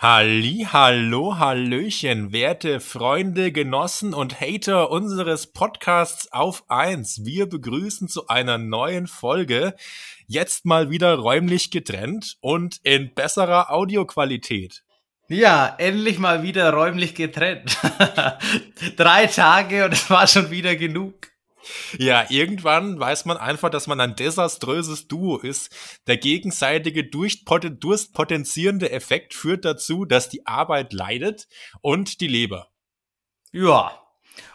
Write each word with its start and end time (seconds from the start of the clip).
Halli, 0.00 0.64
hallo, 0.72 1.38
hallöchen, 1.38 2.30
werte 2.30 2.78
Freunde, 2.78 3.50
Genossen 3.50 4.14
und 4.14 4.40
Hater 4.40 4.92
unseres 4.92 5.48
Podcasts 5.48 6.30
auf 6.30 6.62
eins. 6.68 7.24
Wir 7.24 7.48
begrüßen 7.48 8.06
zu 8.06 8.28
einer 8.28 8.58
neuen 8.58 9.08
Folge. 9.08 9.74
Jetzt 10.28 10.64
mal 10.64 10.88
wieder 10.90 11.16
räumlich 11.16 11.72
getrennt 11.72 12.36
und 12.40 12.78
in 12.84 13.12
besserer 13.12 13.72
Audioqualität. 13.72 14.84
Ja, 15.26 15.74
endlich 15.78 16.20
mal 16.20 16.44
wieder 16.44 16.72
räumlich 16.72 17.16
getrennt. 17.16 17.76
Drei 18.96 19.26
Tage 19.26 19.84
und 19.84 19.94
es 19.94 20.08
war 20.08 20.28
schon 20.28 20.52
wieder 20.52 20.76
genug. 20.76 21.27
Ja, 21.98 22.26
irgendwann 22.30 22.98
weiß 22.98 23.24
man 23.24 23.36
einfach, 23.36 23.70
dass 23.70 23.86
man 23.86 24.00
ein 24.00 24.16
desaströses 24.16 25.08
Duo 25.08 25.38
ist. 25.38 25.74
Der 26.06 26.16
gegenseitige 26.16 27.04
durstpotenzierende 27.04 28.90
Effekt 28.90 29.34
führt 29.34 29.64
dazu, 29.64 30.04
dass 30.04 30.28
die 30.28 30.46
Arbeit 30.46 30.92
leidet 30.92 31.48
und 31.80 32.20
die 32.20 32.28
Leber. 32.28 32.68
Ja. 33.52 34.02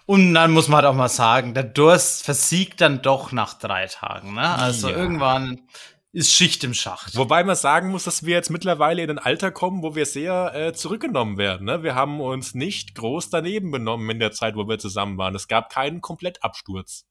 Und 0.05 0.33
dann 0.33 0.51
muss 0.51 0.67
man 0.67 0.77
halt 0.77 0.85
auch 0.85 0.97
mal 0.97 1.09
sagen, 1.09 1.53
der 1.53 1.63
Durst 1.63 2.23
versiegt 2.23 2.81
dann 2.81 3.01
doch 3.01 3.31
nach 3.31 3.53
drei 3.53 3.87
Tagen. 3.87 4.33
Ne? 4.33 4.49
Also 4.49 4.89
ja. 4.89 4.97
irgendwann 4.97 5.67
ist 6.13 6.31
Schicht 6.31 6.63
im 6.63 6.75
Schacht. 6.75 7.17
Wobei 7.17 7.43
man 7.43 7.55
sagen 7.55 7.89
muss, 7.89 8.03
dass 8.03 8.23
wir 8.23 8.35
jetzt 8.35 8.51
mittlerweile 8.51 9.03
in 9.03 9.09
ein 9.09 9.17
Alter 9.17 9.51
kommen, 9.51 9.81
wo 9.81 9.95
wir 9.95 10.05
sehr 10.05 10.53
äh, 10.53 10.73
zurückgenommen 10.73 11.37
werden. 11.37 11.65
Ne? 11.65 11.81
Wir 11.81 11.95
haben 11.95 12.21
uns 12.21 12.53
nicht 12.53 12.93
groß 12.93 13.31
daneben 13.31 13.71
benommen 13.71 14.09
in 14.11 14.19
der 14.19 14.31
Zeit, 14.31 14.55
wo 14.55 14.67
wir 14.67 14.77
zusammen 14.77 15.17
waren. 15.17 15.33
Es 15.33 15.47
gab 15.47 15.71
keinen 15.71 16.01
Komplettabsturz. 16.01 17.05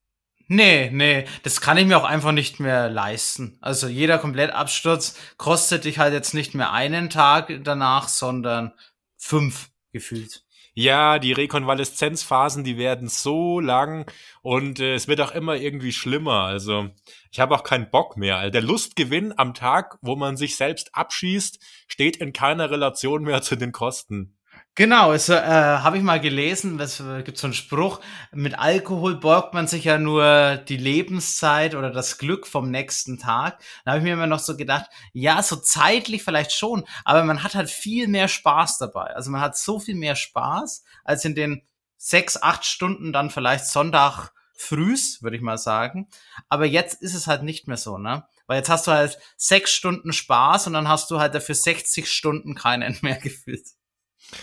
Nee, 0.47 0.91
nee, 0.93 1.25
das 1.43 1.61
kann 1.61 1.79
ich 1.79 1.87
mir 1.87 1.97
auch 1.97 2.05
einfach 2.05 2.33
nicht 2.33 2.61
mehr 2.61 2.89
leisten. 2.89 3.59
Also 3.61 3.89
jeder 3.89 4.19
Komplettabsturz 4.19 5.17
kostet 5.37 5.85
dich 5.85 5.99
halt 5.99 6.13
jetzt 6.13 6.35
nicht 6.35 6.55
mehr 6.55 6.73
einen 6.73 7.11
Tag 7.11 7.53
danach, 7.65 8.09
sondern 8.09 8.73
fünf 9.17 9.71
gefühlt. 9.93 10.45
Ja, 10.75 11.19
die 11.19 11.33
Rekonvaleszenzphasen, 11.33 12.65
die 12.65 12.79
werden 12.79 13.09
so 13.09 13.61
lang 13.61 14.11
und 14.41 14.81
äh, 14.81 14.95
es 14.95 15.07
wird 15.07 15.21
auch 15.21 15.33
immer 15.33 15.57
irgendwie 15.57 15.93
schlimmer. 15.93 16.45
Also 16.45 16.89
ich 17.31 17.41
habe 17.41 17.55
auch 17.55 17.63
keinen 17.63 17.91
Bock 17.91 18.17
mehr. 18.17 18.39
Also, 18.39 18.53
der 18.53 18.63
Lustgewinn 18.63 19.35
am 19.37 19.53
Tag, 19.53 19.99
wo 20.01 20.17
man 20.17 20.37
sich 20.39 20.57
selbst 20.57 20.95
abschießt, 20.95 21.59
steht 21.89 22.17
in 22.17 22.33
keiner 22.33 22.71
Relation 22.71 23.23
mehr 23.23 23.43
zu 23.43 23.57
den 23.57 23.73
Kosten. 23.73 24.39
Genau, 24.75 25.11
also, 25.11 25.35
äh, 25.35 25.39
habe 25.39 25.99
ich 25.99 26.03
mal 26.03 26.19
gelesen, 26.19 26.81
es 26.81 26.99
äh, 26.99 27.23
gibt 27.23 27.37
so 27.37 27.47
einen 27.47 27.53
Spruch, 27.53 28.01
mit 28.33 28.59
Alkohol 28.59 29.17
borgt 29.17 29.53
man 29.53 29.67
sich 29.67 29.85
ja 29.85 29.99
nur 29.99 30.57
die 30.57 30.79
Lebenszeit 30.79 31.75
oder 31.75 31.91
das 31.91 32.17
Glück 32.17 32.47
vom 32.47 32.71
nächsten 32.71 33.19
Tag. 33.19 33.61
Da 33.85 33.91
habe 33.91 33.99
ich 33.99 34.05
mir 34.05 34.15
immer 34.15 34.27
noch 34.27 34.39
so 34.39 34.57
gedacht, 34.57 34.87
ja, 35.13 35.43
so 35.43 35.57
zeitlich 35.57 36.23
vielleicht 36.23 36.53
schon, 36.53 36.85
aber 37.05 37.23
man 37.23 37.43
hat 37.43 37.55
halt 37.55 37.69
viel 37.69 38.09
mehr 38.09 38.29
Spaß 38.29 38.79
dabei. 38.79 39.15
Also 39.15 39.31
man 39.31 39.43
hat 39.43 39.59
so 39.59 39.79
viel 39.79 39.95
mehr 39.95 40.17
Spaß, 40.17 40.85
als 41.05 41.27
in 41.27 41.35
den 41.35 41.63
sechs, 41.99 42.41
acht 42.43 42.65
Stunden 42.65 43.13
dann 43.13 43.29
vielleicht 43.29 43.67
Sonntag 43.67 44.31
frühs, 44.55 45.23
würde 45.23 45.37
ich 45.37 45.43
mal 45.43 45.59
sagen. 45.59 46.09
Aber 46.49 46.65
jetzt 46.65 47.03
ist 47.03 47.13
es 47.15 47.27
halt 47.27 47.43
nicht 47.43 47.69
mehr 47.69 47.77
so, 47.77 47.99
ne? 47.99 48.25
Weil 48.47 48.57
jetzt 48.59 48.71
hast 48.71 48.87
du 48.87 48.93
halt 48.93 49.19
sechs 49.37 49.71
Stunden 49.73 50.15
Spaß 50.15 50.67
und 50.69 50.73
dann 50.73 50.89
hast 50.89 51.11
du 51.11 51.21
halt 51.21 51.35
dafür 51.35 51.55
60 51.55 52.11
Stunden 52.11 52.55
keinen 52.55 52.97
mehr 53.03 53.19
gefühlt. 53.19 53.67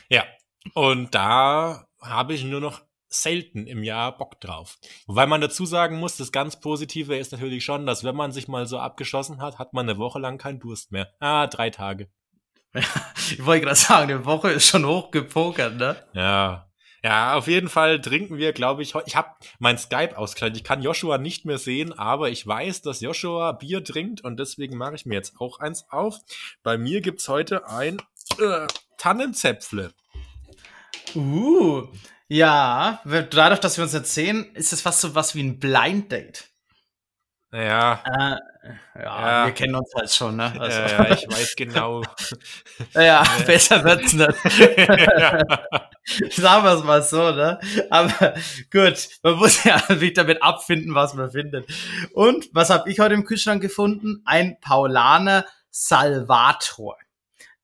Ja, 0.10 0.26
und 0.74 1.14
da 1.16 1.88
habe 2.02 2.34
ich 2.34 2.44
nur 2.44 2.62
noch 2.62 2.82
selten 3.10 3.66
im 3.66 3.84
Jahr 3.84 4.16
Bock 4.18 4.40
drauf. 4.40 4.78
Wobei 5.08 5.26
man 5.26 5.42
dazu 5.42 5.66
sagen 5.66 5.98
muss, 5.98 6.18
das 6.18 6.32
ganz 6.32 6.60
Positive 6.60 7.18
ist 7.18 7.32
natürlich 7.32 7.66
schon, 7.66 7.86
dass 7.86 8.04
wenn 8.04 8.16
man 8.16 8.32
sich 8.32 8.48
mal 8.48 8.68
so 8.68 8.80
abgeschossen 8.80 9.42
hat, 9.42 9.58
hat 9.58 9.74
man 9.74 9.90
eine 9.90 9.98
Woche 9.98 10.20
lang 10.20 10.38
keinen 10.38 10.60
Durst 10.60 10.92
mehr. 10.92 11.12
Ah, 11.20 11.48
drei 11.48 11.70
Tage. 11.72 12.10
Ja, 12.74 12.82
ich 13.16 13.46
wollte 13.46 13.66
gerade 13.66 13.76
sagen, 13.76 14.12
eine 14.12 14.26
Woche 14.26 14.52
ist 14.52 14.68
schon 14.68 14.86
hochgepokert, 14.86 15.76
ne? 15.76 15.96
Ja. 16.14 16.66
Ja, 17.02 17.36
auf 17.36 17.48
jeden 17.48 17.70
Fall 17.70 18.02
trinken 18.02 18.38
wir, 18.38 18.52
glaube 18.52 18.82
ich, 18.84 18.94
ich 19.06 19.16
habe 19.16 19.30
mein 19.58 19.78
Skype 19.78 20.18
ausgeschaltet. 20.18 20.58
Ich 20.58 20.64
kann 20.66 20.82
Joshua 20.82 21.18
nicht 21.18 21.46
mehr 21.46 21.58
sehen, 21.58 21.98
aber 21.98 22.30
ich 22.30 22.46
weiß, 22.46 22.82
dass 22.82 23.00
Joshua 23.00 23.54
Bier 23.54 23.84
trinkt 23.86 24.22
und 24.22 24.38
deswegen 24.38 24.78
mache 24.78 24.96
ich 24.96 25.06
mir 25.06 25.16
jetzt 25.16 25.40
auch 25.40 25.60
eins 25.60 25.86
auf. 25.90 26.18
Bei 26.62 26.78
mir 26.78 27.00
gibt's 27.00 27.30
heute 27.30 27.70
ein 27.70 28.02
äh, 28.38 28.68
Tannenzäpfle. 29.00 29.92
Uh, 31.16 31.88
ja, 32.28 33.02
dadurch, 33.04 33.60
dass 33.60 33.78
wir 33.78 33.84
uns 33.84 33.94
jetzt 33.94 34.14
sehen, 34.14 34.54
ist 34.54 34.72
es 34.72 34.82
fast 34.82 35.02
so 35.02 35.16
was 35.16 35.34
wie 35.34 35.42
ein 35.42 35.60
Blind 35.60 36.12
Date. 36.12 36.48
Ja. 37.52 38.04
Äh, 38.06 38.38
ja, 38.96 39.02
ja, 39.02 39.46
wir 39.48 39.54
kennen 39.54 39.74
uns 39.74 39.92
halt 39.96 40.12
schon, 40.12 40.36
ne? 40.36 40.54
Also. 40.60 40.80
Ja, 40.80 41.04
ja, 41.04 41.16
ich 41.16 41.28
weiß 41.28 41.56
genau. 41.56 42.04
ja, 42.94 43.24
besser 43.48 43.84
wird's 43.84 44.14
nicht. 44.14 44.30
Sagen 46.36 46.64
wir 46.64 46.74
es 46.74 46.84
mal 46.84 47.02
so, 47.02 47.32
ne? 47.32 47.60
Aber 47.90 48.36
gut, 48.72 49.10
man 49.24 49.36
muss 49.36 49.64
ja 49.64 49.82
sich 49.96 50.14
damit 50.14 50.44
abfinden, 50.44 50.94
was 50.94 51.16
man 51.16 51.32
findet. 51.32 51.68
Und 52.14 52.50
was 52.54 52.70
habe 52.70 52.92
ich 52.92 53.00
heute 53.00 53.16
im 53.16 53.26
Kühlschrank 53.26 53.64
gefunden? 53.64 54.22
Ein 54.26 54.60
Paulaner 54.60 55.46
Salvator. 55.72 56.98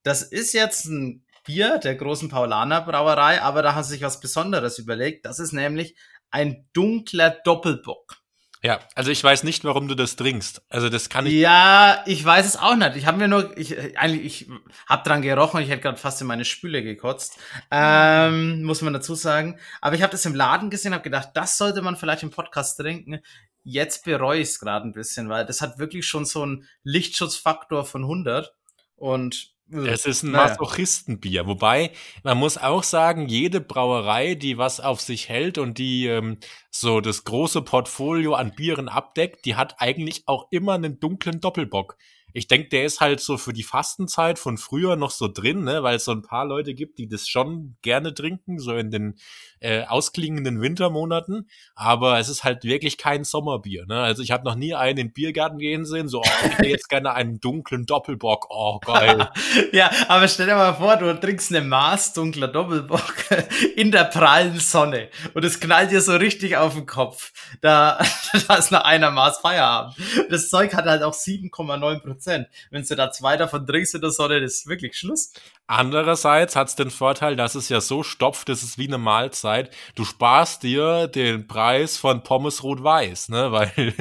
Das 0.02 0.24
ist 0.24 0.54
jetzt 0.54 0.86
ein 0.86 1.25
Bier 1.46 1.80
der 1.80 1.96
großen 1.96 2.30
Paulaner 2.30 2.82
Brauerei, 2.82 3.42
aber 3.42 3.62
da 3.62 3.76
hat 3.76 3.86
sich 3.86 4.02
was 4.02 4.20
Besonderes 4.20 4.80
überlegt. 4.80 5.26
Das 5.26 5.40
ist 5.40 5.54
nämlich 5.54 5.96
ein 6.32 6.68
dunkler 6.74 7.30
Doppelbock. 7.30 8.18
Ja, 8.66 8.80
also 8.96 9.12
ich 9.12 9.24
weiß 9.24 9.44
nicht, 9.44 9.64
warum 9.64 9.88
du 9.88 9.94
das 9.94 10.16
trinkst. 10.16 10.64
Also 10.70 10.90
das 10.90 11.10
kann 11.10 11.28
ich. 11.28 11.34
Ja, 11.34 12.02
ich 12.08 12.26
weiß 12.26 12.48
es 12.48 12.58
auch 12.58 12.76
nicht. 12.76 12.96
Ich 12.96 13.06
habe 13.06 13.20
mir 13.20 13.28
nur, 13.28 13.56
ich 13.56 13.96
eigentlich, 13.96 14.26
ich 14.26 14.50
habe 14.88 15.08
dran 15.08 15.22
gerochen. 15.22 15.62
Ich 15.62 15.70
hätte 15.70 15.84
gerade 15.84 16.00
fast 16.00 16.20
in 16.22 16.26
meine 16.26 16.46
Spüle 16.46 16.82
gekotzt, 16.82 17.38
ähm, 17.70 18.64
muss 18.64 18.82
man 18.82 18.94
dazu 18.94 19.14
sagen. 19.14 19.60
Aber 19.82 19.96
ich 19.96 20.02
habe 20.02 20.12
das 20.12 20.26
im 20.26 20.34
Laden 20.34 20.72
gesehen, 20.72 20.96
habe 20.96 21.04
gedacht, 21.04 21.30
das 21.36 21.60
sollte 21.60 21.84
man 21.84 21.96
vielleicht 21.96 22.24
im 22.24 22.32
Podcast 22.32 22.80
trinken. 22.80 23.20
Jetzt 23.64 24.04
bereue 24.04 24.40
ich 24.40 24.50
es 24.50 24.60
gerade 24.60 24.88
ein 24.88 24.94
bisschen, 24.94 25.30
weil 25.30 25.46
das 25.46 25.62
hat 25.62 25.78
wirklich 25.78 26.08
schon 26.08 26.26
so 26.26 26.42
einen 26.42 26.68
Lichtschutzfaktor 26.82 27.86
von 27.86 28.02
100 28.02 28.52
und 28.96 29.55
es 29.72 30.06
ist 30.06 30.24
ein 30.24 30.32
naja. 30.32 30.50
Masochistenbier. 30.50 31.48
Wobei, 31.48 31.92
man 32.24 32.38
muss 32.38 32.58
auch 32.58 32.84
sagen, 32.84 33.28
jede 33.28 33.62
Brauerei, 33.62 34.36
die 34.36 34.58
was 34.58 34.80
auf 34.80 35.02
sich 35.02 35.30
hält 35.30 35.58
und 35.58 35.78
die 35.78 36.08
ähm, 36.08 36.38
so 36.70 37.02
das 37.02 37.24
große 37.24 37.62
Portfolio 37.62 38.36
an 38.36 38.54
Bieren 38.56 38.90
abdeckt, 38.90 39.46
die 39.46 39.56
hat 39.56 39.82
eigentlich 39.82 40.24
auch 40.28 40.48
immer 40.52 40.74
einen 40.74 41.00
dunklen 41.00 41.42
Doppelbock 41.42 41.98
ich 42.36 42.48
denke, 42.48 42.68
der 42.68 42.84
ist 42.84 43.00
halt 43.00 43.22
so 43.22 43.38
für 43.38 43.54
die 43.54 43.64
Fastenzeit 43.64 44.40
von 44.40 44.58
früher 44.58 44.98
noch 44.98 45.12
so 45.12 45.30
drin, 45.30 45.64
ne, 45.64 45.84
weil 45.84 45.96
es 45.96 46.04
so 46.04 46.12
ein 46.12 46.22
paar 46.22 46.44
Leute 46.44 46.74
gibt, 46.74 47.00
die 47.00 47.08
das 47.08 47.30
schon 47.30 47.78
gerne 47.82 48.14
trinken, 48.14 48.60
so 48.60 48.76
in 48.76 48.92
den 48.92 49.16
äh, 49.62 49.86
ausklingenden 49.86 50.62
Wintermonaten. 50.62 51.50
Aber 51.76 52.20
es 52.20 52.28
ist 52.28 52.44
halt 52.44 52.66
wirklich 52.66 52.98
kein 52.98 53.24
Sommerbier. 53.24 53.86
Ne? 53.88 54.02
Also 54.02 54.22
ich 54.22 54.32
habe 54.32 54.44
noch 54.44 54.56
nie 54.56 54.76
einen 54.76 54.98
in 54.98 55.08
den 55.08 55.14
Biergarten 55.14 55.60
gehen 55.60 55.86
sehen, 55.86 56.10
so, 56.10 56.20
oh, 56.20 56.46
ich 56.46 56.58
hätte 56.58 56.68
jetzt 56.68 56.90
gerne 56.90 57.14
einen 57.14 57.40
dunklen 57.40 57.86
Doppelbock. 57.86 58.48
Oh, 58.50 58.80
geil. 58.80 59.30
ja, 59.72 59.90
aber 60.10 60.28
stell 60.28 60.48
dir 60.48 60.56
mal 60.56 60.74
vor, 60.74 60.98
du 60.98 61.18
trinkst 61.18 61.56
eine 61.56 61.66
Maß 61.66 62.12
dunkler 62.14 62.50
Doppelbock 62.50 63.16
in 63.78 63.92
der 63.92 64.04
prallen 64.04 64.60
Sonne 64.60 65.08
und 65.34 65.46
es 65.46 65.62
knallt 65.62 65.92
dir 65.92 66.02
so 66.02 66.18
richtig 66.18 66.58
auf 66.58 66.74
den 66.74 66.86
Kopf. 66.86 67.32
Da, 67.62 67.98
da 68.48 68.56
ist 68.56 68.74
noch 68.74 68.82
einer 68.82 69.10
Maß 69.10 69.38
Feierabend. 69.38 69.96
Das 70.30 70.50
Zeug 70.50 70.74
hat 70.74 70.86
halt 70.86 71.02
auch 71.02 71.14
7,9 71.14 72.00
Prozent. 72.02 72.25
Prozent. 72.26 72.48
Wenn 72.72 72.84
du 72.84 72.96
da 72.96 73.12
zwei 73.12 73.38
davon 73.38 73.66
trinkst 73.66 73.96
in 73.96 74.02
der 74.02 74.10
Sonne, 74.10 74.42
das 74.42 74.54
ist 74.54 74.68
wirklich 74.68 74.98
Schluss. 74.98 75.32
Andererseits 75.68 76.56
hat 76.56 76.68
es 76.68 76.76
den 76.76 76.90
Vorteil, 76.90 77.36
dass 77.36 77.56
es 77.56 77.70
ja 77.70 77.82
so 77.82 78.04
stopft, 78.04 78.50
das 78.50 78.64
ist 78.64 78.78
wie 78.78 78.88
eine 78.88 78.98
Mahlzeit. 78.98 79.74
Du 79.96 80.06
sparst 80.06 80.64
dir 80.64 81.08
den 81.08 81.48
Preis 81.48 81.98
von 81.98 82.24
Pommes 82.24 82.64
Rot-Weiß, 82.64 83.30
ne, 83.30 83.52
weil 83.52 83.94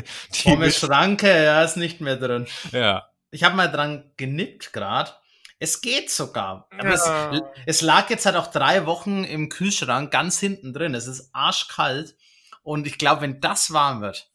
Pommes 0.42 0.78
Schranke, 0.78 1.44
ja, 1.44 1.62
ist 1.62 1.76
nicht 1.76 2.00
mehr 2.00 2.16
drin. 2.16 2.46
Ja. 2.72 3.08
Ich 3.30 3.44
habe 3.44 3.56
mal 3.56 3.68
dran 3.68 4.10
genippt 4.16 4.72
gerade. 4.72 5.10
Es 5.58 5.80
geht 5.80 6.10
sogar. 6.10 6.68
Aber 6.78 6.94
ja. 6.94 7.32
es, 7.32 7.42
es 7.66 7.80
lag 7.80 8.10
jetzt 8.10 8.26
halt 8.26 8.36
auch 8.36 8.48
drei 8.48 8.86
Wochen 8.86 9.24
im 9.24 9.48
Kühlschrank 9.48 10.10
ganz 10.10 10.38
hinten 10.38 10.72
drin. 10.72 10.94
Es 10.94 11.06
ist 11.06 11.30
arschkalt. 11.32 12.16
Und 12.62 12.86
ich 12.86 12.98
glaube, 12.98 13.22
wenn 13.22 13.40
das 13.40 13.72
warm 13.72 14.00
wird, 14.00 14.30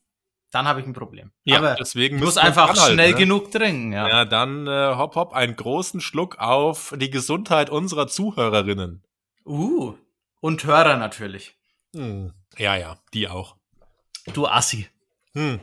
dann 0.51 0.67
habe 0.67 0.81
ich 0.81 0.87
ein 0.87 0.93
Problem. 0.93 1.31
Ja, 1.43 1.57
Aber 1.57 1.75
deswegen 1.75 2.19
muss 2.19 2.37
einfach 2.37 2.75
schnell 2.75 3.11
ne? 3.11 3.17
genug 3.17 3.51
trinken. 3.51 3.93
Ja, 3.93 4.07
ja 4.07 4.25
dann 4.25 4.67
äh, 4.67 4.95
hopp 4.95 5.15
hopp 5.15 5.33
einen 5.33 5.55
großen 5.55 6.01
Schluck 6.01 6.39
auf 6.39 6.93
die 6.97 7.09
Gesundheit 7.09 7.69
unserer 7.69 8.07
Zuhörerinnen. 8.07 9.03
Uh, 9.45 9.95
und 10.41 10.63
Hörer 10.63 10.97
natürlich. 10.97 11.55
Hm. 11.95 12.33
Ja, 12.57 12.75
ja, 12.75 12.97
die 13.13 13.27
auch. 13.27 13.55
Du 14.33 14.47
Assi. 14.47 14.87
Hm. 15.33 15.59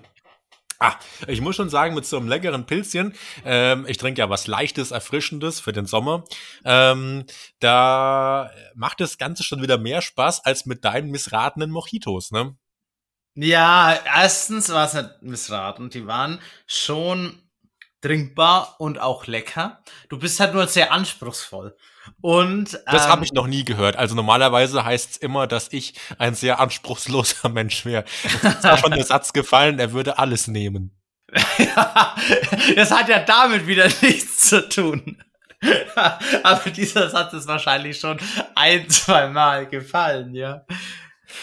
Ah, 0.79 0.95
ich 1.27 1.41
muss 1.41 1.57
schon 1.57 1.71
sagen, 1.71 1.95
mit 1.95 2.05
so 2.05 2.19
einem 2.19 2.29
leckeren 2.29 2.67
Pilzchen, 2.67 3.15
ähm, 3.47 3.87
ich 3.89 3.97
trinke 3.97 4.21
ja 4.21 4.29
was 4.29 4.47
Leichtes, 4.47 4.91
Erfrischendes 4.91 5.59
für 5.59 5.73
den 5.73 5.87
Sommer, 5.87 6.25
ähm, 6.67 7.25
da 7.61 8.51
macht 8.75 9.01
das 9.01 9.17
Ganze 9.17 9.43
schon 9.43 9.63
wieder 9.63 9.79
mehr 9.79 10.03
Spaß 10.03 10.45
als 10.45 10.67
mit 10.67 10.85
deinen 10.85 11.11
missratenen 11.11 11.71
Mojitos, 11.71 12.31
ne? 12.31 12.57
Ja, 13.37 13.99
erstens 14.05 14.71
war 14.71 14.87
es 14.87 14.95
nicht 14.95 15.11
missraten. 15.21 15.91
Die 15.91 16.07
waren 16.07 16.41
schon 16.67 17.39
trinkbar 18.01 18.77
und 18.79 18.99
auch 18.99 19.27
lecker. 19.27 19.83
Du 20.09 20.19
bist 20.19 20.41
halt 20.41 20.55
nur 20.55 20.67
sehr 20.67 20.93
anspruchsvoll. 20.93 21.77
Und 22.21 22.75
ähm, 22.75 22.81
das 22.87 23.09
habe 23.09 23.25
ich 23.25 23.33
noch 23.33 23.47
nie 23.47 23.65
gehört. 23.65 23.97
Also 23.97 24.15
normalerweise 24.15 24.85
heißt 24.85 25.11
es 25.13 25.17
immer, 25.19 25.47
dass 25.47 25.73
ich 25.73 25.95
ein 26.19 26.35
sehr 26.35 26.61
anspruchsloser 26.61 27.49
Mensch 27.51 27.85
wäre. 27.85 28.05
Es 28.25 28.43
ist 28.43 28.67
auch 28.67 28.79
schon 28.79 28.93
der 28.93 29.05
Satz 29.05 29.33
gefallen, 29.33 29.79
er 29.79 29.93
würde 29.93 30.19
alles 30.19 30.49
nehmen. 30.49 30.97
ja, 31.59 32.15
das 32.77 32.91
hat 32.91 33.09
ja 33.09 33.19
damit 33.21 33.67
wieder 33.67 33.89
nichts 34.01 34.49
zu 34.49 34.67
tun. 34.69 35.23
Aber 36.43 36.71
dieser 36.71 37.11
Satz 37.11 37.33
ist 37.33 37.49
wahrscheinlich 37.49 37.99
schon 37.99 38.19
ein, 38.55 38.89
zwei 38.89 39.27
Mal 39.29 39.67
gefallen, 39.67 40.35
ja. 40.35 40.65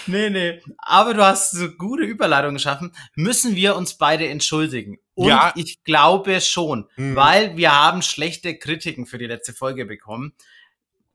Nee, 0.08 0.30
nee. 0.30 0.62
Aber 0.78 1.14
du 1.14 1.24
hast 1.24 1.52
so 1.52 1.70
gute 1.72 2.04
Überleitung 2.04 2.54
geschaffen. 2.54 2.94
Müssen 3.16 3.56
wir 3.56 3.76
uns 3.76 3.98
beide 3.98 4.28
entschuldigen? 4.28 4.98
Und 5.16 5.30
ja. 5.30 5.52
ich 5.56 5.84
glaube 5.84 6.40
schon, 6.42 6.88
mhm. 6.96 7.16
weil 7.16 7.58
wir 7.58 7.74
haben 7.74 8.02
schlechte 8.02 8.58
Kritiken 8.58 9.06
für 9.06 9.18
die 9.18 9.28
letzte 9.28 9.54
Folge 9.54 9.86
bekommen. 9.86 10.34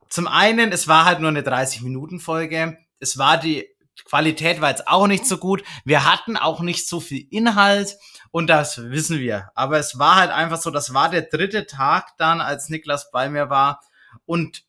Zum 0.09 0.27
einen, 0.27 0.71
es 0.71 0.87
war 0.87 1.05
halt 1.05 1.19
nur 1.19 1.29
eine 1.29 1.41
30-Minuten-Folge. 1.41 2.77
Es 2.99 3.17
war 3.17 3.37
die 3.37 3.67
Qualität 4.05 4.61
war 4.61 4.69
jetzt 4.69 4.87
auch 4.87 5.07
nicht 5.07 5.25
so 5.25 5.37
gut. 5.37 5.63
Wir 5.85 6.09
hatten 6.11 6.37
auch 6.37 6.61
nicht 6.61 6.87
so 6.87 6.99
viel 6.99 7.27
Inhalt 7.31 7.97
und 8.31 8.47
das 8.47 8.89
wissen 8.89 9.19
wir. 9.19 9.49
Aber 9.55 9.77
es 9.77 9.99
war 9.99 10.15
halt 10.15 10.31
einfach 10.31 10.61
so, 10.61 10.71
das 10.71 10.93
war 10.93 11.09
der 11.09 11.23
dritte 11.23 11.65
Tag 11.65 12.17
dann, 12.17 12.41
als 12.41 12.69
Niklas 12.69 13.11
bei 13.11 13.29
mir 13.29 13.49
war 13.49 13.81
und 14.25 14.63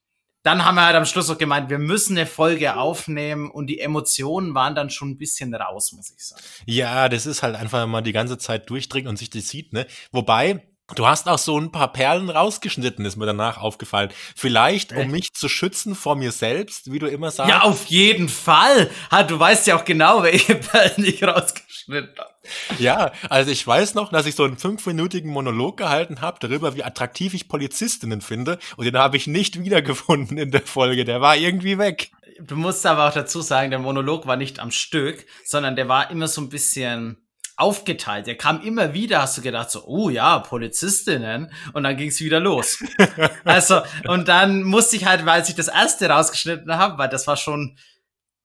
dann 0.50 0.64
haben 0.64 0.74
wir 0.74 0.84
halt 0.84 0.96
am 0.96 1.04
Schluss 1.04 1.30
auch 1.30 1.38
gemeint, 1.38 1.70
wir 1.70 1.78
müssen 1.78 2.18
eine 2.18 2.26
Folge 2.26 2.76
aufnehmen 2.76 3.50
und 3.50 3.68
die 3.68 3.78
Emotionen 3.78 4.52
waren 4.52 4.74
dann 4.74 4.90
schon 4.90 5.10
ein 5.10 5.16
bisschen 5.16 5.54
raus, 5.54 5.92
muss 5.92 6.10
ich 6.10 6.24
sagen. 6.24 6.42
Ja, 6.66 7.08
das 7.08 7.24
ist 7.24 7.44
halt 7.44 7.54
einfach, 7.54 7.86
man 7.86 8.02
die 8.02 8.12
ganze 8.12 8.36
Zeit 8.36 8.68
durchdringt 8.68 9.06
und 9.06 9.16
sich 9.16 9.30
das 9.30 9.48
sieht, 9.48 9.72
ne? 9.72 9.86
Wobei, 10.10 10.62
Du 10.94 11.06
hast 11.06 11.28
auch 11.28 11.38
so 11.38 11.58
ein 11.58 11.70
paar 11.70 11.92
Perlen 11.92 12.30
rausgeschnitten, 12.30 13.04
ist 13.04 13.16
mir 13.16 13.26
danach 13.26 13.58
aufgefallen. 13.58 14.10
Vielleicht, 14.34 14.92
um 14.92 15.10
mich 15.10 15.32
zu 15.32 15.48
schützen 15.48 15.94
vor 15.94 16.16
mir 16.16 16.32
selbst, 16.32 16.92
wie 16.92 16.98
du 16.98 17.06
immer 17.06 17.30
sagst. 17.30 17.50
Ja, 17.50 17.62
auf 17.62 17.86
jeden 17.86 18.28
Fall. 18.28 18.90
Du 19.28 19.38
weißt 19.38 19.66
ja 19.66 19.76
auch 19.76 19.84
genau, 19.84 20.22
welche 20.22 20.54
Perlen 20.56 21.04
ich 21.04 21.22
rausgeschnitten 21.22 22.18
habe. 22.18 22.30
Ja, 22.78 23.12
also 23.28 23.50
ich 23.50 23.64
weiß 23.66 23.94
noch, 23.94 24.10
dass 24.10 24.26
ich 24.26 24.34
so 24.34 24.44
einen 24.44 24.56
fünfminütigen 24.56 25.30
Monolog 25.30 25.76
gehalten 25.76 26.20
habe 26.20 26.38
darüber, 26.40 26.74
wie 26.74 26.84
attraktiv 26.84 27.34
ich 27.34 27.48
Polizistinnen 27.48 28.20
finde. 28.20 28.58
Und 28.76 28.86
den 28.86 28.96
habe 28.96 29.16
ich 29.16 29.26
nicht 29.26 29.62
wiedergefunden 29.62 30.38
in 30.38 30.50
der 30.50 30.62
Folge. 30.62 31.04
Der 31.04 31.20
war 31.20 31.36
irgendwie 31.36 31.78
weg. 31.78 32.10
Du 32.40 32.56
musst 32.56 32.86
aber 32.86 33.08
auch 33.08 33.12
dazu 33.12 33.42
sagen, 33.42 33.70
der 33.70 33.78
Monolog 33.78 34.26
war 34.26 34.36
nicht 34.36 34.60
am 34.60 34.70
Stück, 34.70 35.26
sondern 35.44 35.76
der 35.76 35.88
war 35.88 36.10
immer 36.10 36.26
so 36.26 36.40
ein 36.40 36.48
bisschen 36.48 37.18
aufgeteilt. 37.60 38.26
Der 38.26 38.36
kam 38.36 38.62
immer 38.62 38.94
wieder, 38.94 39.22
hast 39.22 39.38
du 39.38 39.42
gedacht, 39.42 39.70
so, 39.70 39.84
oh 39.84 40.10
ja, 40.10 40.38
Polizistinnen. 40.38 41.52
Und 41.72 41.84
dann 41.84 41.96
ging 41.96 42.08
es 42.08 42.20
wieder 42.20 42.40
los. 42.40 42.82
also, 43.44 43.82
und 44.08 44.28
dann 44.28 44.62
musste 44.62 44.96
ich 44.96 45.06
halt, 45.06 45.26
weil 45.26 45.42
ich 45.42 45.54
das 45.54 45.68
erste 45.68 46.08
rausgeschnitten 46.08 46.76
habe, 46.76 46.98
weil 46.98 47.08
das 47.08 47.26
war 47.26 47.36
schon 47.36 47.76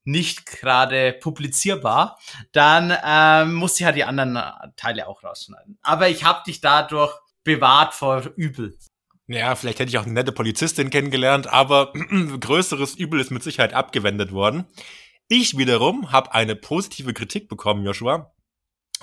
nicht 0.03 0.45
gerade 0.45 1.13
publizierbar, 1.13 2.19
dann 2.51 2.95
ähm, 3.03 3.55
musste 3.55 3.79
ich 3.79 3.85
halt 3.85 3.95
die 3.95 4.03
anderen 4.03 4.39
Teile 4.75 5.07
auch 5.07 5.23
rausschneiden. 5.23 5.79
Aber 5.81 6.09
ich 6.09 6.23
habe 6.23 6.43
dich 6.45 6.61
dadurch 6.61 7.13
bewahrt 7.43 7.93
vor 7.93 8.23
Übel. 8.35 8.77
Ja, 9.27 9.55
vielleicht 9.55 9.79
hätte 9.79 9.89
ich 9.89 9.97
auch 9.97 10.03
eine 10.03 10.13
nette 10.13 10.31
Polizistin 10.31 10.91
kennengelernt, 10.91 11.47
aber 11.47 11.91
größeres 12.39 12.95
Übel 12.95 13.19
ist 13.19 13.31
mit 13.31 13.41
Sicherheit 13.41 13.73
abgewendet 13.73 14.31
worden. 14.31 14.65
Ich 15.27 15.57
wiederum 15.57 16.11
habe 16.11 16.33
eine 16.33 16.55
positive 16.55 17.13
Kritik 17.13 17.49
bekommen, 17.49 17.83
Joshua, 17.83 18.34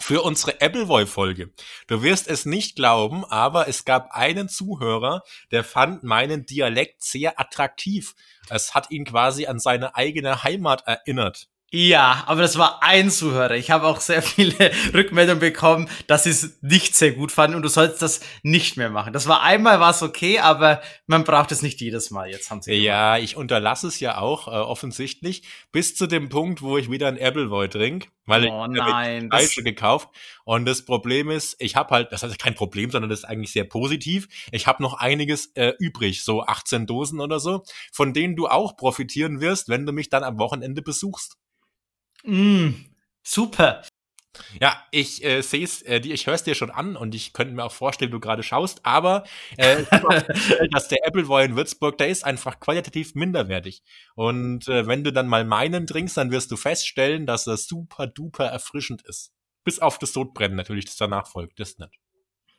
für 0.03 0.23
unsere 0.23 0.61
Appleboy-Folge. 0.61 1.53
Du 1.87 2.03
wirst 2.03 2.27
es 2.27 2.45
nicht 2.45 2.75
glauben, 2.75 3.25
aber 3.25 3.69
es 3.69 3.85
gab 3.85 4.11
einen 4.11 4.49
Zuhörer, 4.49 5.23
der 5.53 5.63
fand 5.63 6.03
meinen 6.03 6.45
Dialekt 6.45 7.05
sehr 7.05 7.39
attraktiv. 7.39 8.15
Es 8.51 8.75
hat 8.75 8.91
ihn 8.91 9.05
quasi 9.05 9.47
an 9.47 9.61
seine 9.61 9.95
eigene 9.95 10.43
Heimat 10.43 10.83
erinnert. 10.87 11.49
Ja, 11.75 12.25
aber 12.27 12.43
das 12.43 12.59
war 12.59 12.83
ein 12.83 13.11
Zuhörer. 13.11 13.53
Ich 13.57 13.71
habe 13.71 13.87
auch 13.87 14.03
sehr 14.03 14.21
viele 14.21 14.71
Rückmeldungen 14.93 15.41
bekommen, 15.41 15.89
dass 16.07 16.25
sie 16.25 16.31
es 16.31 16.59
nicht 16.61 16.95
sehr 16.95 17.13
gut 17.13 17.33
fanden 17.33 17.57
und 17.57 17.63
du 17.63 17.69
sollst 17.71 18.03
das 18.03 18.21
nicht 18.43 18.77
mehr 18.77 18.91
machen. 18.91 19.15
Das 19.15 19.27
war 19.27 19.43
einmal 19.43 19.81
war 19.81 19.89
es 19.89 20.03
okay, 20.03 20.39
aber 20.39 20.83
man 21.07 21.25
braucht 21.25 21.51
es 21.51 21.63
nicht 21.63 21.81
jedes 21.81 22.11
Mal. 22.11 22.29
Jetzt 22.29 22.51
haben 22.51 22.61
sie 22.61 22.75
Ja, 22.75 23.15
gemacht. 23.15 23.25
ich 23.25 23.37
unterlasse 23.39 23.87
es 23.87 24.01
ja 24.01 24.19
auch 24.19 24.49
äh, 24.49 24.51
offensichtlich 24.51 25.45
bis 25.73 25.95
zu 25.97 26.07
dem 26.07 26.29
Punkt, 26.29 26.61
wo 26.61 26.77
ich 26.77 26.91
wieder 26.91 27.09
ein 27.09 27.19
Appleboy 27.19 27.71
trinke, 27.71 28.09
weil 28.27 28.49
oh, 28.49 28.67
ich 28.67 28.77
nein, 28.77 29.31
falsche 29.31 29.63
gekauft 29.63 30.11
und 30.45 30.67
das 30.67 30.85
Problem 30.85 31.31
ist, 31.31 31.57
ich 31.59 31.75
habe 31.75 31.95
halt, 31.95 32.13
das 32.13 32.23
heißt 32.23 32.39
kein 32.39 32.55
Problem, 32.55 32.91
sondern 32.91 33.09
das 33.09 33.21
ist 33.21 33.25
eigentlich 33.25 33.53
sehr 33.53 33.65
positiv. 33.65 34.29
Ich 34.51 34.67
habe 34.67 34.83
noch 34.83 34.93
einiges 34.95 35.47
äh, 35.55 35.73
übrig, 35.79 36.23
so 36.23 36.43
18 36.43 36.87
Dosen 36.87 37.19
oder 37.19 37.41
so, 37.41 37.63
von 37.93 38.13
denen 38.13 38.37
du 38.37 38.47
auch 38.47 38.77
profitieren 38.77 39.41
wirst, 39.41 39.71
wenn 39.71 39.87
du 39.87 39.93
mich 39.93 40.11
dann 40.11 40.23
am 40.23 40.39
Wochenende 40.39 40.83
besuchst. 40.83 41.39
Mm, 42.25 42.71
super. 43.23 43.83
Ja, 44.61 44.83
ich 44.91 45.23
äh, 45.25 45.43
sehe 45.43 45.65
es, 45.65 45.83
äh, 45.83 45.99
ich 45.99 46.27
höre 46.27 46.35
es 46.35 46.43
dir 46.43 46.55
schon 46.55 46.71
an 46.71 46.97
und 46.97 47.15
ich 47.15 47.33
könnte 47.35 47.55
mir 47.55 47.65
auch 47.65 47.73
vorstellen, 47.73 48.11
du 48.11 48.21
gerade 48.21 48.43
schaust, 48.43 48.81
aber 48.85 49.25
äh, 49.59 49.85
dass 50.71 50.89
der 50.89 51.07
Appleboy 51.07 51.45
in 51.45 51.57
Würzburg, 51.57 51.99
der 51.99 52.09
ist 52.09 52.25
einfach 52.25 52.59
qualitativ 52.59 53.15
minderwertig. 53.15 53.83
Und 54.15 54.69
äh, 54.69 54.87
wenn 54.87 55.05
du 55.05 55.13
dann 55.13 55.29
mal 55.29 55.45
meinen 55.45 55.87
trinkst, 55.87 56.17
dann 56.17 56.31
wirst 56.31 56.51
du 56.51 56.57
feststellen, 56.57 57.27
dass 57.27 57.47
er 57.47 57.59
super 57.59 58.07
duper 58.07 58.47
erfrischend 58.47 59.03
ist. 59.03 59.33
Bis 59.65 59.81
auf 59.81 59.99
das 59.99 60.13
Sodbrennen 60.13 60.57
natürlich, 60.57 60.87
das 60.87 60.97
danach 60.97 61.27
folgt, 61.27 61.61
das 61.61 61.79
nicht. 61.79 61.99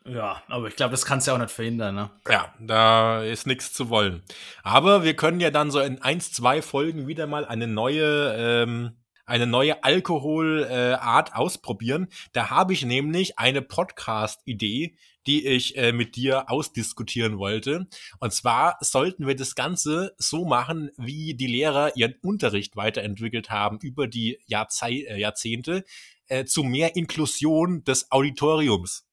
Ja, 0.05 0.43
aber 0.47 0.67
ich 0.67 0.75
glaube, 0.75 0.91
das 0.91 1.05
kannst 1.05 1.27
du 1.27 1.31
ja 1.31 1.35
auch 1.35 1.41
nicht 1.41 1.51
verhindern, 1.51 1.95
ne? 1.95 2.11
Ja, 2.29 2.53
da 2.59 3.23
ist 3.23 3.47
nichts 3.47 3.71
zu 3.71 3.89
wollen. 3.89 4.21
Aber 4.61 5.03
wir 5.03 5.15
können 5.15 5.39
ja 5.39 5.49
dann 5.49 5.71
so 5.71 5.79
in 5.79 6.01
eins, 6.01 6.33
zwei 6.33 6.61
Folgen 6.61 7.07
wieder 7.07 7.25
mal 7.25 7.45
eine 7.45 7.67
neue 7.67 8.35
ähm, 8.37 8.97
eine 9.25 9.47
neue 9.47 9.83
Alkoholart 9.83 11.29
äh, 11.29 11.33
ausprobieren. 11.33 12.07
Da 12.33 12.49
habe 12.49 12.73
ich 12.73 12.85
nämlich 12.85 13.39
eine 13.39 13.61
Podcast-Idee, 13.61 14.95
die 15.27 15.45
ich 15.47 15.77
äh, 15.77 15.93
mit 15.93 16.15
dir 16.15 16.49
ausdiskutieren 16.49 17.37
wollte. 17.37 17.87
Und 18.19 18.33
zwar 18.33 18.77
sollten 18.81 19.27
wir 19.27 19.35
das 19.35 19.55
Ganze 19.55 20.13
so 20.17 20.45
machen, 20.45 20.91
wie 20.97 21.33
die 21.33 21.47
Lehrer 21.47 21.95
ihren 21.95 22.15
Unterricht 22.21 22.75
weiterentwickelt 22.75 23.49
haben 23.49 23.79
über 23.81 24.07
die 24.07 24.39
Jahrzei 24.45 25.05
äh, 25.07 25.19
Jahrzehnte 25.19 25.83
äh, 26.27 26.45
zu 26.45 26.63
mehr 26.63 26.95
Inklusion 26.95 27.83
des 27.83 28.11
Auditoriums 28.11 29.05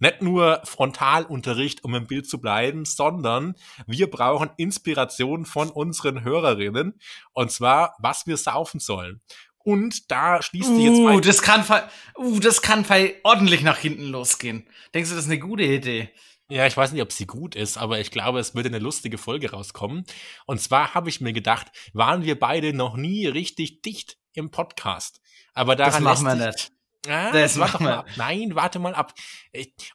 nicht 0.00 0.22
nur 0.22 0.60
Frontalunterricht, 0.64 1.84
um 1.84 1.94
im 1.94 2.06
Bild 2.06 2.28
zu 2.28 2.40
bleiben, 2.40 2.84
sondern 2.84 3.54
wir 3.86 4.10
brauchen 4.10 4.50
Inspiration 4.56 5.44
von 5.44 5.70
unseren 5.70 6.24
Hörerinnen 6.24 6.98
und 7.32 7.52
zwar, 7.52 7.94
was 7.98 8.26
wir 8.26 8.36
saufen 8.36 8.80
sollen. 8.80 9.20
Und 9.62 10.10
da 10.10 10.42
schließt 10.42 10.74
sich 10.74 10.84
jetzt 10.84 10.98
uh, 10.98 11.20
das 11.20 11.42
kann 11.42 11.64
uh, 12.16 12.40
das 12.40 12.62
kann 12.62 12.84
ordentlich 13.24 13.62
nach 13.62 13.76
hinten 13.76 14.04
losgehen. 14.04 14.66
Denkst 14.94 15.10
du, 15.10 15.16
das 15.16 15.24
ist 15.24 15.30
eine 15.30 15.38
gute 15.38 15.64
Idee? 15.64 16.10
Ja, 16.48 16.66
ich 16.66 16.76
weiß 16.76 16.92
nicht, 16.92 17.02
ob 17.02 17.12
sie 17.12 17.26
gut 17.26 17.54
ist, 17.54 17.78
aber 17.78 18.00
ich 18.00 18.10
glaube, 18.10 18.40
es 18.40 18.56
würde 18.56 18.70
eine 18.70 18.80
lustige 18.80 19.18
Folge 19.18 19.52
rauskommen. 19.52 20.04
Und 20.46 20.60
zwar 20.60 20.94
habe 20.94 21.08
ich 21.08 21.20
mir 21.20 21.32
gedacht, 21.32 21.68
waren 21.92 22.24
wir 22.24 22.38
beide 22.38 22.72
noch 22.72 22.96
nie 22.96 23.26
richtig 23.26 23.82
dicht 23.82 24.18
im 24.32 24.50
Podcast. 24.50 25.20
Aber 25.54 25.76
daran 25.76 26.02
das 26.04 26.20
machen 26.22 26.38
wir 26.38 26.46
nicht. 26.48 26.72
Ah, 27.08 27.32
das 27.32 27.56
machen 27.56 27.86
wir. 27.86 28.04
Nein, 28.16 28.54
warte 28.54 28.78
mal 28.78 28.94
ab. 28.94 29.14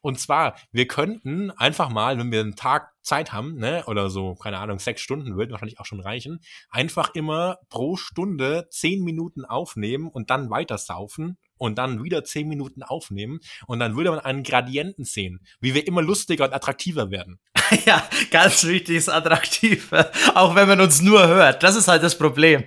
Und 0.02 0.20
zwar, 0.20 0.56
wir 0.72 0.88
könnten 0.88 1.52
einfach 1.52 1.90
mal, 1.90 2.18
wenn 2.18 2.32
wir 2.32 2.40
einen 2.40 2.56
Tag 2.56 2.94
Zeit 3.04 3.32
haben, 3.32 3.58
ne, 3.58 3.84
oder 3.86 4.10
so, 4.10 4.34
keine 4.34 4.58
Ahnung, 4.58 4.80
sechs 4.80 5.02
Stunden 5.02 5.38
wird 5.38 5.52
wahrscheinlich 5.52 5.80
auch 5.80 5.86
schon 5.86 6.00
reichen, 6.00 6.40
einfach 6.72 7.14
immer 7.14 7.60
pro 7.70 7.96
Stunde 7.96 8.68
zehn 8.72 9.04
Minuten 9.04 9.46
aufnehmen 9.46 10.08
und 10.08 10.32
dann 10.32 10.50
weiter 10.50 10.80
saufen 10.80 11.38
und 11.58 11.78
dann 11.78 12.04
wieder 12.04 12.24
zehn 12.24 12.48
Minuten 12.48 12.82
aufnehmen 12.82 13.40
und 13.68 13.80
dann 13.80 13.96
würde 13.96 14.10
man 14.10 14.20
einen 14.20 14.42
Gradienten 14.42 15.06
sehen, 15.06 15.46
wie 15.60 15.76
wir 15.76 15.86
immer 15.86 16.02
lustiger 16.02 16.46
und 16.46 16.54
attraktiver 16.54 17.12
werden. 17.12 17.40
ja, 17.86 18.04
ganz 18.32 18.64
wichtig 18.66 18.98
ist 18.98 19.10
attraktiv, 19.10 19.92
auch 20.34 20.56
wenn 20.56 20.68
man 20.68 20.82
uns 20.82 21.02
nur 21.02 21.28
hört. 21.28 21.62
Das 21.62 21.76
ist 21.76 21.88
halt 21.88 22.02
das 22.02 22.18
Problem. 22.18 22.66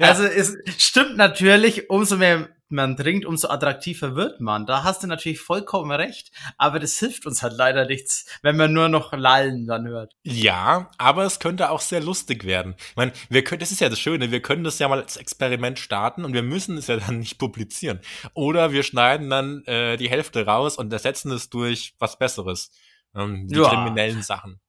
Ja. 0.00 0.08
Also 0.08 0.22
es 0.24 0.56
stimmt 0.78 1.16
natürlich, 1.16 1.90
umso 1.90 2.16
mehr 2.16 2.48
man 2.68 2.96
trinkt, 2.96 3.26
umso 3.26 3.48
attraktiver 3.48 4.16
wird 4.16 4.40
man. 4.40 4.66
Da 4.66 4.82
hast 4.82 5.02
du 5.02 5.06
natürlich 5.06 5.40
vollkommen 5.40 5.90
recht, 5.92 6.30
aber 6.58 6.78
das 6.78 6.98
hilft 6.98 7.26
uns 7.26 7.42
halt 7.42 7.54
leider 7.56 7.86
nichts, 7.86 8.26
wenn 8.42 8.56
man 8.56 8.72
nur 8.72 8.88
noch 8.88 9.12
Lallen 9.12 9.66
dann 9.66 9.86
hört. 9.86 10.14
Ja, 10.22 10.90
aber 10.98 11.24
es 11.24 11.38
könnte 11.38 11.70
auch 11.70 11.80
sehr 11.80 12.00
lustig 12.00 12.44
werden. 12.44 12.74
Ich 12.90 12.96
meine, 12.96 13.12
wir 13.28 13.44
können, 13.44 13.60
das 13.60 13.70
ist 13.70 13.80
ja 13.80 13.88
das 13.88 14.00
Schöne, 14.00 14.30
wir 14.30 14.42
können 14.42 14.64
das 14.64 14.78
ja 14.78 14.88
mal 14.88 15.00
als 15.00 15.16
Experiment 15.16 15.78
starten 15.78 16.24
und 16.24 16.32
wir 16.32 16.42
müssen 16.42 16.76
es 16.76 16.86
ja 16.86 16.96
dann 17.06 17.20
nicht 17.20 17.38
publizieren. 17.38 18.00
Oder 18.34 18.72
wir 18.72 18.82
schneiden 18.82 19.30
dann 19.30 19.64
äh, 19.64 19.96
die 19.96 20.10
Hälfte 20.10 20.46
raus 20.46 20.76
und 20.76 20.92
ersetzen 20.92 21.30
es 21.30 21.50
durch 21.50 21.94
was 21.98 22.18
Besseres. 22.18 22.70
Ähm, 23.14 23.48
die 23.48 23.56
ja. 23.56 23.68
kriminellen 23.68 24.22
Sachen. 24.22 24.60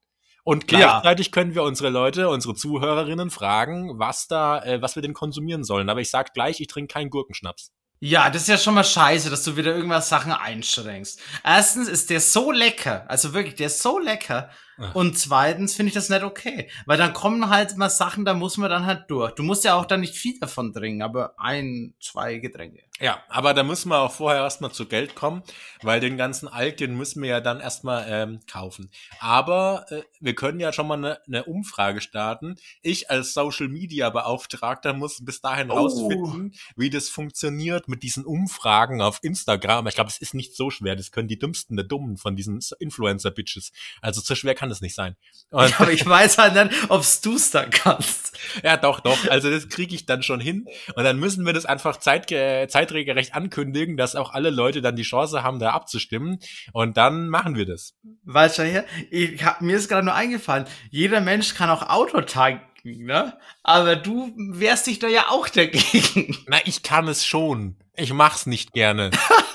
Und 0.43 0.65
gleichzeitig 0.65 1.27
ja. 1.27 1.31
können 1.33 1.55
wir 1.55 1.63
unsere 1.63 1.89
Leute, 1.89 2.29
unsere 2.29 2.55
Zuhörerinnen 2.55 3.29
fragen, 3.29 3.99
was 3.99 4.27
da, 4.29 4.63
äh, 4.63 4.81
was 4.81 4.95
wir 4.95 5.01
denn 5.01 5.13
konsumieren 5.13 5.65
sollen. 5.65 5.89
Aber 5.89 5.99
ich 5.99 6.09
sag 6.09 6.33
gleich, 6.33 6.61
ich 6.61 6.67
trinke 6.67 6.93
keinen 6.93 7.09
Gurkenschnaps. 7.09 7.73
Ja, 7.99 8.29
das 8.29 8.43
ist 8.43 8.47
ja 8.49 8.57
schon 8.59 8.75
mal 8.75 8.83
scheiße, 8.83 9.29
dass 9.31 9.43
du 9.43 9.57
wieder 9.57 9.73
irgendwas 9.75 10.07
Sachen 10.09 10.31
einschränkst. 10.31 11.19
Erstens 11.43 11.87
ist 11.87 12.11
der 12.11 12.21
so 12.21 12.51
lecker, 12.51 13.05
also 13.09 13.33
wirklich, 13.33 13.55
der 13.55 13.67
ist 13.67 13.81
so 13.81 13.97
lecker. 13.97 14.51
Ach. 14.79 14.95
Und 14.95 15.17
zweitens 15.17 15.75
finde 15.75 15.89
ich 15.89 15.93
das 15.93 16.09
nicht 16.09 16.23
okay. 16.23 16.69
Weil 16.85 16.97
dann 16.97 17.13
kommen 17.13 17.49
halt 17.49 17.77
mal 17.77 17.89
Sachen, 17.89 18.25
da 18.25 18.33
muss 18.33 18.57
man 18.57 18.69
dann 18.69 18.85
halt 18.85 19.09
durch. 19.09 19.33
Du 19.33 19.43
musst 19.43 19.63
ja 19.63 19.75
auch 19.75 19.85
dann 19.85 20.01
nicht 20.01 20.15
viel 20.15 20.39
davon 20.39 20.73
trinken, 20.73 21.01
aber 21.01 21.33
ein, 21.37 21.93
zwei 21.99 22.37
Getränke. 22.37 22.83
Ja, 22.99 23.21
aber 23.29 23.53
da 23.53 23.61
müssen 23.61 23.89
wir 23.89 23.99
auch 23.99 24.11
vorher 24.11 24.41
erstmal 24.41 24.71
zu 24.71 24.87
Geld 24.87 25.13
kommen, 25.13 25.43
weil 25.83 25.99
den 25.99 26.17
ganzen 26.17 26.47
Alk, 26.47 26.77
den 26.77 26.95
müssen 26.95 27.21
wir 27.21 27.29
ja 27.29 27.41
dann 27.41 27.59
erstmal 27.59 28.05
ähm, 28.09 28.39
kaufen. 28.51 28.89
Aber 29.19 29.85
äh, 29.89 30.01
wir 30.19 30.33
können 30.33 30.59
ja 30.59 30.73
schon 30.73 30.87
mal 30.87 30.97
eine 30.97 31.19
ne 31.27 31.43
Umfrage 31.43 32.01
starten. 32.01 32.55
Ich 32.81 33.11
als 33.11 33.35
Social 33.35 33.67
Media 33.67 34.09
Beauftragter 34.09 34.93
muss 34.93 35.23
bis 35.23 35.41
dahin 35.41 35.69
oh. 35.69 35.75
rausfinden, 35.75 36.55
wie 36.75 36.89
das 36.89 37.09
funktioniert 37.09 37.87
mit 37.87 38.01
diesen 38.01 38.25
Umfragen 38.25 39.01
auf 39.01 39.19
Instagram. 39.21 39.85
Ich 39.85 39.95
glaube, 39.95 40.09
es 40.09 40.17
ist 40.17 40.33
nicht 40.33 40.55
so 40.55 40.71
schwer. 40.71 40.95
Das 40.95 41.11
können 41.11 41.27
die 41.27 41.37
dümmsten 41.37 41.77
der 41.77 41.85
Dummen 41.85 42.17
von 42.17 42.35
diesen 42.35 42.59
Influencer-Bitches. 42.79 43.73
Also 44.01 44.21
so 44.21 44.33
schwer 44.33 44.55
kann 44.55 44.66
es 44.71 44.81
nicht 44.81 44.95
sein. 44.95 45.15
Und 45.49 45.79
aber 45.79 45.91
ich 45.91 46.05
weiß 46.05 46.37
halt 46.37 46.55
nicht, 46.55 46.89
ob 46.89 47.05
du 47.23 47.35
es 47.35 47.51
dann 47.51 47.69
kannst. 47.69 48.27
Ja, 48.63 48.77
doch, 48.77 48.99
doch. 48.99 49.27
Also 49.29 49.49
das 49.49 49.67
kriege 49.67 49.95
ich 49.95 50.05
dann 50.05 50.21
schon 50.21 50.39
hin. 50.39 50.67
Und 50.95 51.03
dann 51.03 51.17
müssen 51.17 51.45
wir 51.45 51.53
das 51.53 51.65
einfach 51.65 51.97
zeit 51.97 52.29
zeitregelrecht 52.29 53.33
ankündigen, 53.33 53.97
dass 53.97 54.15
auch 54.15 54.31
alle 54.31 54.51
Leute 54.51 54.81
dann 54.81 54.95
die 54.95 55.03
Chance 55.03 55.43
haben, 55.43 55.59
da 55.59 55.71
abzustimmen. 55.71 56.39
Und 56.71 56.97
dann 56.97 57.29
machen 57.29 57.55
wir 57.55 57.65
das. 57.65 57.95
Weißt 58.25 58.59
du, 58.59 58.85
ich 59.09 59.43
hab, 59.43 59.61
mir 59.61 59.75
ist 59.75 59.89
gerade 59.89 60.05
nur 60.05 60.13
eingefallen, 60.13 60.65
jeder 60.91 61.19
Mensch 61.19 61.55
kann 61.55 61.69
auch 61.69 61.89
Auto 61.89 62.21
tanken. 62.21 62.67
Ne? 62.83 63.37
Aber 63.63 63.95
du 63.95 64.33
wehrst 64.37 64.87
dich 64.87 64.99
da 64.99 65.07
ja 65.07 65.25
auch 65.29 65.49
dagegen. 65.49 66.37
Na, 66.47 66.57
ich 66.65 66.83
kann 66.83 67.07
es 67.07 67.25
schon. 67.25 67.75
Ich 67.95 68.13
mach's 68.13 68.45
nicht 68.45 68.73
gerne. 68.73 69.09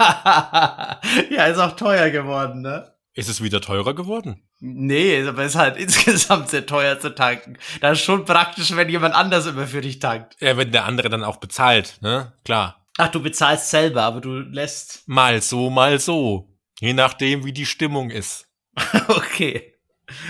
ja, 1.31 1.47
ist 1.47 1.59
auch 1.59 1.77
teuer 1.77 2.11
geworden, 2.11 2.61
ne? 2.61 2.92
Ist 3.15 3.29
es 3.29 3.43
wieder 3.43 3.61
teurer 3.61 3.95
geworden? 3.95 4.43
Nee, 4.61 5.23
aber 5.27 5.43
es 5.43 5.53
ist 5.53 5.59
halt 5.59 5.77
insgesamt 5.79 6.49
sehr 6.49 6.65
teuer 6.65 6.99
zu 6.99 7.15
tanken. 7.15 7.59
Das 7.81 7.99
ist 7.99 8.05
schon 8.05 8.25
praktisch, 8.25 8.75
wenn 8.75 8.89
jemand 8.89 9.15
anders 9.15 9.47
immer 9.47 9.67
für 9.67 9.83
dich 9.83 9.99
tankt. 9.99 10.37
Ja, 10.41 10.57
wenn 10.57 10.73
der 10.73 10.87
andere 10.87 11.11
dann 11.11 11.25
auch 11.25 11.37
bezahlt, 11.37 11.99
ne? 12.01 12.33
Klar. 12.45 12.87
Ach, 12.99 13.09
du 13.09 13.23
bezahlst 13.23 13.71
selber, 13.71 14.03
aber 14.03 14.21
du 14.21 14.41
lässt. 14.41 15.07
Mal 15.09 15.43
so, 15.43 15.71
mal 15.71 15.99
so. 15.99 16.49
Je 16.81 16.93
nachdem, 16.93 17.45
wie 17.45 17.53
die 17.53 17.67
Stimmung 17.67 18.11
ist. 18.11 18.49
okay. 19.09 19.75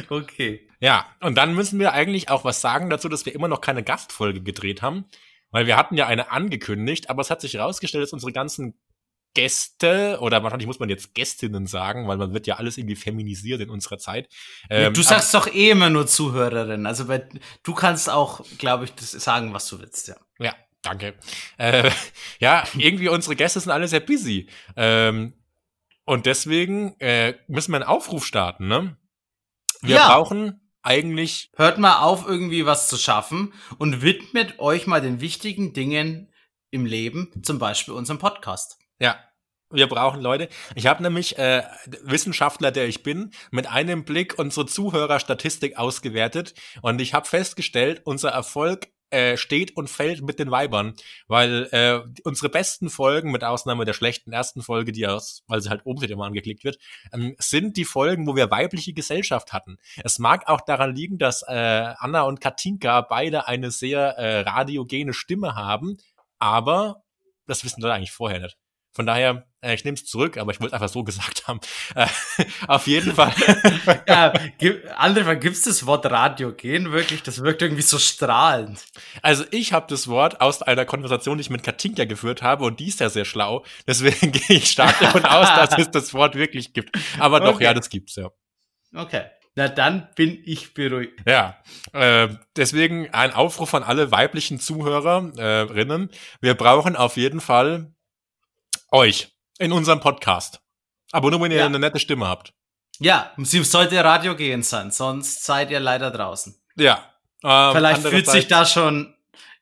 Okay. 0.09 0.69
Ja, 0.81 1.07
und 1.21 1.37
dann 1.37 1.55
müssen 1.55 1.79
wir 1.79 1.93
eigentlich 1.93 2.31
auch 2.31 2.45
was 2.45 2.61
sagen 2.61 2.91
dazu, 2.91 3.09
dass 3.09 3.25
wir 3.27 3.35
immer 3.35 3.49
noch 3.49 3.61
keine 3.61 3.83
Gastfolge 3.83 4.43
gedreht 4.43 4.83
haben. 4.83 5.05
Weil 5.51 5.67
wir 5.67 5.77
hatten 5.77 5.97
ja 5.97 6.07
eine 6.07 6.31
angekündigt, 6.31 7.11
aber 7.11 7.21
es 7.21 7.31
hat 7.31 7.41
sich 7.41 7.55
herausgestellt, 7.55 8.03
dass 8.03 8.13
unsere 8.13 8.33
ganzen 8.33 8.75
Gäste, 9.35 10.19
oder 10.21 10.43
wahrscheinlich 10.43 10.67
muss 10.67 10.79
man 10.79 10.89
jetzt 10.89 11.15
Gästinnen 11.15 11.67
sagen, 11.67 12.07
weil 12.09 12.19
man 12.19 12.35
wird 12.35 12.47
ja 12.47 12.57
alles 12.57 12.77
irgendwie 12.77 12.97
feminisiert 12.97 13.61
in 13.61 13.71
unserer 13.71 13.99
Zeit. 13.99 14.29
Ähm, 14.69 14.93
du 14.93 15.03
sagst 15.03 15.33
doch 15.35 15.47
eh 15.47 15.71
immer 15.71 15.91
nur 15.91 16.07
Zuhörerin. 16.07 16.87
Also 16.87 17.07
bei, 17.07 17.27
du 17.63 17.75
kannst 17.75 18.11
auch, 18.11 18.45
glaube 18.59 18.85
ich, 18.85 18.95
das 18.95 19.13
sagen, 19.13 19.55
was 19.55 19.69
du 19.69 19.81
willst, 19.81 20.09
ja. 20.09 20.17
Ja, 20.39 20.55
Danke. 20.83 21.15
Äh, 21.59 21.91
ja, 22.41 22.65
irgendwie 22.77 23.09
unsere 23.09 23.37
Gäste 23.37 23.61
sind 23.61 23.71
alle 23.71 23.89
sehr 23.89 24.01
busy. 24.01 24.49
Ähm, 24.77 25.33
und 26.05 26.27
deswegen 26.27 26.99
äh, 27.01 27.35
müssen 27.47 27.73
wir 27.73 27.77
einen 27.77 27.89
Aufruf 27.89 28.27
starten, 28.27 28.67
ne? 28.67 28.97
Wir 29.81 29.97
ja. 29.97 30.09
brauchen 30.09 30.61
eigentlich. 30.83 31.51
Hört 31.57 31.79
mal 31.79 32.01
auf, 32.01 32.27
irgendwie 32.27 32.67
was 32.67 32.89
zu 32.89 32.97
schaffen 32.97 33.55
und 33.79 34.03
widmet 34.03 34.59
euch 34.59 34.87
mal 34.87 35.01
den 35.01 35.21
wichtigen 35.21 35.73
Dingen 35.73 36.33
im 36.71 36.85
Leben, 36.85 37.31
zum 37.43 37.59
Beispiel 37.59 37.95
unserem 37.95 38.19
Podcast. 38.19 38.79
Ja, 39.03 39.17
wir 39.69 39.89
brauchen 39.89 40.21
Leute. 40.21 40.49
Ich 40.77 40.87
habe 40.87 41.03
nämlich 41.03 41.37
äh, 41.37 41.65
Wissenschaftler, 42.05 42.71
der 42.71 42.87
ich 42.87 43.03
bin, 43.03 43.33
mit 43.51 43.67
einem 43.67 44.05
Blick 44.05 44.39
unsere 44.39 44.65
Zuhörerstatistik 44.67 45.77
ausgewertet 45.77 46.55
und 46.83 47.01
ich 47.01 47.13
habe 47.13 47.27
festgestellt, 47.27 48.03
unser 48.05 48.31
Erfolg 48.31 48.93
äh, 49.11 49.37
steht 49.37 49.77
und 49.77 49.91
fällt 49.91 50.23
mit 50.23 50.39
den 50.39 50.53
Weibern, 50.53 50.95
weil 51.27 51.69
äh, 51.73 51.99
unsere 52.23 52.49
besten 52.49 52.91
Folgen, 52.91 53.33
mit 53.33 53.43
Ausnahme 53.43 53.85
der 53.85 53.93
schlechten 53.93 54.33
ersten 54.33 54.63
Folge, 54.63 54.93
die 54.93 55.09
aus, 55.09 55.43
weil 55.49 55.61
sie 55.61 55.69
halt 55.69 55.81
oben 55.85 56.05
immer 56.05 56.27
angeklickt 56.27 56.63
wird, 56.63 56.79
ähm, 57.13 57.35
sind 57.41 57.77
die 57.77 57.85
Folgen, 57.85 58.29
wo 58.29 58.37
wir 58.37 58.53
weibliche 58.53 58.93
Gesellschaft 58.93 59.53
hatten. 59.53 59.79
Es 60.05 60.21
mag 60.21 60.49
auch 60.49 60.61
daran 60.61 60.95
liegen, 60.95 61.19
dass 61.19 61.43
äh, 61.43 61.93
Anna 61.99 62.23
und 62.23 62.41
Katinka 62.41 63.01
beide 63.01 63.49
eine 63.49 63.73
sehr 63.73 64.17
äh, 64.17 64.43
radiogene 64.43 65.13
Stimme 65.13 65.57
haben, 65.57 65.97
aber 66.39 67.03
das 67.49 67.65
wissen 67.65 67.81
Leute 67.81 67.95
eigentlich 67.95 68.13
vorher 68.13 68.39
nicht. 68.39 68.62
Von 68.95 69.07
daher, 69.07 69.47
äh, 69.63 69.75
ich 69.75 69.85
nehme 69.85 69.95
es 69.95 70.05
zurück, 70.05 70.37
aber 70.37 70.53
ich 70.53 70.61
wollte 70.61 70.75
einfach 70.75 70.89
so 70.89 71.03
gesagt 71.05 71.49
haben. 71.49 71.61
Äh, 71.95 72.07
auf 72.67 72.87
jeden 72.87 73.15
Fall. 73.15 73.33
ja, 74.09 74.33
andere 74.97 75.39
gibt 75.39 75.57
es 75.57 75.63
das 75.63 75.87
Wort 75.87 76.05
Radiogen 76.07 76.93
wirklich? 76.93 77.23
Das 77.23 77.43
wirkt 77.43 77.63
irgendwie 77.63 77.83
so 77.83 77.99
strahlend. 77.99 78.85
Also 79.23 79.45
ich 79.51 79.73
habe 79.73 79.87
das 79.89 80.09
Wort 80.09 80.41
aus 80.41 80.63
einer 80.63 80.85
Konversation, 80.85 81.39
die 81.39 81.43
ich 81.43 81.51
mit 81.51 81.63
Katinka 81.63 82.05
geführt 82.05 82.43
habe 82.43 82.65
und 82.65 82.81
die 82.81 82.89
ist 82.89 83.01
ja 83.01 83.09
sehr 83.09 83.25
schlau. 83.25 83.65
Deswegen 83.87 84.33
gehe 84.33 84.57
ich 84.57 84.71
stark 84.71 84.99
davon 85.01 85.25
aus, 85.25 85.49
dass 85.49 85.79
es 85.79 85.91
das 85.91 86.13
Wort 86.13 86.35
wirklich 86.35 86.75
gibt. 86.75 86.95
Aber 87.19 87.41
doch, 87.41 87.57
okay. 87.57 87.65
ja, 87.65 87.75
das 87.75 87.89
gibt's 87.89 88.17
ja. 88.17 88.31
Okay. 88.95 89.25
Na 89.55 89.69
dann 89.69 90.09
bin 90.17 90.43
ich 90.47 90.73
beruhigt. 90.73 91.21
Ja, 91.27 91.63
äh, 91.93 92.29
deswegen 92.57 93.13
ein 93.13 93.35
Aufruf 93.35 93.75
an 93.75 93.83
alle 93.83 94.11
weiblichen 94.11 94.59
Zuhörerinnen. 94.59 96.11
Wir 96.41 96.55
brauchen 96.55 96.97
auf 96.97 97.19
jeden 97.19 97.41
Fall 97.43 97.93
euch 98.93 99.33
in 99.59 99.73
unserem 99.73 100.01
Podcast. 100.01 100.61
Aber 101.11 101.31
nur, 101.31 101.41
wenn 101.41 101.51
ihr 101.51 101.59
ja. 101.59 101.67
eine 101.67 101.79
nette 101.79 101.99
Stimme 101.99 102.27
habt. 102.27 102.55
Ja, 102.99 103.33
sie 103.39 103.63
sollte 103.65 104.03
Radio 104.05 104.37
gehen 104.37 104.63
sein, 104.63 104.91
sonst 104.91 105.45
seid 105.45 105.71
ihr 105.71 105.81
leider 105.81 106.11
draußen. 106.11 106.55
Ja. 106.77 107.05
Ähm, 107.43 107.73
Vielleicht 107.73 108.03
fühlt 108.03 108.29
sich 108.29 108.47
da 108.47 108.65
schon, 108.65 109.15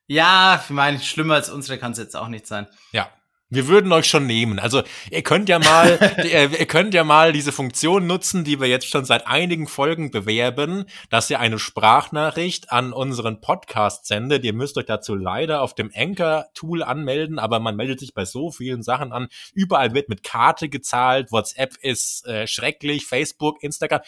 ja, 0.06 0.60
ich 0.62 0.70
meine, 0.70 1.00
schlimmer 1.00 1.34
als 1.34 1.48
unsere 1.48 1.78
kann 1.78 1.92
es 1.92 1.98
jetzt 1.98 2.16
auch 2.16 2.28
nicht 2.28 2.46
sein. 2.46 2.66
Ja. 2.92 3.10
Wir 3.52 3.66
würden 3.66 3.90
euch 3.92 4.06
schon 4.06 4.26
nehmen. 4.26 4.60
Also 4.60 4.82
ihr 5.10 5.22
könnt 5.22 5.48
ja 5.48 5.58
mal, 5.58 5.98
ihr 6.24 6.66
könnt 6.66 6.94
ja 6.94 7.02
mal 7.02 7.32
diese 7.32 7.50
Funktion 7.50 8.06
nutzen, 8.06 8.44
die 8.44 8.60
wir 8.60 8.68
jetzt 8.68 8.88
schon 8.88 9.04
seit 9.04 9.26
einigen 9.26 9.66
Folgen 9.66 10.12
bewerben, 10.12 10.84
dass 11.08 11.28
ihr 11.30 11.40
eine 11.40 11.58
Sprachnachricht 11.58 12.70
an 12.70 12.92
unseren 12.92 13.40
Podcast 13.40 14.06
sendet. 14.06 14.44
Ihr 14.44 14.52
müsst 14.52 14.78
euch 14.78 14.86
dazu 14.86 15.16
leider 15.16 15.62
auf 15.62 15.74
dem 15.74 15.90
Anchor-Tool 15.92 16.84
anmelden, 16.84 17.40
aber 17.40 17.58
man 17.58 17.74
meldet 17.74 17.98
sich 17.98 18.14
bei 18.14 18.24
so 18.24 18.52
vielen 18.52 18.84
Sachen 18.84 19.12
an. 19.12 19.26
Überall 19.52 19.94
wird 19.94 20.08
mit 20.08 20.22
Karte 20.22 20.68
gezahlt. 20.68 21.32
WhatsApp 21.32 21.76
ist 21.82 22.24
äh, 22.28 22.46
schrecklich, 22.46 23.04
Facebook, 23.04 23.62
Instagram 23.64 24.02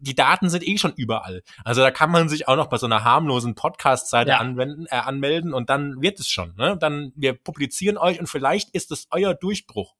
die 0.00 0.14
Daten 0.14 0.48
sind 0.50 0.66
eh 0.66 0.78
schon 0.78 0.92
überall. 0.94 1.42
Also 1.64 1.82
da 1.82 1.90
kann 1.90 2.10
man 2.10 2.28
sich 2.28 2.48
auch 2.48 2.56
noch 2.56 2.68
bei 2.68 2.78
so 2.78 2.86
einer 2.86 3.04
harmlosen 3.04 3.54
Podcast-Seite 3.54 4.30
ja. 4.30 4.38
anwenden, 4.38 4.86
äh, 4.90 4.96
anmelden 4.96 5.54
und 5.54 5.70
dann 5.70 6.00
wird 6.00 6.20
es 6.20 6.28
schon. 6.28 6.54
Ne? 6.56 6.76
Dann 6.78 7.12
wir 7.16 7.34
publizieren 7.34 7.98
euch 7.98 8.20
und 8.20 8.28
vielleicht 8.28 8.70
ist 8.70 8.90
es 8.90 9.06
euer 9.10 9.34
Durchbruch. 9.34 9.94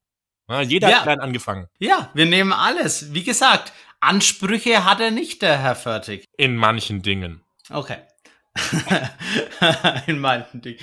Ja, 0.48 0.60
jeder 0.60 0.90
ja. 0.90 0.96
hat 0.96 1.02
klein 1.04 1.20
angefangen. 1.20 1.66
Ja, 1.78 2.10
wir 2.14 2.26
nehmen 2.26 2.52
alles. 2.52 3.12
Wie 3.14 3.24
gesagt, 3.24 3.72
Ansprüche 4.00 4.84
hat 4.84 5.00
er 5.00 5.10
nicht, 5.10 5.42
der 5.42 5.58
Herr 5.58 5.74
Fertig. 5.74 6.24
In 6.36 6.56
manchen 6.56 7.02
Dingen. 7.02 7.42
Okay. 7.70 7.98
In 10.06 10.18
manchen 10.18 10.62
Dingen. 10.62 10.78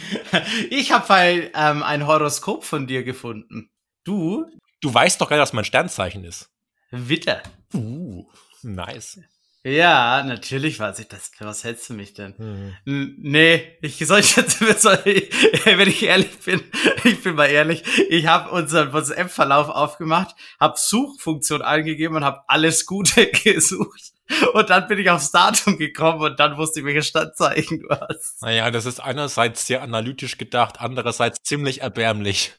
Ich 0.69 0.91
habe 0.91 1.49
ähm, 1.55 1.81
ein 1.83 2.05
Horoskop 2.05 2.63
von 2.63 2.87
dir 2.87 3.03
gefunden. 3.03 3.71
Du? 4.03 4.45
Du 4.81 4.93
weißt 4.93 5.21
doch 5.21 5.29
gar 5.29 5.37
nicht, 5.37 5.41
was 5.43 5.53
mein 5.53 5.65
Sternzeichen 5.65 6.23
ist. 6.25 6.49
Witter. 6.91 7.41
Uh. 7.73 8.25
Nice. 8.63 9.19
Ja, 9.65 10.23
natürlich 10.23 10.77
weiß 10.77 10.99
ich 10.99 11.07
das. 11.07 11.31
Was 11.39 11.63
hältst 11.63 11.89
du 11.89 11.93
mich 11.93 12.13
denn? 12.13 12.33
Mhm. 12.37 13.15
Nee, 13.17 13.77
ich 13.81 13.97
soll 14.05 14.19
jetzt, 14.19 14.59
wenn 15.65 15.87
ich 15.87 16.03
ehrlich 16.03 16.37
bin, 16.39 16.61
ich 17.05 17.23
bin 17.23 17.35
mal 17.35 17.45
ehrlich, 17.45 17.83
ich 18.09 18.27
habe 18.27 18.51
unseren 18.51 18.91
WhatsApp-Verlauf 18.91 19.69
aufgemacht, 19.69 20.35
habe 20.59 20.73
Suchfunktion 20.77 21.61
eingegeben 21.61 22.17
und 22.17 22.25
habe 22.25 22.41
alles 22.47 22.85
Gute 22.85 23.27
gesucht. 23.27 24.11
Und 24.53 24.69
dann 24.69 24.87
bin 24.87 24.99
ich 24.99 25.09
aufs 25.09 25.31
Datum 25.31 25.77
gekommen 25.77 26.21
und 26.21 26.39
dann 26.39 26.57
wusste 26.57 26.79
ich, 26.79 26.85
welche 26.85 27.03
Standzeichen 27.03 27.81
du 27.81 27.89
hast. 27.89 28.41
Naja, 28.41 28.69
das 28.69 28.85
ist 28.85 28.99
einerseits 28.99 29.65
sehr 29.65 29.81
analytisch 29.81 30.37
gedacht, 30.37 30.81
andererseits 30.81 31.41
ziemlich 31.41 31.81
erbärmlich. 31.81 32.53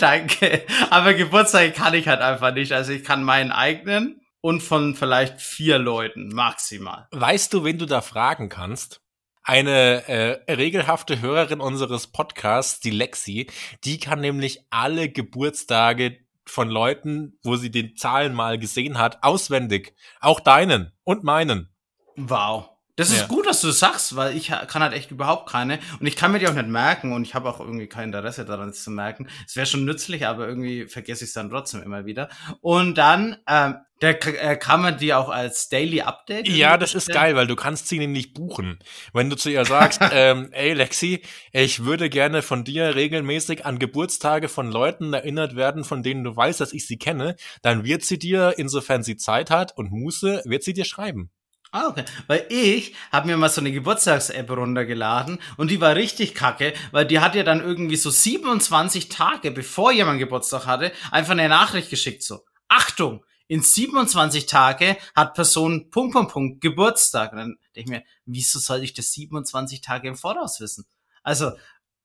Danke. 0.00 0.64
Aber 0.90 1.14
Geburtstag 1.14 1.74
kann 1.74 1.94
ich 1.94 2.08
halt 2.08 2.20
einfach 2.20 2.52
nicht. 2.52 2.72
Also 2.72 2.92
ich 2.92 3.04
kann 3.04 3.22
meinen 3.22 3.52
eigenen 3.52 4.20
und 4.40 4.62
von 4.62 4.94
vielleicht 4.94 5.40
vier 5.40 5.78
Leuten 5.78 6.28
maximal. 6.28 7.08
Weißt 7.10 7.52
du, 7.52 7.64
wen 7.64 7.78
du 7.78 7.86
da 7.86 8.00
fragen 8.00 8.48
kannst? 8.48 9.00
Eine 9.42 10.08
äh, 10.08 10.52
regelhafte 10.52 11.20
Hörerin 11.20 11.60
unseres 11.60 12.08
Podcasts, 12.08 12.80
die 12.80 12.90
Lexi, 12.90 13.48
die 13.84 13.98
kann 13.98 14.20
nämlich 14.20 14.66
alle 14.70 15.08
Geburtstage 15.08 16.18
von 16.44 16.68
Leuten, 16.68 17.38
wo 17.42 17.56
sie 17.56 17.70
den 17.70 17.96
Zahlen 17.96 18.34
mal 18.34 18.58
gesehen 18.58 18.98
hat, 18.98 19.22
auswendig. 19.22 19.94
Auch 20.20 20.40
deinen 20.40 20.92
und 21.04 21.24
meinen. 21.24 21.68
Wow. 22.16 22.75
Das 22.96 23.10
ist 23.10 23.20
Ja. 23.20 23.26
gut, 23.26 23.46
dass 23.46 23.60
du 23.60 23.66
das 23.68 23.78
sagst, 23.78 24.16
weil 24.16 24.34
ich 24.36 24.48
kann 24.48 24.82
halt 24.82 24.94
echt 24.94 25.10
überhaupt 25.10 25.50
keine. 25.50 25.78
Und 26.00 26.06
ich 26.06 26.16
kann 26.16 26.32
mir 26.32 26.38
die 26.38 26.48
auch 26.48 26.54
nicht 26.54 26.68
merken 26.68 27.12
und 27.12 27.22
ich 27.26 27.34
habe 27.34 27.48
auch 27.48 27.60
irgendwie 27.60 27.86
kein 27.86 28.04
Interesse 28.04 28.44
daran, 28.46 28.70
es 28.70 28.82
zu 28.82 28.90
merken. 28.90 29.28
Es 29.46 29.54
wäre 29.54 29.66
schon 29.66 29.84
nützlich, 29.84 30.26
aber 30.26 30.48
irgendwie 30.48 30.86
vergesse 30.86 31.24
ich 31.24 31.28
es 31.28 31.34
dann 31.34 31.50
trotzdem 31.50 31.82
immer 31.82 32.06
wieder. 32.06 32.30
Und 32.62 32.96
dann, 32.96 33.36
ähm, 33.46 33.76
der, 34.02 34.42
äh, 34.42 34.56
kann 34.56 34.82
man 34.82 34.98
die 34.98 35.14
auch 35.14 35.28
als 35.30 35.68
Daily 35.70 36.02
Update? 36.02 36.48
Ja, 36.48 36.76
das 36.76 36.94
ist 36.94 37.08
geil, 37.08 37.34
weil 37.36 37.46
du 37.46 37.56
kannst 37.56 37.88
sie 37.88 37.98
nämlich 37.98 38.34
buchen. 38.34 38.78
Wenn 39.14 39.30
du 39.30 39.36
zu 39.36 39.50
ihr 39.50 39.64
sagst, 39.64 40.00
ähm, 40.12 40.48
ey 40.52 40.72
Lexi, 40.74 41.22
ich 41.52 41.84
würde 41.84 42.08
gerne 42.10 42.42
von 42.42 42.64
dir 42.64 42.94
regelmäßig 42.94 43.64
an 43.66 43.78
Geburtstage 43.78 44.48
von 44.48 44.70
Leuten 44.70 45.12
erinnert 45.12 45.54
werden, 45.56 45.84
von 45.84 46.02
denen 46.02 46.24
du 46.24 46.34
weißt, 46.34 46.60
dass 46.60 46.72
ich 46.72 46.86
sie 46.86 46.98
kenne, 46.98 47.36
dann 47.62 47.84
wird 47.84 48.04
sie 48.04 48.18
dir, 48.18 48.54
insofern 48.56 49.02
sie 49.02 49.16
Zeit 49.16 49.50
hat 49.50 49.76
und 49.76 49.90
Muße, 49.90 50.42
wird 50.44 50.62
sie 50.62 50.72
dir 50.74 50.84
schreiben. 50.84 51.30
Ah, 51.72 51.88
okay. 51.88 52.04
Weil 52.26 52.46
ich 52.48 52.94
habe 53.12 53.26
mir 53.26 53.36
mal 53.36 53.48
so 53.48 53.60
eine 53.60 53.72
Geburtstags-App 53.72 54.50
runtergeladen 54.50 55.38
und 55.56 55.70
die 55.70 55.80
war 55.80 55.94
richtig 55.94 56.34
kacke, 56.34 56.72
weil 56.92 57.06
die 57.06 57.20
hat 57.20 57.34
ja 57.34 57.42
dann 57.42 57.60
irgendwie 57.60 57.96
so 57.96 58.10
27 58.10 59.08
Tage, 59.08 59.50
bevor 59.50 59.92
jemand 59.92 60.18
Geburtstag 60.18 60.66
hatte, 60.66 60.92
einfach 61.10 61.32
eine 61.32 61.48
Nachricht 61.48 61.90
geschickt 61.90 62.22
so. 62.22 62.44
Achtung! 62.68 63.24
In 63.48 63.62
27 63.62 64.46
Tage 64.46 64.96
hat 65.14 65.34
Person 65.34 65.90
Punkt, 65.90 66.12
Punkt, 66.14 66.32
Punkt 66.32 66.60
Geburtstag. 66.60 67.32
Und 67.32 67.38
dann 67.38 67.56
denke 67.76 67.80
ich 67.80 67.98
mir, 67.98 68.04
wieso 68.24 68.58
soll 68.58 68.82
ich 68.82 68.92
das 68.92 69.12
27 69.12 69.80
Tage 69.80 70.08
im 70.08 70.16
Voraus 70.16 70.60
wissen? 70.60 70.84
Also, 71.22 71.52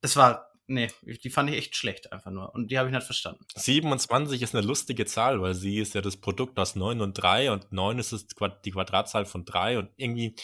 das 0.02 0.16
war, 0.16 0.51
nee, 0.72 0.90
die 1.04 1.30
fand 1.30 1.50
ich 1.50 1.58
echt 1.58 1.76
schlecht 1.76 2.12
einfach 2.12 2.32
nur. 2.32 2.54
Und 2.54 2.72
die 2.72 2.78
habe 2.78 2.90
ich 2.90 2.96
nicht 2.96 3.06
verstanden. 3.06 3.46
27 3.56 4.42
ist 4.42 4.56
eine 4.56 4.66
lustige 4.66 5.06
Zahl, 5.06 5.42
weil 5.42 5.54
sie 5.54 5.80
ist 5.80 5.94
ja 5.94 6.02
das 6.02 6.18
Produkt 6.18 6.58
aus 6.60 6.76
9 6.76 7.02
und 7.02 7.14
3 7.14 7.52
und 7.52 7.72
9 7.72 8.00
ist 8.00 8.12
es 8.12 8.28
die 8.28 8.72
Quadratzahl 8.72 9.26
von 9.26 9.46
3 9.46 9.80
und 9.80 9.90
irgendwie 9.98 10.36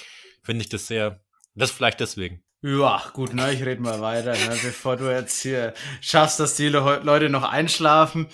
finde 0.43 0.61
ich 0.61 0.69
das 0.69 0.87
sehr, 0.87 1.21
das 1.55 1.71
vielleicht 1.71 1.99
deswegen. 1.99 2.43
Ja, 2.61 3.03
gut, 3.13 3.33
ne, 3.33 3.53
ich 3.53 3.63
rede 3.63 3.81
mal 3.81 4.01
weiter, 4.01 4.31
ne, 4.31 4.57
bevor 4.63 4.97
du 4.97 5.11
jetzt 5.11 5.41
hier 5.41 5.73
schaffst, 6.01 6.39
dass 6.39 6.55
die 6.55 6.69
Le 6.69 7.01
Leute 7.03 7.29
noch 7.29 7.43
einschlafen. 7.43 8.27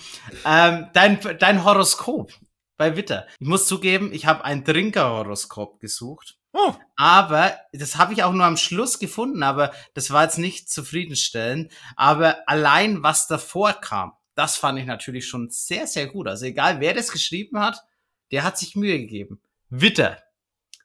Ähm, 0.46 0.88
dein, 0.94 1.20
dein 1.38 1.62
Horoskop 1.64 2.32
bei 2.76 2.96
Witter. 2.96 3.26
Ich 3.38 3.46
muss 3.46 3.66
zugeben, 3.66 4.12
ich 4.12 4.26
habe 4.26 4.44
ein 4.44 4.64
Trinkerhoroskop 4.64 5.78
gesucht. 5.78 6.38
Oh, 6.56 6.72
Aber 6.94 7.58
das 7.72 7.96
habe 7.96 8.12
ich 8.12 8.22
auch 8.22 8.32
nur 8.32 8.44
am 8.44 8.56
Schluss 8.56 9.00
gefunden, 9.00 9.42
aber 9.42 9.72
das 9.94 10.12
war 10.12 10.22
jetzt 10.22 10.38
nicht 10.38 10.70
zufriedenstellend. 10.70 11.72
Aber 11.96 12.48
allein 12.48 13.02
was 13.02 13.26
davor 13.26 13.72
kam, 13.72 14.12
das 14.36 14.56
fand 14.56 14.78
ich 14.78 14.86
natürlich 14.86 15.26
schon 15.26 15.50
sehr, 15.50 15.88
sehr 15.88 16.06
gut. 16.06 16.28
Also 16.28 16.46
egal, 16.46 16.78
wer 16.78 16.94
das 16.94 17.10
geschrieben 17.10 17.58
hat, 17.58 17.80
der 18.30 18.44
hat 18.44 18.56
sich 18.56 18.76
Mühe 18.76 19.00
gegeben. 19.00 19.40
Witter. 19.68 20.22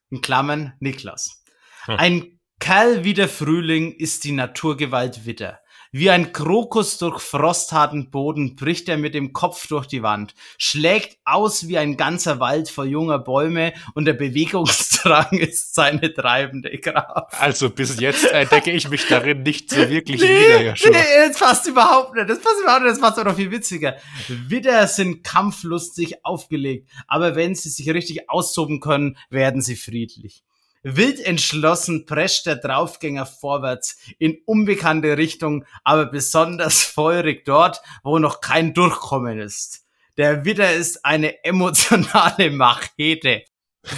In 0.09 0.21
Klammern 0.21 0.73
Niklas. 0.79 1.43
Hm. 1.85 1.99
Ein 1.99 2.39
Kerl 2.59 3.03
wie 3.03 3.13
der 3.13 3.29
Frühling 3.29 3.93
ist 3.93 4.23
die 4.23 4.31
Naturgewalt 4.31 5.27
Witter. 5.27 5.59
Wie 5.91 6.11
ein 6.11 6.33
Krokus 6.33 6.99
durch 6.99 7.19
frostharten 7.19 8.11
Boden 8.11 8.55
bricht 8.55 8.89
er 8.89 8.97
mit 8.97 9.15
dem 9.15 9.33
Kopf 9.33 9.65
durch 9.65 9.87
die 9.87 10.03
Wand, 10.03 10.35
schlägt 10.59 11.17
aus 11.25 11.67
wie 11.67 11.79
ein 11.79 11.97
ganzer 11.97 12.39
Wald 12.39 12.69
voll 12.69 12.89
junger 12.89 13.17
Bäume 13.17 13.73
und 13.95 14.05
der 14.05 14.13
Bewegungsdrang 14.13 15.31
ist 15.31 15.73
seine 15.73 16.13
treibende 16.13 16.77
Kraft. 16.77 17.33
also 17.41 17.71
bis 17.71 17.99
jetzt 17.99 18.25
entdecke 18.25 18.69
ich 18.69 18.87
mich 18.87 19.07
darin 19.07 19.41
nicht 19.41 19.71
so 19.71 19.89
wirklich 19.89 20.21
wieder, 20.21 20.61
ja 20.61 20.75
schon. 20.75 20.91
nee, 20.91 21.27
das 21.27 21.39
passt 21.39 21.65
überhaupt 21.65 22.13
nicht. 22.13 22.29
Das 22.29 22.39
passt 22.39 22.61
überhaupt 22.61 22.83
nicht. 22.83 22.91
Das 22.91 23.01
macht 23.01 23.17
es 23.17 23.23
noch 23.23 23.35
viel 23.35 23.49
witziger. 23.49 23.97
Widder 24.27 24.85
sind 24.85 25.23
kampflustig 25.23 26.23
aufgelegt, 26.23 26.87
aber 27.07 27.35
wenn 27.35 27.55
sie 27.55 27.69
sich 27.69 27.89
richtig 27.89 28.29
austoben 28.29 28.79
können, 28.79 29.17
werden 29.31 29.63
sie 29.63 29.75
friedlich. 29.75 30.43
Wild 30.83 31.19
entschlossen 31.19 32.05
prescht 32.05 32.45
der 32.45 32.55
Draufgänger 32.55 33.25
vorwärts 33.25 33.97
in 34.17 34.37
unbekannte 34.45 35.17
Richtung, 35.17 35.65
aber 35.83 36.05
besonders 36.05 36.83
feurig 36.83 37.43
dort, 37.45 37.81
wo 38.03 38.17
noch 38.19 38.39
kein 38.39 38.73
Durchkommen 38.73 39.39
ist. 39.39 39.85
Der 40.17 40.45
Widder 40.45 40.73
ist 40.73 41.05
eine 41.05 41.43
emotionale 41.43 42.51
Machete, 42.51 43.43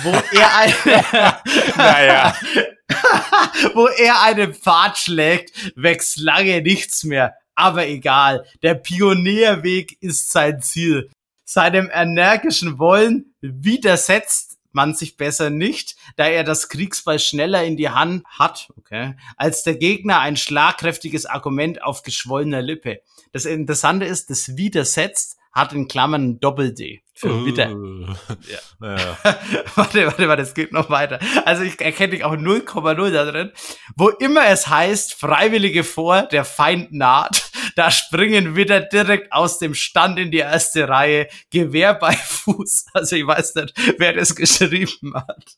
wo 0.03 0.09
er 0.09 0.55
eine, 0.57 1.37
Naja. 1.77 2.35
wo 3.73 3.87
er 3.87 4.21
einen 4.21 4.53
Pfad 4.53 4.97
schlägt, 4.97 5.71
wächst 5.75 6.17
lange 6.17 6.61
nichts 6.61 7.03
mehr. 7.03 7.35
Aber 7.55 7.87
egal, 7.87 8.45
der 8.63 8.75
Pionierweg 8.75 9.97
ist 10.01 10.31
sein 10.31 10.61
Ziel. 10.61 11.09
Seinem 11.43 11.89
energischen 11.93 12.79
Wollen 12.79 13.35
widersetzt 13.41 14.50
man 14.73 14.93
sich 14.93 15.17
besser 15.17 15.49
nicht, 15.49 15.95
da 16.15 16.27
er 16.27 16.43
das 16.43 16.69
Kriegsball 16.69 17.19
schneller 17.19 17.63
in 17.63 17.77
die 17.77 17.89
Hand 17.89 18.23
hat, 18.27 18.69
okay, 18.77 19.15
als 19.37 19.63
der 19.63 19.75
Gegner 19.75 20.19
ein 20.19 20.37
schlagkräftiges 20.37 21.25
Argument 21.25 21.83
auf 21.83 22.03
geschwollener 22.03 22.61
Lippe. 22.61 23.01
Das 23.31 23.45
Interessante 23.45 24.05
ist, 24.05 24.29
das 24.29 24.57
widersetzt 24.57 25.37
hat 25.51 25.73
in 25.73 25.87
Klammern 25.87 26.29
ein 26.29 26.39
Doppel-D 26.39 27.03
für 27.13 27.45
Witter. 27.45 27.71
Uh, 27.71 28.07
Ja. 28.49 28.95
ja. 28.95 29.17
warte, 29.75 30.05
warte, 30.07 30.27
warte, 30.27 30.41
es 30.41 30.53
geht 30.53 30.71
noch 30.71 30.89
weiter. 30.89 31.19
Also 31.45 31.63
ich 31.63 31.79
erkenne 31.79 32.11
dich 32.11 32.23
auch 32.23 32.33
0,0 32.33 33.11
da 33.11 33.25
drin. 33.25 33.51
Wo 33.95 34.09
immer 34.09 34.47
es 34.47 34.67
heißt, 34.67 35.13
Freiwillige 35.13 35.83
vor, 35.83 36.23
der 36.23 36.45
Feind 36.45 36.93
naht, 36.93 37.50
da 37.75 37.91
springen 37.91 38.55
wieder 38.55 38.79
direkt 38.81 39.31
aus 39.31 39.59
dem 39.59 39.73
Stand 39.75 40.19
in 40.19 40.31
die 40.31 40.37
erste 40.39 40.87
Reihe, 40.89 41.27
Gewehr 41.49 41.93
bei 41.93 42.13
Fuß. 42.15 42.85
Also 42.93 43.15
ich 43.15 43.25
weiß 43.27 43.55
nicht, 43.55 43.73
wer 43.97 44.13
das 44.13 44.35
geschrieben 44.35 45.13
hat. 45.15 45.57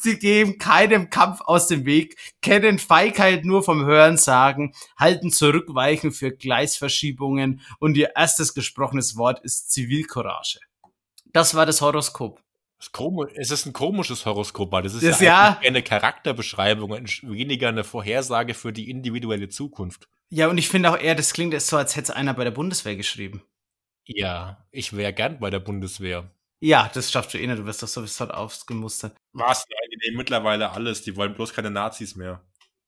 Sie 0.00 0.16
geben 0.18 0.58
keinem 0.58 1.10
Kampf 1.10 1.40
aus 1.40 1.66
dem 1.66 1.84
Weg, 1.86 2.16
kennen 2.40 2.78
Feigheit 2.78 3.44
nur 3.44 3.64
vom 3.64 3.84
Hören 3.84 4.16
sagen, 4.16 4.72
halten 4.96 5.32
Zurückweichen 5.32 6.12
für 6.12 6.30
Gleisverschiebungen 6.30 7.60
und 7.80 7.96
ihr 7.96 8.12
erstes 8.14 8.54
gesprochenes 8.54 9.16
Wort 9.16 9.40
ist 9.44 9.72
Zivilcourage. 9.72 10.60
Das 11.32 11.54
war 11.56 11.66
das 11.66 11.80
Horoskop. 11.80 12.40
Es 13.34 13.50
ist 13.50 13.66
ein 13.66 13.72
komisches 13.72 14.24
Horoskop, 14.26 14.70
weil 14.70 14.82
das 14.84 14.94
ist 14.94 15.02
Das- 15.02 15.20
ja, 15.20 15.58
ja. 15.60 15.68
eine 15.68 15.82
Charakterbeschreibung 15.82 16.90
und 16.92 17.22
weniger 17.24 17.68
eine 17.68 17.82
Vorhersage 17.84 18.54
für 18.54 18.72
die 18.72 18.88
individuelle 18.90 19.48
Zukunft. 19.48 20.06
Ja, 20.28 20.48
und 20.48 20.58
ich 20.58 20.68
finde 20.68 20.90
auch 20.90 20.98
eher, 20.98 21.14
das 21.14 21.32
klingt 21.32 21.52
jetzt 21.52 21.68
so, 21.68 21.76
als 21.76 21.96
hätte 21.96 22.10
es 22.12 22.16
einer 22.16 22.34
bei 22.34 22.44
der 22.44 22.50
Bundeswehr 22.50 22.96
geschrieben. 22.96 23.42
Ja, 24.04 24.66
ich 24.70 24.96
wäre 24.96 25.12
gern 25.12 25.38
bei 25.38 25.50
der 25.50 25.60
Bundeswehr. 25.60 26.30
Ja, 26.60 26.90
das 26.92 27.12
schaffst 27.12 27.34
du 27.34 27.38
eh 27.38 27.46
nicht, 27.46 27.58
du 27.58 27.66
wirst 27.66 27.82
doch 27.82 27.88
sowieso 27.88 28.24
ausgemustert. 28.24 29.16
Was? 29.32 29.64
Nein, 29.68 29.90
die 29.92 30.08
nehmen 30.08 30.16
mittlerweile 30.16 30.70
alles. 30.70 31.02
Die 31.02 31.16
wollen 31.16 31.34
bloß 31.34 31.52
keine 31.52 31.70
Nazis 31.70 32.16
mehr. 32.16 32.42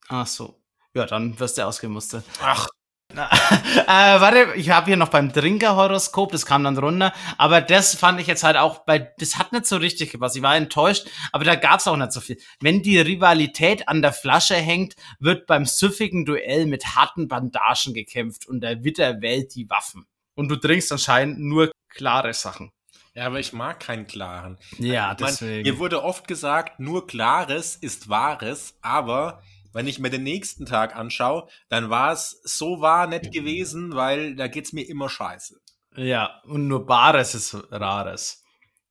Ach 0.08 0.26
so. 0.26 0.62
Ja, 0.94 1.06
dann 1.06 1.38
wirst 1.38 1.58
du 1.58 1.66
ausgemustert. 1.66 2.24
Ach, 2.40 2.66
äh, 3.14 3.86
warte, 3.86 4.54
ich 4.56 4.68
habe 4.68 4.86
hier 4.86 4.96
noch 4.96 5.08
beim 5.08 5.32
Trinkerhoroskop, 5.32 6.30
das 6.30 6.44
kam 6.44 6.64
dann 6.64 6.76
runter, 6.76 7.14
aber 7.38 7.62
das 7.62 7.94
fand 7.94 8.20
ich 8.20 8.26
jetzt 8.26 8.44
halt 8.44 8.58
auch 8.58 8.80
bei, 8.84 8.98
das 9.18 9.38
hat 9.38 9.52
nicht 9.52 9.64
so 9.66 9.78
richtig 9.78 10.12
gepasst. 10.12 10.36
Ich 10.36 10.42
war 10.42 10.54
enttäuscht, 10.56 11.08
aber 11.32 11.44
da 11.44 11.54
gab's 11.54 11.88
auch 11.88 11.96
nicht 11.96 12.12
so 12.12 12.20
viel. 12.20 12.38
Wenn 12.60 12.82
die 12.82 12.98
Rivalität 12.98 13.88
an 13.88 14.02
der 14.02 14.12
Flasche 14.12 14.56
hängt, 14.56 14.94
wird 15.20 15.46
beim 15.46 15.64
süffigen 15.64 16.26
Duell 16.26 16.66
mit 16.66 16.96
harten 16.96 17.28
Bandagen 17.28 17.94
gekämpft 17.94 18.46
und 18.46 18.60
der 18.60 18.84
Witter 18.84 19.22
wählt 19.22 19.54
die 19.54 19.70
Waffen. 19.70 20.06
Und 20.34 20.48
du 20.48 20.56
trinkst 20.56 20.92
anscheinend 20.92 21.40
nur 21.40 21.72
klare 21.88 22.34
Sachen. 22.34 22.72
ja, 23.14 23.24
aber 23.26 23.40
ich 23.40 23.54
mag 23.54 23.80
keinen 23.80 24.06
klaren. 24.06 24.58
Ja, 24.78 25.16
Ich 25.18 25.40
mein, 25.40 25.62
mir 25.62 25.78
wurde 25.78 26.04
oft 26.04 26.28
gesagt, 26.28 26.78
nur 26.78 27.06
Klares 27.06 27.74
ist 27.74 28.10
Wahres, 28.10 28.76
aber 28.82 29.42
wenn 29.72 29.86
ich 29.86 29.98
mir 29.98 30.10
den 30.10 30.22
nächsten 30.22 30.66
Tag 30.66 30.96
anschaue, 30.96 31.48
dann 31.68 31.90
war 31.90 32.12
es 32.12 32.40
so 32.44 32.80
wahr 32.80 33.06
nicht 33.06 33.32
gewesen, 33.32 33.94
weil 33.94 34.36
da 34.36 34.48
geht's 34.48 34.72
mir 34.72 34.88
immer 34.88 35.08
scheiße. 35.08 35.60
Ja, 35.96 36.40
und 36.44 36.68
nur 36.68 36.86
Bares 36.86 37.34
ist 37.34 37.56
Rares. 37.70 38.44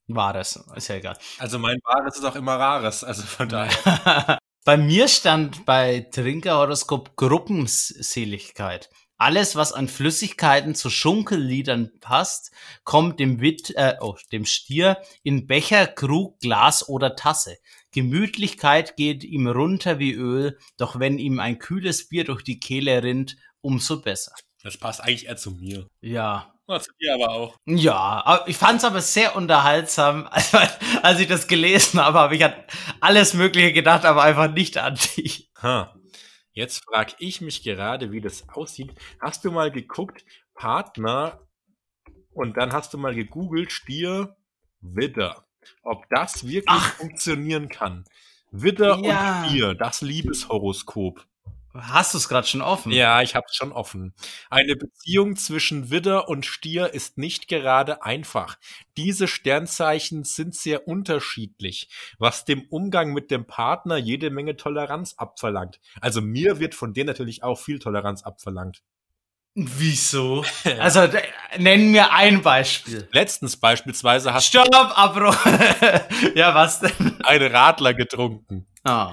Wahres, 0.07 0.59
ist 0.75 0.87
ja 0.87 0.95
egal. 0.95 1.17
Also 1.37 1.59
mein 1.59 1.79
Wahres 1.83 2.17
ist 2.17 2.23
auch 2.23 2.35
immer 2.35 2.55
Rares, 2.55 3.03
also 3.03 3.23
von 3.23 3.49
daher. 3.49 4.39
bei 4.65 4.77
mir 4.77 5.07
stand 5.07 5.65
bei 5.65 6.07
Trinkerhoroskop 6.11 7.15
Gruppenseligkeit. 7.17 8.89
Alles, 9.17 9.55
was 9.55 9.73
an 9.73 9.87
Flüssigkeiten 9.87 10.75
zu 10.75 10.89
Schunkelliedern 10.89 11.91
passt, 11.99 12.51
kommt 12.83 13.19
dem, 13.19 13.41
Witt, 13.41 13.73
äh, 13.75 13.95
oh, 13.99 14.15
dem 14.31 14.45
Stier 14.45 15.01
in 15.23 15.47
Becher, 15.47 15.87
Krug, 15.87 16.39
Glas 16.39 16.87
oder 16.87 17.15
Tasse. 17.15 17.57
Gemütlichkeit 17.93 18.95
geht 18.95 19.23
ihm 19.23 19.47
runter 19.47 20.00
wie 20.00 20.13
Öl, 20.13 20.58
doch 20.78 21.00
wenn 21.00 21.19
ihm 21.19 21.39
ein 21.39 21.60
kühles 21.60 22.10
Bier 22.10 22.23
durch 22.26 22.43
die 22.43 22.60
Kehle 22.60 23.02
rinnt, 23.04 23.38
umso 23.62 24.02
besser. 24.02 24.34
Das 24.63 24.78
passt 24.78 25.02
eigentlich 25.02 25.28
eher 25.28 25.38
zu 25.38 25.52
mir. 25.52 25.88
Ja, 26.02 26.54
Ja, 26.67 26.80
zu 26.80 26.91
dir 27.00 27.13
aber 27.13 27.30
auch. 27.32 27.56
ja, 27.65 28.43
ich 28.47 28.58
fand 28.58 28.80
es 28.80 28.86
aber 28.86 29.02
sehr 29.02 29.36
unterhaltsam. 29.36 30.28
Also, 30.32 30.58
als 31.02 31.19
ich 31.19 31.28
das 31.28 31.47
gelesen 31.47 32.00
habe, 32.04 32.19
habe 32.19 32.36
ich 32.36 32.43
an 32.43 32.54
alles 33.00 33.34
Mögliche 33.34 33.71
gedacht, 33.73 34.04
aber 34.06 34.23
einfach 34.23 34.52
nicht 34.52 34.78
an 34.78 34.95
dich. 35.15 35.50
Ha. 35.62 35.95
Jetzt 36.52 36.84
frage 36.86 37.13
ich 37.19 37.39
mich 37.39 37.63
gerade, 37.63 38.12
wie 38.12 38.19
das 38.19 38.50
aussieht. 38.50 38.93
Hast 39.21 39.45
du 39.45 39.52
mal 39.52 39.71
geguckt, 39.71 40.26
Partner, 40.56 41.39
und 42.32 42.58
dann 42.58 42.71
hast 42.73 42.93
du 42.93 42.97
mal 42.97 43.15
gegoogelt, 43.15 43.71
Stier, 43.71 44.36
Widder. 44.82 45.46
Ob 45.84 46.08
das 46.10 46.45
wirklich 46.45 46.65
Ach. 46.67 46.93
funktionieren 46.95 47.69
kann. 47.69 48.06
Widder 48.51 48.99
ja. 49.03 49.41
und 49.41 49.49
Stier, 49.49 49.73
das 49.75 50.01
Liebeshoroskop. 50.01 51.25
Hast 51.80 52.13
du 52.13 52.17
es 52.17 52.27
gerade 52.27 52.47
schon 52.47 52.62
offen? 52.62 52.91
Ja, 52.91 53.21
ich 53.21 53.36
habe 53.36 53.45
es 53.49 53.56
schon 53.56 53.71
offen. 53.71 54.13
Eine 54.49 54.75
Beziehung 54.75 55.36
zwischen 55.36 55.91
Widder 55.91 56.27
und 56.27 56.45
Stier 56.45 56.93
ist 56.93 57.17
nicht 57.17 57.47
gerade 57.47 58.03
einfach. 58.03 58.58
Diese 58.95 59.27
Sternzeichen 59.27 60.23
sind 60.23 60.56
sehr 60.56 60.88
unterschiedlich, 60.88 61.89
was 62.17 62.45
dem 62.45 62.63
Umgang 62.69 63.13
mit 63.13 63.30
dem 63.30 63.45
Partner 63.45 63.97
jede 63.97 64.30
Menge 64.32 64.56
Toleranz 64.56 65.15
abverlangt. 65.17 65.80
Also 66.01 66.21
mir 66.21 66.60
wird 66.60 66.73
von 66.73 66.93
denen 66.93 67.08
natürlich 67.08 67.43
auch 67.43 67.60
viel 67.60 67.80
Toleranz 67.80 68.23
abverlangt. 68.23 68.82
Wieso? 69.59 70.45
Also 70.77 71.07
nenn 71.57 71.89
mir 71.89 72.13
ein 72.13 72.43
Beispiel. 72.43 73.07
Letztens 73.11 73.57
beispielsweise 73.57 74.31
hast 74.31 74.45
Stopp, 74.45 74.69
Abbruch. 74.71 75.35
ja, 76.35 76.53
was 76.53 76.79
denn? 76.79 77.19
Einen 77.23 77.51
Radler 77.51 77.95
getrunken. 77.95 78.67
Oh. 78.89 79.12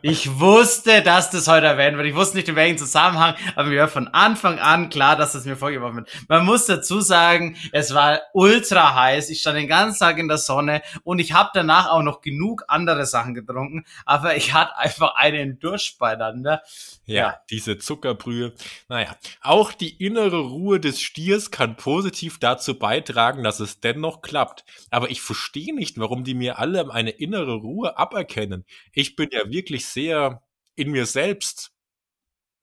Ich 0.00 0.38
wusste, 0.38 1.02
dass 1.02 1.30
das 1.30 1.48
heute 1.48 1.66
erwähnt 1.66 1.96
wird. 1.96 2.06
Ich 2.06 2.14
wusste 2.14 2.36
nicht 2.36 2.48
in 2.48 2.54
welchem 2.54 2.78
Zusammenhang, 2.78 3.34
aber 3.56 3.68
mir 3.68 3.80
war 3.80 3.88
von 3.88 4.06
Anfang 4.08 4.60
an 4.60 4.90
klar, 4.90 5.16
dass 5.16 5.32
das 5.32 5.44
mir 5.44 5.56
vorgeworfen 5.56 5.96
wird. 5.96 6.10
Man 6.28 6.44
muss 6.46 6.66
dazu 6.66 7.00
sagen, 7.00 7.56
es 7.72 7.94
war 7.94 8.20
ultra 8.32 8.94
heiß. 8.94 9.28
Ich 9.30 9.40
stand 9.40 9.58
den 9.58 9.66
ganzen 9.66 9.98
Tag 9.98 10.18
in 10.18 10.28
der 10.28 10.38
Sonne 10.38 10.82
und 11.02 11.18
ich 11.18 11.32
habe 11.32 11.50
danach 11.52 11.90
auch 11.90 12.02
noch 12.02 12.20
genug 12.20 12.62
andere 12.68 13.06
Sachen 13.06 13.34
getrunken, 13.34 13.84
aber 14.04 14.36
ich 14.36 14.54
hatte 14.54 14.76
einfach 14.78 15.16
einen 15.16 15.58
Durst 15.58 15.98
beieinander. 15.98 16.62
Ja, 17.06 17.16
ja, 17.16 17.40
diese 17.50 17.78
Zuckerbrühe. 17.78 18.54
Naja, 18.88 19.16
auch 19.40 19.72
die 19.72 20.04
innere 20.04 20.40
Ruhe 20.40 20.78
des 20.78 21.00
Stiers 21.00 21.50
kann 21.50 21.76
positiv 21.76 22.38
dazu 22.38 22.78
beitragen, 22.78 23.42
dass 23.42 23.58
es 23.58 23.80
dennoch 23.80 24.22
klappt. 24.22 24.64
Aber 24.90 25.10
ich 25.10 25.20
verstehe 25.22 25.74
nicht, 25.74 25.98
warum 25.98 26.22
die 26.22 26.34
mir 26.34 26.60
alle 26.60 26.88
eine 26.92 27.10
innere 27.10 27.54
Ruhe 27.54 27.98
aberkennen 27.98 28.59
können. 28.64 28.90
Ich 28.92 29.16
bin 29.16 29.28
ja 29.32 29.48
wirklich 29.50 29.86
sehr 29.86 30.42
in 30.76 30.90
mir 30.90 31.06
selbst 31.06 31.72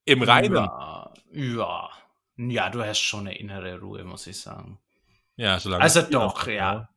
im 0.05 0.23
Reinen. 0.23 0.55
Ja, 0.55 1.13
ja. 1.31 1.89
Ja, 2.37 2.69
du 2.69 2.83
hast 2.83 2.99
schon 2.99 3.21
eine 3.21 3.37
innere 3.37 3.79
Ruhe, 3.79 4.03
muss 4.03 4.27
ich 4.27 4.39
sagen. 4.39 4.79
Ja, 5.35 5.59
solange 5.59 5.83
Also 5.83 6.01
doch, 6.03 6.47
ja. 6.47 6.89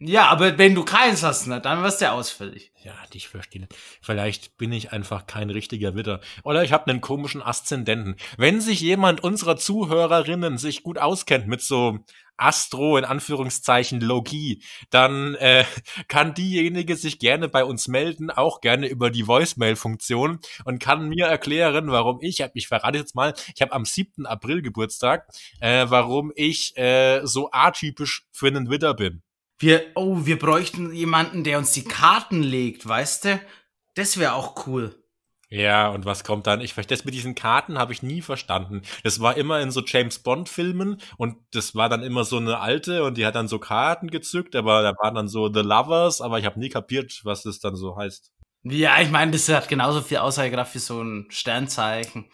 Ja, 0.00 0.28
aber 0.28 0.58
wenn 0.58 0.76
du 0.76 0.84
keins 0.84 1.24
hast, 1.24 1.48
ne, 1.48 1.60
dann 1.60 1.82
wirst 1.82 2.00
du 2.00 2.12
ausfällig. 2.12 2.70
Ja, 2.84 2.94
dich 3.12 3.28
verstehe. 3.28 3.66
Vielleicht 4.00 4.56
bin 4.56 4.72
ich 4.72 4.92
einfach 4.92 5.26
kein 5.26 5.50
richtiger 5.50 5.96
Witter. 5.96 6.20
Oder 6.44 6.62
ich 6.62 6.72
habe 6.72 6.86
einen 6.86 7.00
komischen 7.00 7.42
Aszendenten. 7.42 8.14
Wenn 8.36 8.60
sich 8.60 8.80
jemand 8.80 9.24
unserer 9.24 9.56
Zuhörerinnen 9.56 10.56
sich 10.56 10.84
gut 10.84 10.98
auskennt 10.98 11.48
mit 11.48 11.62
so 11.62 11.98
Astro 12.36 12.96
in 12.96 13.04
Anführungszeichen 13.04 14.00
Logie, 14.00 14.62
dann 14.90 15.34
äh, 15.34 15.64
kann 16.08 16.32
diejenige 16.32 16.94
sich 16.94 17.18
gerne 17.18 17.48
bei 17.48 17.64
uns 17.64 17.88
melden, 17.88 18.30
auch 18.30 18.60
gerne 18.60 18.86
über 18.86 19.10
die 19.10 19.26
Voicemail-Funktion 19.26 20.38
und 20.64 20.78
kann 20.78 21.08
mir 21.08 21.26
erklären, 21.26 21.90
warum 21.90 22.20
ich, 22.20 22.44
ich 22.54 22.68
verrate 22.68 22.98
jetzt 22.98 23.16
mal, 23.16 23.34
ich 23.52 23.62
habe 23.62 23.72
am 23.72 23.84
7. 23.84 24.26
April 24.26 24.62
Geburtstag, 24.62 25.26
äh, 25.60 25.86
warum 25.88 26.30
ich 26.36 26.76
äh, 26.76 27.22
so 27.24 27.50
atypisch 27.50 28.26
für 28.30 28.46
einen 28.46 28.70
Widder 28.70 28.94
bin. 28.94 29.22
Wir, 29.58 29.86
oh, 29.94 30.24
wir 30.24 30.38
bräuchten 30.38 30.92
jemanden, 30.92 31.42
der 31.42 31.58
uns 31.58 31.72
die 31.72 31.84
Karten 31.84 32.42
legt, 32.42 32.86
weißt 32.86 33.24
du? 33.24 33.40
Das 33.94 34.16
wäre 34.18 34.34
auch 34.34 34.66
cool. 34.66 34.94
Ja, 35.50 35.88
und 35.88 36.04
was 36.04 36.24
kommt 36.24 36.46
dann? 36.46 36.60
Ich 36.60 36.74
verstehe 36.74 36.96
das 36.96 37.06
mit 37.06 37.14
diesen 37.14 37.34
Karten 37.34 37.78
habe 37.78 37.92
ich 37.92 38.02
nie 38.02 38.20
verstanden. 38.20 38.82
Das 39.02 39.20
war 39.20 39.36
immer 39.36 39.60
in 39.60 39.70
so 39.70 39.82
James 39.84 40.18
Bond 40.18 40.48
Filmen 40.48 41.00
und 41.16 41.36
das 41.52 41.74
war 41.74 41.88
dann 41.88 42.02
immer 42.02 42.24
so 42.24 42.36
eine 42.36 42.60
alte 42.60 43.02
und 43.02 43.16
die 43.16 43.24
hat 43.24 43.34
dann 43.34 43.48
so 43.48 43.58
Karten 43.58 44.08
gezückt, 44.10 44.54
aber 44.54 44.82
da 44.82 44.92
waren 45.00 45.14
dann 45.14 45.28
so 45.28 45.50
The 45.52 45.60
Lovers, 45.60 46.20
aber 46.20 46.38
ich 46.38 46.44
habe 46.44 46.60
nie 46.60 46.68
kapiert, 46.68 47.20
was 47.24 47.42
das 47.42 47.60
dann 47.60 47.76
so 47.76 47.96
heißt. 47.96 48.30
Ja, 48.64 49.00
ich 49.00 49.10
meine, 49.10 49.32
das 49.32 49.48
hat 49.48 49.68
genauso 49.68 50.02
viel 50.02 50.18
Aussagekraft 50.18 50.74
wie 50.74 50.80
so 50.80 51.02
ein 51.02 51.26
Sternzeichen. 51.30 52.26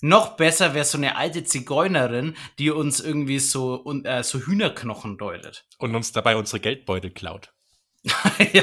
Noch 0.00 0.36
besser 0.36 0.74
wäre 0.74 0.84
so 0.84 0.96
eine 0.98 1.16
alte 1.16 1.44
Zigeunerin, 1.44 2.36
die 2.58 2.70
uns 2.70 3.00
irgendwie 3.00 3.40
so, 3.40 3.84
äh, 4.04 4.22
so 4.22 4.38
Hühnerknochen 4.38 5.18
deutet. 5.18 5.64
Und 5.78 5.94
uns 5.94 6.12
dabei 6.12 6.36
unsere 6.36 6.60
Geldbeutel 6.60 7.10
klaut. 7.10 7.52
ja. 8.04 8.62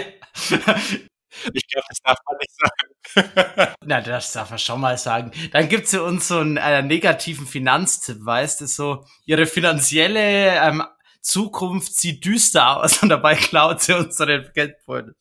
Ich 1.54 1.67
glaube, 1.67 1.86
das 1.89 2.00
darf 2.04 2.17
man 2.26 2.38
nicht 2.39 2.54
sagen. 2.56 3.76
Na, 3.86 4.02
das 4.02 4.32
darf 4.32 4.50
man 4.50 4.60
schon 4.60 4.80
mal 4.80 4.98
sagen. 4.98 5.32
Dann 5.52 5.67
gibt 5.67 5.88
sie 5.88 6.02
uns 6.02 6.28
so 6.28 6.39
einen 6.39 6.58
äh, 6.58 6.82
negativen 6.82 7.45
Finanztipp, 7.45 8.17
weißt 8.26 8.62
du, 8.62 8.67
so 8.67 9.06
ihre 9.26 9.45
finanzielle 9.45 10.56
ähm, 10.62 10.84
Zukunft 11.26 11.96
sieht 11.96 12.24
düster 12.24 12.78
aus 12.78 13.02
und 13.04 13.10
dabei 13.10 13.36
klaut 13.36 13.82
sie 13.82 13.94
uns 13.94 14.16
so 14.16 14.26
den 14.26 14.48
Geldbeutel. 14.54 15.16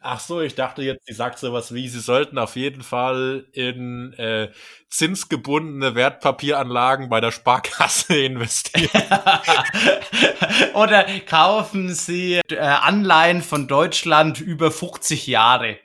Ach 0.00 0.18
so, 0.18 0.40
ich 0.40 0.56
dachte 0.56 0.82
jetzt, 0.82 1.06
sie 1.06 1.12
sagt 1.12 1.38
sowas 1.38 1.72
wie, 1.72 1.88
sie 1.88 2.00
sollten 2.00 2.38
auf 2.38 2.56
jeden 2.56 2.82
Fall 2.82 3.46
in 3.52 4.12
äh, 4.14 4.50
zinsgebundene 4.88 5.94
Wertpapieranlagen 5.94 7.08
bei 7.08 7.20
der 7.20 7.30
Sparkasse 7.30 8.16
investieren. 8.24 8.88
Oder 10.74 11.04
kaufen 11.20 11.94
sie 11.94 12.40
äh, 12.50 12.56
Anleihen 12.58 13.42
von 13.42 13.68
Deutschland 13.68 14.40
über 14.40 14.72
50 14.72 15.28
Jahre. 15.28 15.78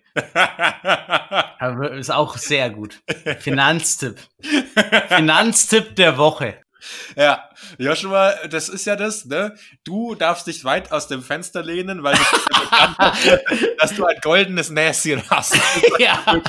ist 2.00 2.12
auch 2.12 2.38
sehr 2.38 2.72
gut. 2.72 3.02
Finanztipp. 3.40 4.18
Finanztipp 5.10 5.96
der 5.96 6.18
Woche. 6.18 6.65
Ja, 7.16 7.50
Joshua, 7.78 8.34
das 8.50 8.70
ist 8.70 8.86
ja 8.86 8.96
das, 8.96 9.26
ne? 9.26 9.56
Du 9.84 10.16
darfst 10.16 10.48
dich 10.48 10.64
weit 10.66 10.92
aus 10.92 11.08
dem 11.08 11.22
Fenster 11.22 11.64
lehnen, 11.64 12.04
weil 12.04 12.16
du 12.16 12.22
dass 13.80 13.96
du 13.96 14.06
ein 14.06 14.18
goldenes 14.22 14.70
Näschen 14.70 15.22
hast. 15.30 15.56
ja. 16.00 16.42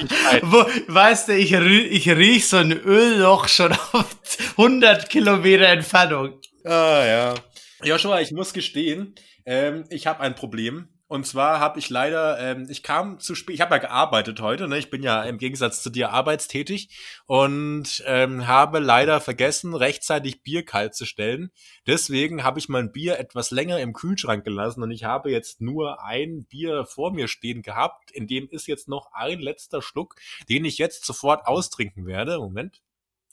Wo, 0.42 0.66
weißt 0.88 1.29
du, 1.29 1.37
ich, 1.37 1.53
ich 1.53 2.09
riech 2.09 2.49
so 2.49 2.57
ein 2.59 2.72
Ölloch 2.72 3.49
schon 3.49 3.72
auf 3.72 4.16
100 4.53 5.09
Kilometer 5.09 5.66
Entfernung. 5.66 6.40
Ah, 6.64 7.05
ja. 7.05 7.35
Joshua, 7.83 8.20
ich 8.20 8.33
muss 8.33 8.53
gestehen, 8.53 9.14
ähm, 9.44 9.85
ich 9.90 10.07
habe 10.07 10.20
ein 10.20 10.35
Problem. 10.35 10.88
Und 11.09 11.25
zwar 11.25 11.61
habe 11.61 11.79
ich 11.79 11.88
leider, 11.88 12.38
ähm, 12.40 12.66
ich 12.69 12.83
kam 12.83 13.21
zu 13.21 13.37
spät, 13.37 13.55
ich 13.55 13.61
habe 13.61 13.77
ja 13.77 13.79
gearbeitet 13.79 14.40
heute, 14.40 14.66
ne? 14.66 14.77
ich 14.77 14.90
bin 14.90 15.05
ja 15.05 15.23
im 15.23 15.38
Gegensatz 15.38 15.81
zu 15.81 15.88
dir 15.88 16.11
arbeitstätig 16.11 16.88
und 17.27 18.03
ähm, 18.07 18.49
habe 18.49 18.81
leider 18.81 19.21
vergessen, 19.21 19.75
rechtzeitig 19.75 20.42
Bier 20.42 20.64
kalt 20.64 20.97
zu 20.97 21.05
stellen. 21.07 21.53
Deswegen 21.87 22.42
habe 22.42 22.59
ich 22.59 22.69
mein 22.69 22.90
Bier 22.90 23.21
etwas 23.21 23.53
länger 23.53 23.79
im 23.79 23.92
Kühlschrank 23.92 24.45
gelassen 24.45 24.83
und 24.83 24.90
ich 24.90 25.05
habe 25.05 25.31
jetzt 25.31 25.61
nur 25.61 26.03
ein 26.03 26.45
Bier 26.45 26.87
vor 26.87 27.12
mir 27.12 27.29
stehen 27.29 27.62
gehabt. 27.62 28.11
In 28.11 28.27
dem 28.27 28.49
ist 28.51 28.66
jetzt 28.66 28.88
noch 28.88 29.12
ein 29.12 29.38
letzter 29.38 29.83
Schluck, 29.83 30.16
den 30.49 30.64
ich 30.64 30.77
jetzt 30.77 31.05
sofort 31.05 31.47
austrinken 31.47 32.07
werde. 32.07 32.38
Moment. 32.38 32.83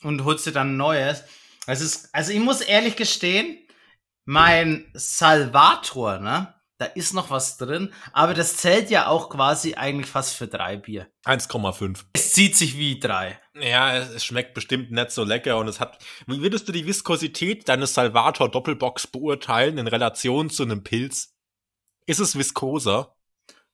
Und 0.03 0.23
holst 0.25 0.45
du 0.45 0.51
dann 0.51 0.73
ein 0.73 0.77
neues? 0.77 1.23
Also, 1.65 1.85
ist, 1.85 2.13
also 2.13 2.33
ich 2.33 2.39
muss 2.39 2.61
ehrlich 2.61 2.95
gestehen, 2.95 3.57
mein 4.25 4.85
Salvator, 4.93 6.19
ne? 6.19 6.53
Da 6.77 6.85
ist 6.85 7.13
noch 7.13 7.29
was 7.29 7.57
drin, 7.57 7.93
aber 8.13 8.33
das 8.33 8.57
zählt 8.57 8.89
ja 8.89 9.07
auch 9.07 9.29
quasi 9.29 9.75
eigentlich 9.75 10.09
fast 10.09 10.35
für 10.35 10.47
drei 10.47 10.77
Bier. 10.77 11.07
1,5. 11.25 12.03
Es 12.13 12.33
zieht 12.33 12.55
sich 12.55 12.77
wie 12.77 12.99
drei. 12.99 13.39
Ja, 13.55 13.95
es 13.95 14.25
schmeckt 14.25 14.53
bestimmt 14.53 14.91
nicht 14.91 15.11
so 15.11 15.23
lecker 15.23 15.57
und 15.57 15.67
es 15.67 15.79
hat. 15.79 16.03
Wie 16.25 16.41
würdest 16.41 16.67
du 16.67 16.71
die 16.71 16.85
Viskosität 16.85 17.69
deines 17.69 17.93
Salvator 17.93 18.49
Doppelbox 18.49 19.07
beurteilen 19.07 19.77
in 19.77 19.87
Relation 19.87 20.49
zu 20.49 20.63
einem 20.63 20.83
Pilz? 20.83 21.35
Ist 22.05 22.19
es 22.19 22.37
viskoser? 22.37 23.15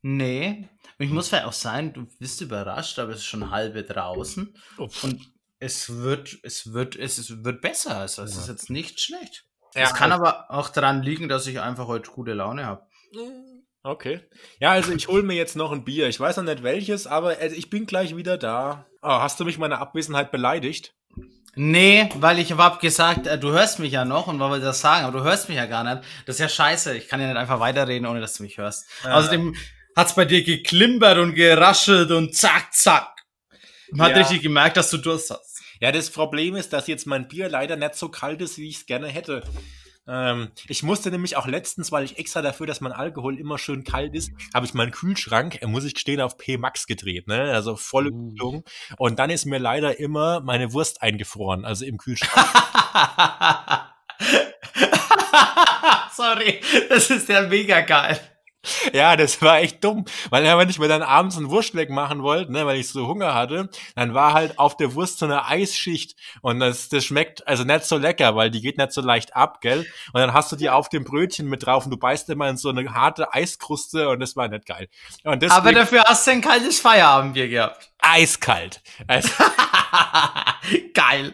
Nee. 0.01 0.69
Ich 0.97 1.09
muss 1.09 1.29
vielleicht 1.29 1.45
auch 1.45 1.53
sein, 1.53 1.93
du 1.93 2.05
bist 2.19 2.41
überrascht, 2.41 2.99
aber 2.99 3.11
es 3.11 3.19
ist 3.19 3.25
schon 3.25 3.51
halbe 3.51 3.83
draußen. 3.83 4.53
Uff. 4.77 5.03
Und 5.03 5.31
es 5.59 5.89
wird, 5.89 6.37
es 6.43 6.73
wird, 6.73 6.95
es 6.97 7.43
wird 7.43 7.61
besser. 7.61 7.97
Also 7.97 8.23
es 8.23 8.35
ist 8.35 8.49
jetzt 8.49 8.69
nicht 8.69 8.99
schlecht. 8.99 9.45
Es 9.73 9.89
ja, 9.89 9.95
kann 9.95 10.11
aber 10.11 10.49
auch 10.49 10.69
daran 10.69 11.03
liegen, 11.03 11.29
dass 11.29 11.47
ich 11.47 11.59
einfach 11.59 11.87
heute 11.87 12.09
gute 12.11 12.33
Laune 12.33 12.65
habe. 12.65 12.87
Okay. 13.83 14.19
Ja, 14.59 14.71
also 14.71 14.91
ich 14.91 15.07
hole 15.07 15.23
mir 15.23 15.35
jetzt 15.35 15.55
noch 15.55 15.71
ein 15.71 15.85
Bier. 15.85 16.07
Ich 16.07 16.19
weiß 16.19 16.37
noch 16.37 16.43
nicht 16.43 16.63
welches, 16.63 17.07
aber 17.07 17.37
also 17.39 17.55
ich 17.55 17.69
bin 17.69 17.85
gleich 17.85 18.15
wieder 18.15 18.37
da. 18.37 18.85
Oh, 19.01 19.07
hast 19.07 19.39
du 19.39 19.45
mich 19.45 19.57
meine 19.57 19.79
Abwesenheit 19.79 20.31
beleidigt? 20.31 20.93
Nee, 21.55 22.09
weil 22.15 22.39
ich 22.39 22.51
hab 22.51 22.79
gesagt, 22.79 23.27
äh, 23.27 23.39
du 23.39 23.51
hörst 23.51 23.79
mich 23.79 23.91
ja 23.93 24.05
noch 24.05 24.27
und 24.27 24.39
wollte 24.39 24.65
das 24.65 24.81
sagen, 24.81 25.05
aber 25.05 25.17
du 25.17 25.23
hörst 25.23 25.49
mich 25.49 25.57
ja 25.57 25.65
gar 25.65 25.83
nicht. 25.83 26.07
Das 26.25 26.35
ist 26.35 26.39
ja 26.41 26.49
scheiße. 26.49 26.95
Ich 26.95 27.07
kann 27.07 27.19
ja 27.19 27.27
nicht 27.27 27.37
einfach 27.37 27.59
weiterreden, 27.59 28.07
ohne 28.07 28.21
dass 28.21 28.35
du 28.35 28.43
mich 28.43 28.57
hörst. 28.57 28.85
Ja. 29.03 29.15
Außerdem 29.15 29.55
hat's 29.95 30.15
bei 30.15 30.25
dir 30.25 30.43
geklimpert 30.43 31.17
und 31.17 31.35
geraschelt 31.35 32.11
und 32.11 32.35
zack, 32.35 32.73
zack. 32.73 33.13
Man 33.91 34.07
hat 34.07 34.15
ja. 34.15 34.21
richtig 34.21 34.41
gemerkt, 34.41 34.77
dass 34.77 34.89
du 34.91 34.97
Durst 34.97 35.31
hast. 35.31 35.61
Ja, 35.81 35.91
das 35.91 36.09
Problem 36.09 36.55
ist, 36.55 36.73
dass 36.73 36.87
jetzt 36.87 37.07
mein 37.07 37.27
Bier 37.27 37.49
leider 37.49 37.75
nicht 37.75 37.95
so 37.95 38.09
kalt 38.09 38.41
ist, 38.41 38.57
wie 38.57 38.69
ich 38.69 38.77
es 38.77 38.85
gerne 38.85 39.07
hätte. 39.07 39.41
Ähm, 40.09 40.49
ich 40.67 40.81
musste 40.81 41.11
nämlich 41.11 41.37
auch 41.37 41.45
letztens, 41.45 41.91
weil 41.91 42.03
ich 42.03 42.17
extra 42.17 42.41
dafür, 42.41 42.65
dass 42.65 42.81
mein 42.81 42.91
Alkohol 42.91 43.37
immer 43.39 43.59
schön 43.59 43.83
kalt 43.83 44.15
ist, 44.15 44.31
habe 44.53 44.65
ich 44.65 44.73
meinen 44.73 44.91
Kühlschrank, 44.91 45.61
äh, 45.61 45.67
muss 45.67 45.83
ich 45.83 45.93
gestehen, 45.93 46.19
auf 46.21 46.37
P 46.37 46.57
Max 46.57 46.87
gedreht, 46.87 47.27
ne? 47.27 47.51
Also 47.53 47.75
volle 47.75 48.11
uh. 48.11 48.29
Kühlung. 48.31 48.63
Und 48.97 49.19
dann 49.19 49.29
ist 49.29 49.45
mir 49.45 49.59
leider 49.59 49.99
immer 49.99 50.41
meine 50.41 50.73
Wurst 50.73 51.01
eingefroren, 51.03 51.63
also 51.65 51.85
im 51.85 51.97
Kühlschrank. 51.97 52.47
Sorry, 56.11 56.59
das 56.89 57.09
ist 57.09 57.29
ja 57.29 57.41
mega 57.43 57.81
geil. 57.81 58.19
Ja, 58.93 59.15
das 59.15 59.41
war 59.41 59.59
echt 59.59 59.83
dumm. 59.83 60.05
Weil 60.29 60.43
wenn 60.43 60.69
ich 60.69 60.79
mir 60.79 60.89
dann 60.89 61.01
abends 61.01 61.37
einen 61.37 61.49
Wurstleck 61.49 61.89
machen 61.89 62.23
wollte, 62.23 62.51
ne, 62.51 62.65
weil 62.65 62.77
ich 62.77 62.89
so 62.89 63.07
Hunger 63.07 63.33
hatte, 63.33 63.69
dann 63.95 64.13
war 64.13 64.33
halt 64.33 64.59
auf 64.59 64.75
der 64.75 64.95
Wurst 64.95 65.19
so 65.19 65.25
eine 65.25 65.45
Eisschicht. 65.45 66.15
Und 66.41 66.59
das, 66.59 66.89
das 66.89 67.05
schmeckt 67.05 67.47
also 67.47 67.63
nicht 67.63 67.85
so 67.85 67.97
lecker, 67.97 68.35
weil 68.35 68.51
die 68.51 68.61
geht 68.61 68.77
nicht 68.77 68.91
so 68.91 69.01
leicht 69.01 69.35
ab, 69.35 69.61
gell? 69.61 69.85
Und 70.13 70.19
dann 70.19 70.33
hast 70.33 70.51
du 70.51 70.55
die 70.55 70.69
auf 70.69 70.89
dem 70.89 71.05
Brötchen 71.05 71.47
mit 71.47 71.65
drauf 71.65 71.85
und 71.85 71.91
du 71.91 71.97
beißt 71.97 72.29
immer 72.29 72.49
in 72.49 72.57
so 72.57 72.69
eine 72.69 72.93
harte 72.93 73.33
Eiskruste 73.33 74.09
und 74.09 74.19
das 74.19 74.35
war 74.35 74.47
nicht 74.49 74.65
geil. 74.65 74.89
Deswegen, 75.23 75.51
Aber 75.51 75.71
dafür 75.71 76.03
hast 76.05 76.27
du 76.27 76.31
ein 76.31 76.41
kaltes 76.41 76.79
Feierabendbier 76.79 77.47
gehabt. 77.47 77.91
Eiskalt. 77.99 78.81
Also, 79.07 79.29
geil. 80.93 81.33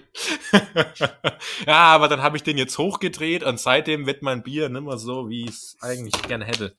ja, 1.67 1.73
aber 1.73 2.07
dann 2.07 2.21
habe 2.21 2.37
ich 2.37 2.43
den 2.43 2.57
jetzt 2.57 2.77
hochgedreht 2.77 3.43
und 3.43 3.59
seitdem 3.59 4.05
wird 4.05 4.21
mein 4.21 4.43
Bier 4.43 4.69
nimmer 4.69 4.97
so, 4.97 5.29
wie 5.29 5.45
ich 5.45 5.49
es 5.49 5.77
eigentlich 5.81 6.19
gerne 6.23 6.45
hätte. 6.45 6.75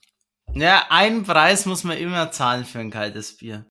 Ja, 0.54 0.86
einen 0.90 1.24
Preis 1.24 1.66
muss 1.66 1.84
man 1.84 1.98
immer 1.98 2.30
zahlen 2.30 2.64
für 2.64 2.78
ein 2.78 2.90
kaltes 2.90 3.36
Bier. 3.36 3.66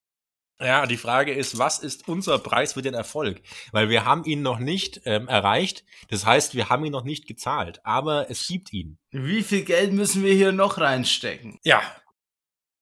Ja, 0.58 0.86
die 0.86 0.96
Frage 0.96 1.34
ist, 1.34 1.58
was 1.58 1.78
ist 1.80 2.08
unser 2.08 2.38
Preis 2.38 2.72
für 2.72 2.82
den 2.82 2.94
Erfolg? 2.94 3.42
Weil 3.72 3.90
wir 3.90 4.06
haben 4.06 4.24
ihn 4.24 4.40
noch 4.40 4.58
nicht 4.58 5.02
ähm, 5.04 5.28
erreicht. 5.28 5.84
Das 6.08 6.24
heißt, 6.24 6.54
wir 6.54 6.70
haben 6.70 6.84
ihn 6.84 6.92
noch 6.92 7.04
nicht 7.04 7.26
gezahlt, 7.26 7.84
aber 7.84 8.30
es 8.30 8.46
gibt 8.46 8.72
ihn. 8.72 8.98
Wie 9.10 9.42
viel 9.42 9.64
Geld 9.64 9.92
müssen 9.92 10.24
wir 10.24 10.32
hier 10.32 10.52
noch 10.52 10.78
reinstecken? 10.78 11.58
Ja. 11.62 11.82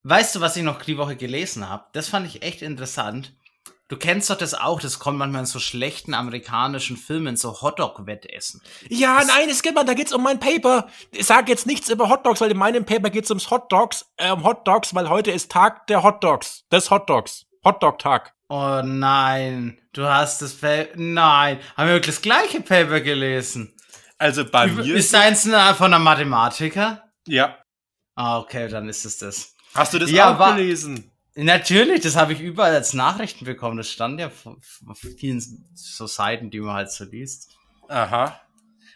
Weißt 0.04 0.36
du, 0.36 0.40
was 0.40 0.56
ich 0.56 0.62
noch 0.62 0.82
die 0.82 0.98
Woche 0.98 1.16
gelesen 1.16 1.68
habe? 1.68 1.86
Das 1.94 2.08
fand 2.08 2.26
ich 2.28 2.42
echt 2.42 2.62
interessant. 2.62 3.34
Du 3.94 4.00
kennst 4.00 4.28
doch 4.28 4.36
das 4.36 4.54
auch, 4.54 4.80
das 4.80 4.98
kommt 4.98 5.18
manchmal 5.18 5.42
in 5.42 5.46
so 5.46 5.60
schlechten 5.60 6.14
amerikanischen 6.14 6.96
Filmen, 6.96 7.36
so 7.36 7.62
Hotdog-Wettessen. 7.62 8.60
Ja, 8.88 9.18
das 9.18 9.28
nein, 9.28 9.48
es 9.48 9.62
geht 9.62 9.76
mal, 9.76 9.84
da 9.84 9.94
geht's 9.94 10.12
um 10.12 10.20
mein 10.20 10.40
Paper. 10.40 10.88
Ich 11.12 11.26
sag 11.26 11.48
jetzt 11.48 11.64
nichts 11.64 11.88
über 11.90 12.08
Hotdogs, 12.08 12.40
weil 12.40 12.50
in 12.50 12.56
meinem 12.56 12.84
Paper 12.84 13.08
geht's 13.08 13.30
ums 13.30 13.52
Hotdogs, 13.52 14.06
äh, 14.16 14.32
um 14.32 14.42
Hotdogs, 14.42 14.96
weil 14.96 15.08
heute 15.08 15.30
ist 15.30 15.52
Tag 15.52 15.86
der 15.86 16.02
Hotdogs, 16.02 16.64
des 16.72 16.90
Hotdogs. 16.90 17.46
Hotdog-Tag. 17.64 18.34
Oh 18.48 18.80
nein, 18.82 19.78
du 19.92 20.04
hast 20.04 20.42
das 20.42 20.54
Paper, 20.54 20.90
nein, 20.96 21.60
haben 21.76 21.86
wir 21.86 21.94
wirklich 21.94 22.16
das 22.16 22.22
gleiche 22.22 22.62
Paper 22.62 22.98
gelesen? 23.00 23.76
Also 24.18 24.44
bei 24.44 24.66
mir. 24.66 24.92
Ist 24.92 25.14
deins 25.14 25.44
von 25.44 25.94
einem 25.94 26.02
Mathematiker? 26.02 27.04
Ja. 27.28 27.58
Ah, 28.16 28.40
okay, 28.40 28.66
dann 28.66 28.88
ist 28.88 29.04
es 29.04 29.18
das. 29.18 29.54
Hast 29.72 29.94
du 29.94 30.00
das 30.00 30.10
ja, 30.10 30.34
auch 30.34 30.56
gelesen? 30.56 31.12
Natürlich, 31.36 32.00
das 32.02 32.16
habe 32.16 32.32
ich 32.32 32.40
überall 32.40 32.74
als 32.74 32.94
Nachrichten 32.94 33.44
bekommen. 33.44 33.76
Das 33.76 33.90
stand 33.90 34.20
ja 34.20 34.28
auf 34.28 34.98
vielen 35.18 35.42
so 35.74 36.06
Seiten, 36.06 36.50
die 36.50 36.60
man 36.60 36.74
halt 36.74 36.90
so 36.92 37.04
liest. 37.04 37.50
Aha. 37.88 38.40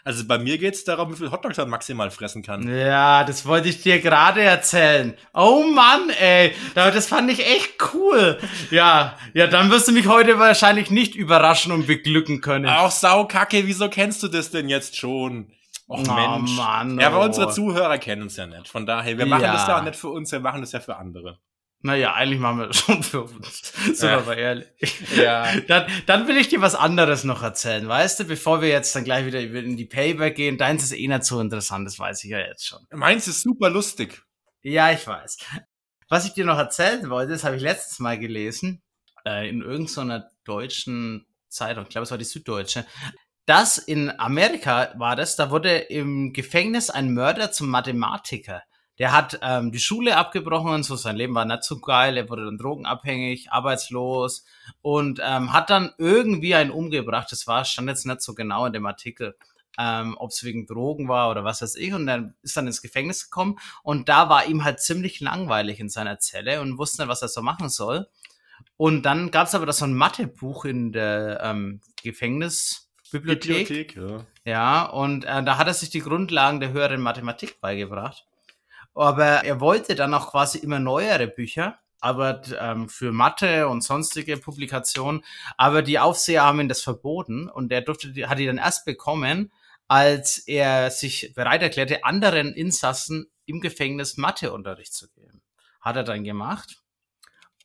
Also 0.05 0.27
bei 0.27 0.39
mir 0.39 0.57
geht 0.57 0.75
es 0.75 0.85
darum, 0.85 1.13
wie 1.13 1.17
viel 1.17 1.31
Hotdogs 1.31 1.59
man 1.59 1.69
maximal 1.69 2.11
fressen 2.11 2.43
kann. 2.43 2.67
Ja, 2.67 3.25
das 3.25 3.45
wollte 3.45 3.69
ich 3.69 3.83
dir 3.83 4.01
gerade 4.01 4.41
erzählen. 4.41 5.15
Oh 5.35 5.65
Mann, 5.65 6.09
ey. 6.09 6.55
Das 6.75 7.09
fand 7.09 7.31
ich 7.31 7.47
echt 7.47 7.75
cool. 7.93 8.39
Ja, 8.71 9.19
ja, 9.35 9.49
dann 9.49 9.71
wirst 9.71 9.89
du 9.89 9.93
mich 9.93 10.07
heute 10.07 10.39
wahrscheinlich 10.39 10.91
nicht 10.91 11.15
überraschen 11.15 11.73
und 11.73 11.87
beglücken 11.87 12.41
können. 12.41 12.67
Auch 12.67 12.91
Saukacke, 12.91 13.67
wieso 13.67 13.91
kennst 13.91 14.23
du 14.23 14.29
das 14.29 14.51
denn 14.51 14.69
jetzt 14.69 14.97
schon? 14.97 15.53
Och 15.89 16.07
oh, 16.09 16.13
Mensch. 16.15 16.57
Mann, 16.57 16.99
oh. 16.99 17.01
Ja, 17.03 17.09
aber 17.09 17.21
unsere 17.21 17.51
Zuhörer 17.51 17.99
kennen 17.99 18.23
uns 18.23 18.37
ja 18.37 18.47
nicht. 18.47 18.69
Von 18.69 18.87
daher, 18.87 19.19
wir 19.19 19.27
machen 19.27 19.43
ja. 19.43 19.53
das 19.53 19.67
ja 19.67 19.79
auch 19.79 19.83
nicht 19.83 19.97
für 19.97 20.09
uns, 20.09 20.31
wir 20.33 20.41
machen 20.41 20.61
das 20.61 20.73
ja 20.73 20.81
für 20.81 20.97
andere. 20.97 21.39
Naja, 21.81 22.15
eigentlich 22.15 22.41
machen 22.41 22.59
wir 22.59 22.67
das 22.67 22.79
schon 22.79 23.03
für 23.03 23.23
uns. 23.23 23.73
Sind 23.85 24.03
wir 24.03 24.19
aber 24.19 24.37
ehrlich. 24.37 24.67
Ja. 25.17 25.61
Dann, 25.61 25.87
dann 26.07 26.27
will 26.27 26.37
ich 26.37 26.49
dir 26.49 26.61
was 26.61 26.75
anderes 26.75 27.23
noch 27.23 27.43
erzählen, 27.43 27.87
weißt 27.87 28.21
du, 28.21 28.25
bevor 28.25 28.61
wir 28.61 28.69
jetzt 28.69 28.95
dann 28.97 29.05
gleich 29.05 29.27
wieder 29.27 29.41
in 29.41 29.77
die 29.77 29.85
Payback 29.85 30.35
gehen. 30.35 30.59
Deins 30.59 30.83
ist 30.83 30.93
eh 30.93 31.07
nicht 31.07 31.25
so 31.25 31.41
interessant, 31.41 31.87
das 31.87 31.99
weiß 31.99 32.25
ich 32.25 32.31
ja 32.31 32.39
jetzt 32.39 32.67
schon. 32.67 32.85
Meins 32.91 33.29
ist 33.29 33.43
super 33.43 33.71
lustig. 33.71 34.23
Ja, 34.63 34.91
ich 34.91 35.07
weiß. 35.07 35.39
Was 36.09 36.27
ich 36.27 36.33
dir 36.33 36.45
noch 36.45 36.59
erzählen 36.59 37.09
wollte, 37.11 37.33
das 37.33 37.45
habe 37.45 37.57
ich 37.57 37.63
letztes 37.63 38.01
Mal 38.01 38.19
gelesen, 38.19 38.83
äh, 39.25 39.49
in 39.49 39.63
irgendeiner 39.63 40.29
deutschen 40.45 41.27
Zeitung, 41.49 41.85
ich 41.85 41.91
glaube, 41.91 42.05
es 42.05 42.11
war 42.11 42.19
die 42.19 42.25
Süddeutsche. 42.25 42.87
Das 43.47 43.79
in 43.79 44.11
Amerika 44.19 44.93
war 44.97 45.17
das, 45.17 45.37
da 45.37 45.51
wurde 45.51 45.77
im 45.77 46.33
Gefängnis 46.33 46.91
ein 46.91 47.15
Mörder 47.15 47.53
zum 47.53 47.69
Mathematiker. 47.69 48.63
Der 48.99 49.13
hat 49.13 49.39
ähm, 49.43 49.71
die 49.71 49.79
Schule 49.79 50.17
abgebrochen 50.17 50.73
und 50.73 50.83
so, 50.83 50.97
sein 50.97 51.17
Leben 51.17 51.35
war 51.35 51.45
nicht 51.45 51.63
so 51.63 51.79
geil, 51.79 52.17
er 52.17 52.29
wurde 52.29 52.45
dann 52.45 52.59
drogenabhängig, 52.59 53.53
arbeitslos 53.53 54.45
und 54.83 55.21
ähm, 55.23 55.53
hat 55.53 55.71
dann 55.71 55.93
irgendwie 55.99 56.55
einen 56.55 56.71
umgebracht. 56.71 57.31
Das 57.31 57.47
war, 57.47 57.65
stand 57.65 57.89
jetzt 57.89 58.07
nicht 58.07 58.23
so 58.23 58.35
genau 58.35 58.67
in 58.67 58.73
dem 58.73 58.87
Artikel, 58.87 59.37
ähm, 59.79 60.17
ob 60.19 60.31
es 60.31 60.43
wegen 60.43 60.67
Drogen 60.67 61.09
war 61.09 61.31
oder 61.31 61.45
was 61.45 61.63
weiß 61.63 61.77
ich. 61.77 61.93
Und 61.95 62.07
dann 62.07 62.35
ist 62.43 62.57
dann 62.57 62.67
ins 62.67 62.83
Gefängnis 62.83 63.31
gekommen 63.31 63.59
und 63.85 64.09
da 64.09 64.29
war 64.29 64.47
ihm 64.47 64.65
halt 64.65 64.81
ziemlich 64.81 65.21
langweilig 65.21 65.79
in 65.79 65.89
seiner 65.89 66.19
Zelle 66.19 66.61
und 66.61 66.79
wusste 66.79 67.03
nicht, 67.03 67.09
was 67.09 67.23
er 67.23 67.29
so 67.29 67.41
machen 67.41 67.69
soll. 67.69 68.09
Und 68.77 69.03
dann 69.03 69.31
gab 69.31 69.47
es 69.47 69.55
aber 69.55 69.67
da 69.67 69.73
so 69.73 69.85
ein 69.85 69.95
Mathebuch 69.95 70.65
in 70.65 70.93
der 70.93 71.41
ähm, 71.43 71.81
Gefängnisbibliothek. 72.03 73.69
Bibliothek, 73.69 73.97
ja. 73.97 74.27
ja, 74.45 74.83
und 74.87 75.25
äh, 75.25 75.43
da 75.45 75.59
hat 75.59 75.69
er 75.69 75.75
sich 75.75 75.91
die 75.91 76.01
Grundlagen 76.01 76.59
der 76.59 76.73
höheren 76.73 77.01
Mathematik 77.01 77.61
beigebracht. 77.61 78.28
Aber 78.99 79.45
er 79.45 79.61
wollte 79.61 79.95
dann 79.95 80.13
auch 80.13 80.33
quasi 80.33 80.59
immer 80.59 80.81
neuere 80.81 81.29
Bücher, 81.29 81.79
aber 82.01 82.43
ähm, 82.59 82.89
für 82.89 83.13
Mathe 83.13 83.69
und 83.69 83.85
sonstige 83.85 84.37
Publikationen. 84.39 85.25
Aber 85.57 85.83
die 85.83 86.01
Aufseher 86.01 86.43
haben 86.43 86.61
ihn 86.61 86.69
das 86.69 86.83
verboten 86.83 87.49
und 87.49 87.71
er 87.71 87.83
durfte, 87.83 88.13
hat 88.29 88.41
die 88.41 88.47
dann 88.47 88.59
erst 88.59 88.85
bekommen, 88.85 89.53
als 89.87 90.39
er 90.39 90.91
sich 90.91 91.33
bereit 91.37 91.63
erklärte, 91.63 92.05
anderen 92.05 92.53
Insassen 92.53 93.31
im 93.47 93.61
Gefängnis 93.61 94.17
Matheunterricht 94.17 94.93
zu 94.93 95.09
geben. 95.11 95.43
Hat 95.81 95.95
er 95.95 96.05
dann 96.05 96.25
gemacht. 96.25 96.83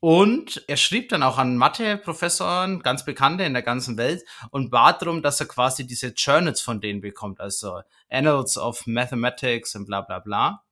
Und 0.01 0.63
er 0.67 0.77
schrieb 0.77 1.09
dann 1.09 1.23
auch 1.23 1.39
an 1.39 1.57
Mathe-Professoren, 1.57 2.81
ganz 2.83 3.05
bekannte 3.05 3.43
in 3.43 3.53
der 3.53 3.63
ganzen 3.63 3.97
Welt, 3.97 4.23
und 4.51 4.69
bat 4.69 5.01
darum, 5.01 5.23
dass 5.23 5.39
er 5.39 5.47
quasi 5.47 5.87
diese 5.87 6.09
Journals 6.09 6.61
von 6.61 6.79
denen 6.79 7.01
bekommt, 7.01 7.39
also 7.39 7.81
Annals 8.09 8.57
of 8.57 8.85
Mathematics 8.85 9.75
und 9.75 9.85
bla 9.85 10.01
bla 10.01 10.19
bla 10.19 10.63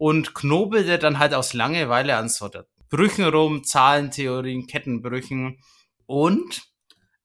und 0.00 0.34
knobelte 0.34 0.98
dann 0.98 1.18
halt 1.18 1.34
aus 1.34 1.52
Langeweile 1.52 2.16
an 2.16 2.30
so 2.30 2.48
Brüchen 2.88 3.26
rum, 3.26 3.64
Zahlentheorien, 3.64 4.66
Kettenbrüchen 4.66 5.58
und 6.06 6.62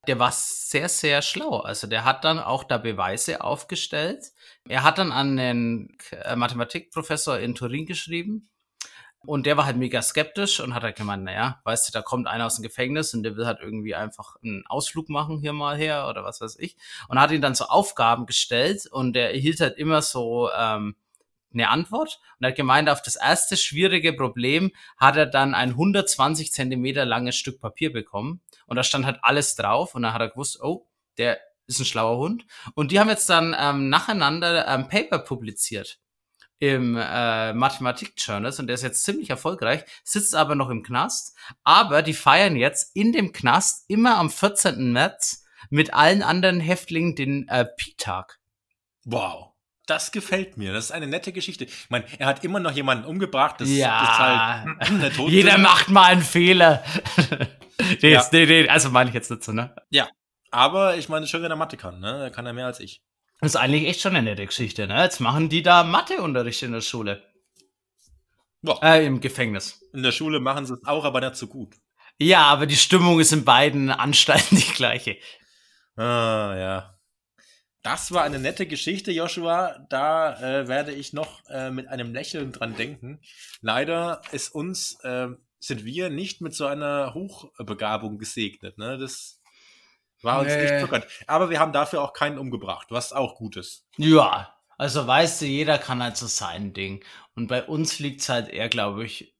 der 0.07 0.19
war 0.19 0.33
sehr, 0.33 0.89
sehr 0.89 1.21
schlau. 1.21 1.61
Also 1.61 1.87
der 1.87 2.03
hat 2.03 2.25
dann 2.25 2.37
auch 2.37 2.65
da 2.65 2.77
Beweise 2.77 3.41
aufgestellt. 3.41 4.25
Er 4.67 4.83
hat 4.83 4.97
dann 4.97 5.13
an 5.13 5.37
den 5.37 5.97
äh, 6.11 6.35
Mathematikprofessor 6.35 7.39
in 7.39 7.55
Turin 7.55 7.85
geschrieben 7.85 8.49
und 9.25 9.45
der 9.45 9.55
war 9.55 9.65
halt 9.65 9.77
mega 9.77 10.01
skeptisch 10.01 10.59
und 10.59 10.75
hat 10.75 10.83
halt 10.83 10.97
gemeint, 10.97 11.23
naja, 11.23 11.61
weißt 11.63 11.87
du, 11.87 11.93
da 11.93 12.01
kommt 12.01 12.27
einer 12.27 12.45
aus 12.45 12.57
dem 12.57 12.63
Gefängnis 12.63 13.13
und 13.13 13.23
der 13.23 13.37
will 13.37 13.45
halt 13.45 13.59
irgendwie 13.61 13.95
einfach 13.95 14.35
einen 14.43 14.65
Ausflug 14.67 15.07
machen 15.07 15.39
hier 15.39 15.53
mal 15.53 15.77
her 15.77 16.09
oder 16.09 16.25
was 16.25 16.41
weiß 16.41 16.57
ich. 16.59 16.75
Und 17.07 17.21
hat 17.21 17.31
ihn 17.31 17.41
dann 17.41 17.55
so 17.55 17.67
Aufgaben 17.67 18.25
gestellt 18.25 18.85
und 18.91 19.13
der 19.13 19.33
erhielt 19.33 19.61
halt 19.61 19.77
immer 19.77 20.01
so 20.01 20.49
ähm, 20.51 20.97
eine 21.55 21.69
Antwort 21.69 22.19
und 22.39 22.45
hat 22.45 22.55
gemeint, 22.55 22.89
auf 22.89 23.01
das 23.01 23.15
erste 23.15 23.57
schwierige 23.57 24.13
Problem 24.13 24.71
hat 24.97 25.17
er 25.17 25.25
dann 25.25 25.55
ein 25.55 25.71
120 25.71 26.51
Zentimeter 26.51 27.05
langes 27.05 27.35
Stück 27.35 27.59
Papier 27.59 27.91
bekommen 27.91 28.41
und 28.67 28.75
da 28.75 28.83
stand 28.83 29.05
halt 29.05 29.19
alles 29.23 29.55
drauf 29.55 29.95
und 29.95 30.03
dann 30.03 30.13
hat 30.13 30.21
er 30.21 30.29
gewusst, 30.29 30.61
oh, 30.61 30.87
der 31.17 31.39
ist 31.67 31.79
ein 31.79 31.85
schlauer 31.85 32.17
Hund. 32.17 32.45
Und 32.75 32.91
die 32.91 32.99
haben 32.99 33.09
jetzt 33.09 33.29
dann 33.29 33.55
ähm, 33.57 33.89
nacheinander 33.89 34.67
ein 34.67 34.81
ähm, 34.81 34.87
Paper 34.87 35.19
publiziert 35.19 35.99
im 36.59 36.97
äh, 36.97 37.53
Mathematik-Journals 37.53 38.59
und 38.59 38.67
der 38.67 38.75
ist 38.75 38.83
jetzt 38.83 39.03
ziemlich 39.03 39.29
erfolgreich, 39.29 39.83
sitzt 40.03 40.35
aber 40.35 40.55
noch 40.55 40.69
im 40.69 40.83
Knast. 40.83 41.35
Aber 41.63 42.01
die 42.01 42.13
feiern 42.13 42.55
jetzt 42.55 42.95
in 42.95 43.11
dem 43.11 43.33
Knast 43.33 43.85
immer 43.89 44.17
am 44.17 44.29
14. 44.29 44.91
März 44.91 45.43
mit 45.69 45.93
allen 45.93 46.21
anderen 46.21 46.59
Häftlingen 46.59 47.15
den 47.15 47.47
äh, 47.49 47.65
Pi-Tag. 47.65 48.39
Wow. 49.03 49.54
Das 49.87 50.11
gefällt 50.11 50.57
mir. 50.57 50.73
Das 50.73 50.85
ist 50.85 50.91
eine 50.91 51.07
nette 51.07 51.31
Geschichte. 51.31 51.65
Ich 51.65 51.89
meine, 51.89 52.05
er 52.17 52.27
hat 52.27 52.43
immer 52.43 52.59
noch 52.59 52.71
jemanden 52.71 53.05
umgebracht. 53.05 53.61
Das, 53.61 53.69
ja, 53.69 54.01
das 54.01 54.09
ist 54.09 55.19
halt 55.19 55.29
jeder 55.29 55.57
macht 55.57 55.89
mal 55.89 56.05
einen 56.05 56.21
Fehler. 56.21 56.83
nee, 58.01 58.11
ja. 58.11 58.27
nee, 58.31 58.45
nee, 58.45 58.67
also 58.67 58.89
meine 58.89 59.09
ich 59.09 59.13
jetzt 59.13 59.29
dazu, 59.29 59.53
ne? 59.53 59.75
Ja, 59.89 60.09
aber 60.51 60.97
ich 60.97 61.09
meine, 61.09 61.27
schon 61.27 61.43
wenn 61.43 61.51
er 61.51 61.57
Mathe 61.57 61.77
kann, 61.77 61.99
ne? 61.99 62.19
Da 62.19 62.29
kann 62.29 62.45
er 62.45 62.53
mehr 62.53 62.65
als 62.65 62.79
ich. 62.79 63.03
Das 63.41 63.51
ist 63.51 63.55
eigentlich 63.57 63.87
echt 63.87 64.01
schon 64.01 64.15
eine 64.15 64.27
nette 64.27 64.45
Geschichte, 64.45 64.87
ne? 64.87 65.03
Jetzt 65.03 65.19
machen 65.19 65.49
die 65.49 65.61
da 65.61 65.83
Matheunterricht 65.83 66.63
in 66.63 66.71
der 66.71 66.81
Schule. 66.81 67.21
Ja. 68.63 68.79
Äh, 68.81 69.05
im 69.05 69.21
Gefängnis. 69.21 69.83
In 69.93 70.01
der 70.01 70.11
Schule 70.11 70.39
machen 70.39 70.65
sie 70.65 70.73
es 70.73 70.85
auch, 70.85 71.05
aber 71.05 71.21
nicht 71.21 71.35
so 71.35 71.47
gut. 71.47 71.75
Ja, 72.17 72.43
aber 72.43 72.65
die 72.65 72.77
Stimmung 72.77 73.19
ist 73.19 73.33
in 73.33 73.45
beiden 73.45 73.91
Anstalten 73.91 74.55
die 74.57 74.73
gleiche. 74.73 75.17
Ah, 75.95 76.55
ja. 76.57 76.94
Das 77.85 78.11
war 78.11 78.23
eine 78.23 78.39
nette 78.39 78.65
Geschichte, 78.65 79.11
Joshua. 79.11 79.77
Da 79.89 80.39
äh, 80.41 80.67
werde 80.67 80.91
ich 80.91 81.13
noch 81.13 81.47
äh, 81.49 81.69
mit 81.69 81.87
einem 81.87 82.15
Lächeln 82.15 82.51
dran 82.51 82.75
denken. 82.75 83.21
Leider 83.61 84.23
ist 84.31 84.49
uns, 84.55 84.99
äh, 85.03 85.27
sind 85.59 85.85
wir 85.85 86.09
nicht 86.09 86.41
mit 86.41 86.55
so 86.55 86.65
einer 86.65 87.13
Hochbegabung 87.13 88.17
gesegnet. 88.17 88.79
Ne? 88.79 88.97
Das 88.97 89.39
war 90.23 90.39
uns 90.39 90.47
nee. 90.47 90.63
echt 90.63 90.81
bekannt. 90.81 91.05
Aber 91.27 91.51
wir 91.51 91.59
haben 91.59 91.73
dafür 91.73 92.01
auch 92.01 92.13
keinen 92.13 92.39
umgebracht, 92.39 92.87
was 92.89 93.13
auch 93.13 93.35
gut 93.35 93.55
ist. 93.55 93.85
Ja, 93.97 94.57
Also 94.79 95.05
weißt 95.05 95.43
du, 95.43 95.45
jeder 95.45 95.77
kann 95.77 96.01
halt 96.01 96.17
so 96.17 96.25
sein 96.25 96.73
Ding. 96.73 97.05
Und 97.35 97.45
bei 97.45 97.63
uns 97.63 97.99
liegt 97.99 98.21
es 98.21 98.29
halt 98.29 98.49
eher, 98.49 98.67
glaube 98.67 99.05
ich, 99.05 99.37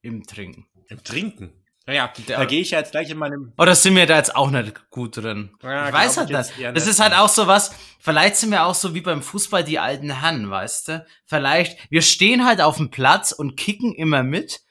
im 0.00 0.26
Trinken. 0.26 0.66
Im 0.88 1.04
Trinken? 1.04 1.65
Naja, 1.86 2.12
da 2.26 2.44
gehe 2.46 2.60
ich 2.60 2.72
ja 2.72 2.80
jetzt 2.80 2.90
gleich 2.90 3.10
in 3.10 3.16
meinem. 3.18 3.52
Oder 3.56 3.76
sind 3.76 3.94
wir 3.94 4.06
da 4.06 4.16
jetzt 4.16 4.34
auch 4.34 4.50
nicht 4.50 4.90
gut 4.90 5.16
drin? 5.16 5.50
Ja, 5.62 5.86
ich 5.88 5.94
weiß 5.94 6.16
halt 6.16 6.30
das. 6.30 6.52
Das 6.74 6.86
ist 6.88 6.98
halt 6.98 7.14
auch 7.14 7.28
so 7.28 7.46
was, 7.46 7.72
vielleicht 8.00 8.36
sind 8.36 8.50
wir 8.50 8.66
auch 8.66 8.74
so 8.74 8.92
wie 8.94 9.00
beim 9.00 9.22
Fußball 9.22 9.62
die 9.62 9.78
alten 9.78 10.10
Herren, 10.20 10.50
weißt 10.50 10.88
du? 10.88 11.06
Vielleicht, 11.26 11.78
wir 11.90 12.02
stehen 12.02 12.44
halt 12.44 12.60
auf 12.60 12.78
dem 12.78 12.90
Platz 12.90 13.30
und 13.30 13.56
kicken 13.56 13.94
immer 13.94 14.24
mit. 14.24 14.62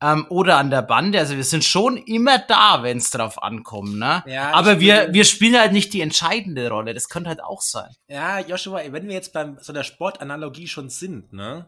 Ähm, 0.00 0.26
oder 0.28 0.56
an 0.58 0.70
der 0.70 0.82
Bande, 0.82 1.18
also 1.18 1.36
wir 1.36 1.44
sind 1.44 1.64
schon 1.64 1.96
immer 1.96 2.38
da, 2.38 2.82
wenn 2.82 2.98
es 2.98 3.10
drauf 3.10 3.42
ankommt, 3.42 3.96
ne? 3.96 4.24
Ja, 4.26 4.52
Aber 4.52 4.80
wir, 4.80 5.12
wir 5.12 5.24
spielen 5.24 5.58
halt 5.58 5.72
nicht 5.72 5.92
die 5.92 6.00
entscheidende 6.00 6.68
Rolle, 6.68 6.94
das 6.94 7.08
könnte 7.08 7.28
halt 7.28 7.42
auch 7.42 7.62
sein. 7.62 7.90
Ja, 8.08 8.40
Joshua, 8.40 8.80
wenn 8.90 9.06
wir 9.06 9.14
jetzt 9.14 9.32
bei 9.32 9.54
so 9.60 9.72
der 9.72 9.84
Sportanalogie 9.84 10.66
schon 10.66 10.90
sind, 10.90 11.32
ne? 11.32 11.66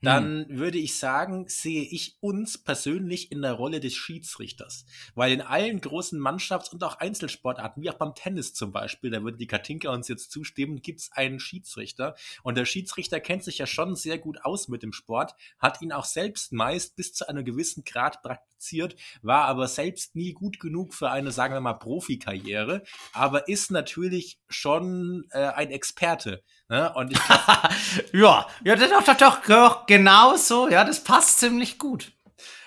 Dann 0.00 0.46
hm. 0.48 0.58
würde 0.58 0.78
ich 0.78 0.96
sagen, 0.96 1.46
sehe 1.48 1.82
ich 1.82 2.16
uns 2.20 2.58
persönlich 2.58 3.32
in 3.32 3.42
der 3.42 3.52
Rolle 3.52 3.80
des 3.80 3.94
Schiedsrichters. 3.94 4.84
Weil 5.14 5.32
in 5.32 5.40
allen 5.40 5.80
großen 5.80 6.20
Mannschafts- 6.20 6.70
und 6.70 6.84
auch 6.84 6.98
Einzelsportarten, 6.98 7.82
wie 7.82 7.90
auch 7.90 7.94
beim 7.94 8.14
Tennis 8.14 8.54
zum 8.54 8.72
Beispiel, 8.72 9.10
da 9.10 9.22
würde 9.22 9.38
die 9.38 9.46
Katinka 9.46 9.90
uns 9.90 10.08
jetzt 10.08 10.30
zustimmen, 10.30 10.82
gibt 10.82 11.00
es 11.00 11.12
einen 11.12 11.40
Schiedsrichter. 11.40 12.14
Und 12.42 12.56
der 12.56 12.64
Schiedsrichter 12.64 13.20
kennt 13.20 13.44
sich 13.44 13.58
ja 13.58 13.66
schon 13.66 13.96
sehr 13.96 14.18
gut 14.18 14.44
aus 14.44 14.68
mit 14.68 14.82
dem 14.82 14.92
Sport, 14.92 15.34
hat 15.58 15.82
ihn 15.82 15.92
auch 15.92 16.04
selbst 16.04 16.52
meist 16.52 16.96
bis 16.96 17.12
zu 17.12 17.28
einem 17.28 17.44
gewissen 17.44 17.84
Grad 17.84 18.22
praktiziert, 18.22 18.96
war 19.22 19.46
aber 19.46 19.68
selbst 19.68 20.14
nie 20.14 20.32
gut 20.32 20.60
genug 20.60 20.94
für 20.94 21.10
eine, 21.10 21.32
sagen 21.32 21.54
wir 21.54 21.60
mal, 21.60 21.74
Profikarriere, 21.74 22.82
aber 23.12 23.48
ist 23.48 23.70
natürlich 23.70 24.38
schon 24.48 25.26
äh, 25.30 25.46
ein 25.46 25.70
Experte. 25.70 26.42
Ne? 26.68 26.92
Und 26.94 27.12
ich 27.12 27.18
ja, 28.12 28.46
ja, 28.64 28.76
doch, 28.76 29.04
doch, 29.04 29.16
doch, 29.16 29.46
doch, 29.46 29.86
genau 29.88 30.36
so. 30.36 30.68
Ja, 30.68 30.84
das 30.84 31.02
passt 31.02 31.40
ziemlich 31.40 31.78
gut. 31.78 32.12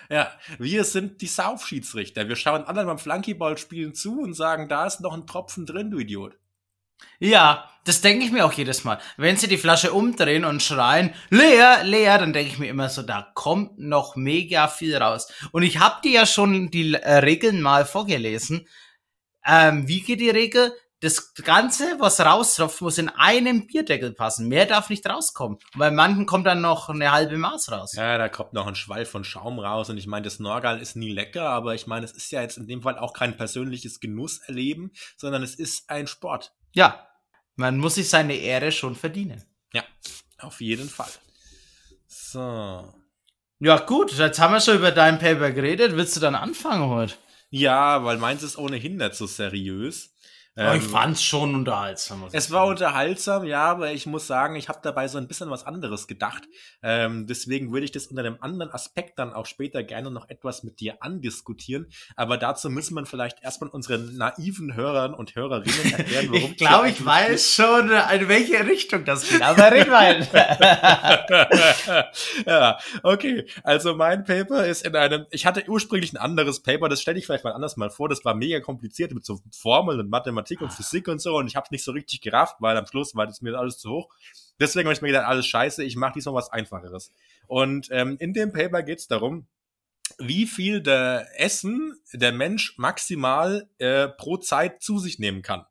Ja, 0.10 0.30
wir 0.60 0.84
sind 0.84 1.22
die 1.22 1.28
Saufschiedsrichter. 1.28 2.28
Wir 2.28 2.36
schauen 2.36 2.66
anderen 2.66 2.88
beim 2.88 3.00
Flunkyball 3.00 3.58
spielen 3.58 3.96
zu 3.96 4.20
und 4.20 4.34
sagen, 4.34 4.68
da 4.68 4.86
ist 4.86 5.00
noch 5.00 5.14
ein 5.14 5.26
Tropfen 5.26 5.66
drin, 5.66 5.90
du 5.90 6.00
Idiot. 6.00 6.38
Ja, 7.20 7.70
das 7.86 8.02
denke 8.02 8.26
ich 8.26 8.32
mir 8.32 8.46
auch 8.46 8.52
jedes 8.52 8.84
Mal. 8.84 9.00
Wenn 9.16 9.38
sie 9.38 9.48
die 9.48 9.58
Flasche 9.58 9.94
umdrehen 9.94 10.44
und 10.44 10.62
schreien, 10.62 11.14
leer, 11.30 11.84
leer, 11.84 12.18
dann 12.18 12.34
denke 12.34 12.52
ich 12.52 12.60
mir 12.60 12.68
immer 12.68 12.90
so, 12.90 13.04
da 13.04 13.32
kommt 13.34 13.80
noch 13.80 14.18
mega 14.18 14.68
viel 14.68 14.98
raus. 14.98 15.32
Und 15.52 15.64
ich 15.64 15.80
habe 15.80 16.02
dir 16.04 16.12
ja 16.12 16.26
schon 16.26 16.70
die 16.72 16.94
äh, 16.94 17.20
Regeln 17.20 17.62
mal 17.62 17.86
vorgelesen. 17.86 18.68
Ähm, 19.46 19.88
wie 19.88 20.02
geht 20.02 20.20
die 20.20 20.30
Regel? 20.30 20.74
Das 21.02 21.34
Ganze, 21.34 22.00
was 22.00 22.20
raustropft, 22.20 22.80
muss 22.82 23.00
in 23.00 23.10
einem 23.10 23.66
Bierdeckel 23.66 24.14
passen. 24.14 24.48
Mehr 24.48 24.68
darf 24.68 24.90
nicht 24.90 25.06
rauskommen. 25.08 25.58
Und 25.74 25.80
bei 25.80 25.90
manchen 25.90 26.28
kommt 26.28 26.46
dann 26.46 26.62
noch 26.62 26.90
eine 26.90 27.12
halbe 27.12 27.38
Maß 27.38 27.72
raus. 27.72 27.94
Ja, 27.94 28.20
da 28.20 28.30
kommt 28.30 28.54
noch 28.54 28.68
ein 28.68 28.76
Schwall 28.76 29.06
von 29.06 29.24
Schaum 29.24 29.58
raus. 29.58 29.90
Und 29.90 29.98
ich 29.98 30.06
meine, 30.06 30.26
das 30.26 30.40
Norgal 30.40 30.80
ist 30.80 30.96
nie 30.96 31.12
lecker, 31.12 31.50
aber 31.50 31.74
ich 31.74 31.88
meine, 31.88 32.06
es 32.06 32.12
ist 32.12 32.32
ja 32.32 32.42
jetzt 32.42 32.58
in 32.58 32.68
dem 32.68 32.84
Fall 32.84 33.00
auch 33.00 33.14
kein 33.14 33.36
persönliches 33.36 34.00
Genusserleben, 34.00 34.92
sondern 35.18 35.42
es 35.42 35.56
ist 35.56 35.90
ein 35.90 36.06
Sport. 36.06 36.54
Ja, 36.72 37.08
man 37.56 37.78
muss 37.78 37.96
sich 37.96 38.08
seine 38.08 38.36
Ehre 38.36 38.72
schon 38.72 38.96
verdienen. 38.96 39.44
Ja, 39.74 39.84
auf 40.38 40.62
jeden 40.62 40.88
Fall. 40.88 41.12
So. 42.08 42.94
Ja, 43.58 43.78
gut, 43.80 44.14
jetzt 44.14 44.40
haben 44.40 44.54
wir 44.54 44.62
schon 44.62 44.78
über 44.78 44.92
dein 44.92 45.18
Paper 45.18 45.52
geredet. 45.52 45.96
Willst 45.96 46.16
du 46.16 46.20
dann 46.20 46.36
anfangen 46.36 46.90
heute? 46.90 47.16
Ja, 47.50 48.04
weil 48.04 48.18
meins 48.18 48.44
ist 48.44 48.58
ohnehin 48.58 48.98
nicht 48.98 49.16
so 49.16 49.26
seriös. 49.26 50.11
Ähm, 50.58 50.80
ich 50.80 50.84
fand's 50.84 51.24
schon 51.24 51.56
unterhaltsam. 51.56 52.26
Es 52.34 52.52
war 52.52 52.66
unterhaltsam, 52.66 53.46
ja, 53.46 53.64
aber 53.64 53.94
ich 53.94 54.06
muss 54.06 54.28
sagen, 54.28 54.58
ich 54.58 54.68
habe 54.68 54.80
dabei 54.84 55.08
so 55.08 55.18
ein 55.18 55.30
bisschen 55.30 55.50
was 55.50 55.66
anderes 55.66 56.08
gedacht. 56.08 56.44
Ähm, 56.84 57.26
deswegen 57.26 57.72
würde 57.72 57.86
ich 57.86 57.94
das 57.94 58.08
unter 58.08 58.22
einem 58.22 58.36
anderen 58.42 58.70
Aspekt 58.74 59.18
dann 59.18 59.32
auch 59.32 59.46
später 59.46 59.82
gerne 59.82 60.12
noch 60.12 60.28
etwas 60.28 60.64
mit 60.64 60.82
dir 60.82 61.02
andiskutieren. 61.02 61.88
Aber 62.18 62.38
dazu 62.38 62.70
müssen 62.70 62.96
wir 62.96 63.06
vielleicht 63.06 63.42
erstmal 63.42 63.70
unseren 63.70 64.18
naiven 64.18 64.76
Hörern 64.76 65.14
und 65.14 65.36
Hörerinnen 65.36 65.94
erklären, 65.94 66.28
warum. 66.32 66.52
ich 66.52 66.58
glaube, 66.58 66.90
ich 66.90 67.06
weiß 67.06 67.56
schon, 67.56 67.90
in 67.90 68.28
welche 68.28 68.66
Richtung 68.66 69.06
das 69.06 69.30
geht, 69.30 69.42
aber 69.42 69.72
red 69.72 69.90
weiter. 69.90 72.12
ja, 72.46 72.78
okay. 73.04 73.46
Also 73.64 73.96
mein 73.96 74.26
Paper 74.26 74.66
ist 74.66 74.86
in 74.86 74.98
einem, 74.98 75.28
ich 75.32 75.46
hatte 75.46 75.64
ursprünglich 75.70 76.12
ein 76.12 76.18
anderes 76.18 76.62
Paper, 76.62 76.90
das 76.90 77.02
stelle 77.02 77.20
ich 77.20 77.26
vielleicht 77.26 77.46
mal 77.46 77.54
anders 77.54 77.78
mal 77.78 77.90
vor. 77.90 78.10
Das 78.10 78.26
war 78.26 78.36
mega 78.36 78.60
kompliziert 78.60 79.14
mit 79.14 79.26
so 79.26 79.40
Formeln 79.54 80.02
und 80.02 80.10
Mathematik 80.10 80.41
Mathematik 80.42 80.62
und 80.62 80.74
Physik 80.74 81.08
und 81.08 81.22
so 81.22 81.38
und 81.38 81.48
ich 81.48 81.56
habe 81.56 81.66
es 81.66 81.72
nicht 81.72 81.84
so 81.84 81.92
richtig 81.92 82.22
gerafft, 82.22 82.58
weil 82.60 82.78
am 82.78 82.86
Schluss 82.86 83.16
war 83.16 83.28
das 83.28 83.42
mir 83.42 83.58
alles 83.58 83.78
zu 83.78 83.90
hoch. 83.90 84.10
Deswegen 84.60 84.88
habe 84.88 84.94
ich 84.94 85.02
mir 85.02 85.10
gedacht, 85.10 85.28
alles 85.28 85.46
scheiße, 85.48 85.84
ich 85.84 85.96
mache 85.96 86.14
diesmal 86.14 86.36
was 86.36 86.52
Einfacheres. 86.52 87.12
Und 87.48 87.88
ähm, 87.92 88.18
in 88.20 88.34
dem 88.34 88.52
Paper 88.52 88.84
geht 88.84 89.00
es 89.00 89.08
darum, 89.08 89.48
wie 90.18 90.46
viel 90.46 90.82
der 90.82 91.28
Essen 91.36 91.96
der 92.14 92.32
Mensch 92.32 92.78
maximal 92.78 93.70
äh, 93.78 94.08
pro 94.08 94.38
Zeit 94.38 94.82
zu 94.82 95.00
sich 95.00 95.20
nehmen 95.20 95.42
kann. 95.42 95.66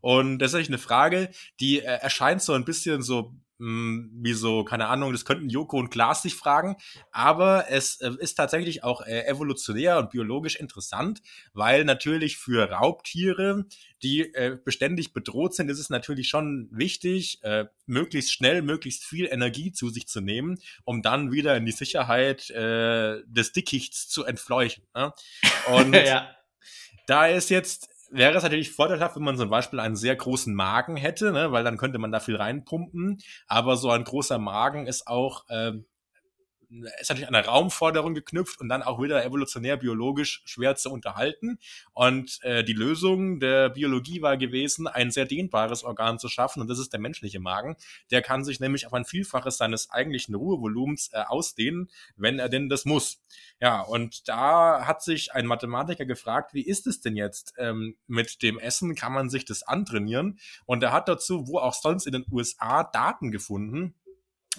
Und 0.00 0.38
das 0.38 0.50
ist 0.50 0.56
eigentlich 0.56 0.68
eine 0.68 0.78
Frage, 0.78 1.30
die 1.60 1.80
äh, 1.80 1.84
erscheint 1.84 2.42
so 2.42 2.52
ein 2.52 2.64
bisschen 2.64 3.02
so 3.02 3.34
hm, 3.60 4.10
wie 4.20 4.32
so, 4.32 4.64
keine 4.64 4.88
Ahnung, 4.88 5.12
das 5.12 5.24
könnten 5.24 5.48
Joko 5.48 5.78
und 5.78 5.90
Klaas 5.90 6.22
sich 6.22 6.34
fragen, 6.34 6.76
aber 7.12 7.66
es 7.70 8.00
äh, 8.00 8.10
ist 8.18 8.34
tatsächlich 8.34 8.82
auch 8.82 9.00
äh, 9.02 9.26
evolutionär 9.26 9.98
und 9.98 10.10
biologisch 10.10 10.56
interessant, 10.56 11.22
weil 11.52 11.84
natürlich 11.84 12.36
für 12.36 12.68
Raubtiere, 12.68 13.66
die 14.02 14.34
äh, 14.34 14.58
beständig 14.64 15.12
bedroht 15.12 15.54
sind, 15.54 15.70
ist 15.70 15.78
es 15.78 15.88
natürlich 15.88 16.28
schon 16.28 16.68
wichtig, 16.72 17.40
möglichst 17.86 18.32
schnell, 18.32 18.62
möglichst 18.62 19.04
viel 19.04 19.26
Energie 19.26 19.72
zu 19.72 19.88
sich 19.88 20.08
zu 20.08 20.20
nehmen, 20.20 20.58
um 20.84 21.00
dann 21.00 21.32
wieder 21.32 21.56
in 21.56 21.64
die 21.64 21.72
Sicherheit 21.72 22.48
des 22.50 23.52
Dickichts 23.52 24.08
zu 24.08 24.24
entfleuchen. 24.24 24.84
Ne? 24.94 25.12
Und 25.74 25.94
ja. 25.94 26.28
da 27.06 27.26
ist 27.26 27.50
jetzt 27.50 27.93
wäre 28.14 28.36
es 28.36 28.42
natürlich 28.42 28.72
vorteilhaft, 28.72 29.16
wenn 29.16 29.24
man 29.24 29.36
zum 29.36 29.50
Beispiel 29.50 29.80
einen 29.80 29.96
sehr 29.96 30.16
großen 30.16 30.54
Magen 30.54 30.96
hätte, 30.96 31.32
ne, 31.32 31.52
weil 31.52 31.64
dann 31.64 31.76
könnte 31.76 31.98
man 31.98 32.12
da 32.12 32.20
viel 32.20 32.36
reinpumpen. 32.36 33.18
Aber 33.46 33.76
so 33.76 33.90
ein 33.90 34.04
großer 34.04 34.38
Magen 34.38 34.86
ist 34.86 35.06
auch 35.06 35.44
ähm, 35.50 35.86
ist 37.00 37.10
natürlich 37.10 37.28
an 37.28 37.34
eine 37.34 37.46
Raumforderung 37.46 38.14
geknüpft 38.14 38.60
und 38.60 38.68
dann 38.68 38.82
auch 38.82 39.00
wieder 39.00 39.24
evolutionär 39.24 39.76
biologisch 39.76 40.42
schwer 40.44 40.76
zu 40.76 40.90
unterhalten. 40.90 41.58
Und 41.92 42.40
äh, 42.42 42.64
die 42.64 42.72
Lösung 42.72 43.40
der 43.40 43.70
Biologie 43.70 44.22
war 44.22 44.36
gewesen, 44.36 44.86
ein 44.86 45.10
sehr 45.10 45.26
dehnbares 45.26 45.84
Organ 45.84 46.18
zu 46.18 46.28
schaffen 46.28 46.60
und 46.60 46.68
das 46.68 46.78
ist 46.78 46.92
der 46.92 47.00
menschliche 47.00 47.40
Magen. 47.40 47.76
Der 48.10 48.22
kann 48.22 48.44
sich 48.44 48.60
nämlich 48.60 48.86
auf 48.86 48.94
ein 48.94 49.04
Vielfaches 49.04 49.58
seines 49.58 49.90
eigentlichen 49.90 50.34
Ruhevolumens 50.34 51.10
äh, 51.12 51.22
ausdehnen, 51.26 51.90
wenn 52.16 52.38
er 52.38 52.48
denn 52.48 52.68
das 52.68 52.84
muss. 52.84 53.22
Ja, 53.60 53.80
und 53.80 54.28
da 54.28 54.86
hat 54.86 55.02
sich 55.02 55.32
ein 55.32 55.46
Mathematiker 55.46 56.04
gefragt, 56.04 56.54
wie 56.54 56.66
ist 56.66 56.86
es 56.86 57.00
denn 57.00 57.16
jetzt 57.16 57.54
ähm, 57.58 57.96
mit 58.06 58.42
dem 58.42 58.58
Essen? 58.58 58.94
Kann 58.94 59.12
man 59.12 59.30
sich 59.30 59.44
das 59.44 59.62
antrainieren? 59.62 60.38
Und 60.66 60.82
er 60.82 60.92
hat 60.92 61.08
dazu, 61.08 61.46
wo 61.46 61.58
auch 61.58 61.74
sonst 61.74 62.06
in 62.06 62.12
den 62.12 62.26
USA, 62.30 62.84
Daten 62.84 63.30
gefunden, 63.30 63.94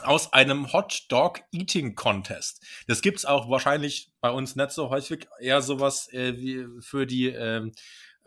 aus 0.04 0.34
einem 0.34 0.74
Hot 0.74 1.06
Dog 1.10 1.42
Eating 1.52 1.96
Contest. 1.96 2.64
Das 2.88 3.02
gibt's 3.02 3.26
auch 3.26 3.50
wahrscheinlich 3.50 4.12
bei 4.22 4.30
uns 4.30 4.56
nicht 4.56 4.72
so 4.72 4.90
häufig, 4.90 5.28
eher 5.40 5.62
sowas 5.62 6.12
äh, 6.14 6.38
wie 6.38 6.66
für 6.82 7.06
die 7.06 7.30
äh, 7.30 7.70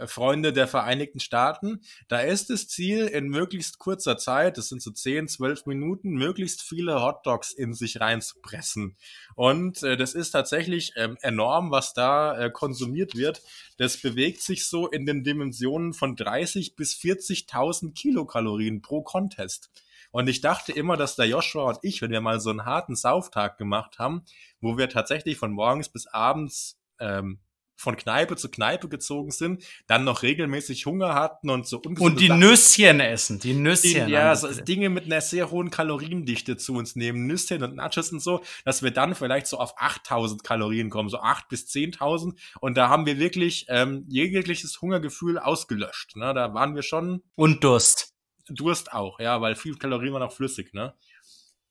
Freunde 0.07 0.52
der 0.52 0.68
Vereinigten 0.68 1.18
Staaten. 1.18 1.81
Da 2.07 2.20
ist 2.20 2.50
das 2.50 2.68
Ziel, 2.68 3.07
in 3.07 3.28
möglichst 3.28 3.78
kurzer 3.78 4.16
Zeit, 4.16 4.57
das 4.57 4.68
sind 4.68 4.81
so 4.81 4.90
10, 4.92 5.28
12 5.28 5.66
Minuten, 5.66 6.11
möglichst 6.11 6.62
viele 6.62 7.02
Hot 7.02 7.26
Dogs 7.26 7.52
in 7.52 7.74
sich 7.74 8.00
reinzupressen. 8.00 8.96
Und 9.35 9.83
äh, 9.83 9.96
das 9.96 10.14
ist 10.14 10.31
tatsächlich 10.31 10.92
ähm, 10.96 11.16
enorm, 11.22 11.70
was 11.70 11.94
da 11.94 12.38
äh, 12.38 12.50
konsumiert 12.50 13.16
wird. 13.16 13.42
Das 13.76 13.96
bewegt 13.96 14.42
sich 14.42 14.66
so 14.66 14.88
in 14.88 15.04
den 15.04 15.24
Dimensionen 15.24 15.92
von 15.92 16.14
30 16.14 16.76
bis 16.76 16.94
40.000 16.94 17.94
Kilokalorien 17.94 18.83
pro 18.83 19.02
Contest. 19.02 19.70
Und 20.11 20.29
ich 20.29 20.40
dachte 20.40 20.73
immer, 20.73 20.97
dass 20.97 21.16
der 21.16 21.27
Joshua 21.27 21.68
und 21.68 21.79
ich, 21.83 22.03
wenn 22.03 22.11
wir 22.11 22.21
mal 22.21 22.40
so 22.40 22.51
einen 22.51 22.64
harten 22.64 22.97
Sauftag 22.97 23.59
gemacht 23.59 23.99
haben, 23.99 24.23
wo 24.61 24.79
wir 24.79 24.88
tatsächlich 24.88 25.37
von 25.37 25.53
morgens 25.53 25.88
bis 25.88 26.07
abends 26.07 26.79
ähm, 26.99 27.40
von 27.79 27.97
Kneipe 27.97 28.37
zu 28.37 28.51
Kneipe 28.51 28.88
gezogen 28.88 29.31
sind, 29.31 29.65
dann 29.87 30.02
noch 30.02 30.23
regelmäßig 30.23 30.85
Hunger 30.85 31.15
hatten 31.15 31.48
und 31.48 31.67
so 31.67 31.81
Und 31.81 32.21
die 32.21 32.27
Sachen, 32.27 32.40
Nüsschen 32.40 33.00
essen, 33.00 33.38
die 33.38 33.54
Nüsschen. 33.54 34.06
Die, 34.06 34.13
ja, 34.13 34.35
so 34.35 34.48
Dinge 34.48 34.90
mit 34.90 35.04
einer 35.04 35.21
sehr 35.21 35.50
hohen 35.50 35.71
Kaloriendichte 35.71 36.56
zu 36.56 36.75
uns 36.75 36.96
nehmen, 36.96 37.27
Nüsschen 37.27 37.63
und 37.63 37.77
Nachos 37.77 38.11
und 38.11 38.21
so, 38.21 38.42
dass 38.65 38.83
wir 38.83 38.90
dann 38.90 39.15
vielleicht 39.15 39.46
so 39.46 39.59
auf 39.59 39.75
8000 39.81 40.42
Kalorien 40.42 40.90
kommen, 40.90 41.09
so 41.09 41.21
8 41.21 41.48
bis 41.48 41.67
10.000 41.67 42.35
und 42.61 42.77
da 42.77 42.88
haben 42.88 43.06
wir 43.06 43.19
wirklich 43.19 43.67
ähm, 43.69 44.04
jegliches 44.09 44.83
Hungergefühl 44.83 45.38
ausgelöscht. 45.38 46.17
Ne? 46.17 46.35
Da 46.35 46.52
waren 46.54 46.75
wir 46.75 46.83
schon... 46.83 47.23
Und 47.37 47.63
Durst. 47.63 48.17
Durst 48.51 48.92
auch, 48.92 49.21
ja, 49.21 49.40
weil 49.40 49.55
viel 49.55 49.77
Kalorien 49.77 50.13
waren 50.13 50.23
auch 50.23 50.33
flüssig, 50.33 50.75
ne? 50.75 50.94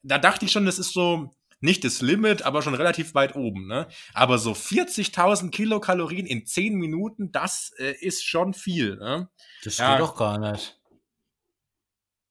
Da 0.04 0.18
dachte 0.18 0.46
ich 0.46 0.52
schon, 0.52 0.66
das 0.66 0.80
ist 0.80 0.94
so 0.94 1.32
nicht 1.60 1.84
das 1.84 2.02
Limit, 2.02 2.44
aber 2.44 2.62
schon 2.62 2.76
relativ 2.76 3.16
weit 3.16 3.36
oben, 3.36 3.68
ne? 3.68 3.88
Aber 4.14 4.38
so 4.38 4.52
40.000 4.52 5.50
Kilokalorien 5.50 6.26
in 6.26 6.46
10 6.46 6.76
Minuten, 6.76 7.32
das 7.32 7.72
äh, 7.78 7.94
ist 8.00 8.26
schon 8.26 8.54
viel, 8.54 8.98
ne? 8.98 9.30
Das 9.64 9.78
ja. 9.78 9.92
geht 9.92 10.02
doch 10.02 10.16
gar 10.16 10.38
nicht. 10.38 10.80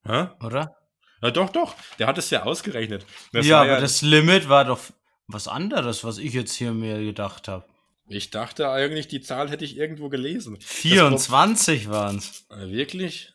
Hä? 0.04 0.28
Oder? 0.44 0.76
Ja, 1.22 1.30
doch, 1.30 1.50
doch. 1.50 1.74
Der 1.98 2.06
hat 2.06 2.18
es 2.18 2.30
ja 2.30 2.44
ausgerechnet. 2.44 3.04
Das 3.32 3.46
ja, 3.46 3.62
aber 3.62 3.70
ja 3.70 3.80
das 3.80 4.02
Limit 4.02 4.48
war 4.48 4.64
doch 4.64 4.80
was 5.26 5.48
anderes, 5.48 6.04
was 6.04 6.18
ich 6.18 6.32
jetzt 6.32 6.54
hier 6.54 6.72
mir 6.72 7.02
gedacht 7.02 7.48
habe. 7.48 7.64
Ich 8.08 8.30
dachte 8.30 8.70
eigentlich, 8.70 9.08
die 9.08 9.20
Zahl 9.20 9.50
hätte 9.50 9.64
ich 9.64 9.76
irgendwo 9.76 10.08
gelesen. 10.08 10.60
24 10.60 11.88
waren 11.88 12.18
es. 12.18 12.46
Wirklich? 12.48 13.34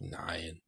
Nein. 0.00 0.60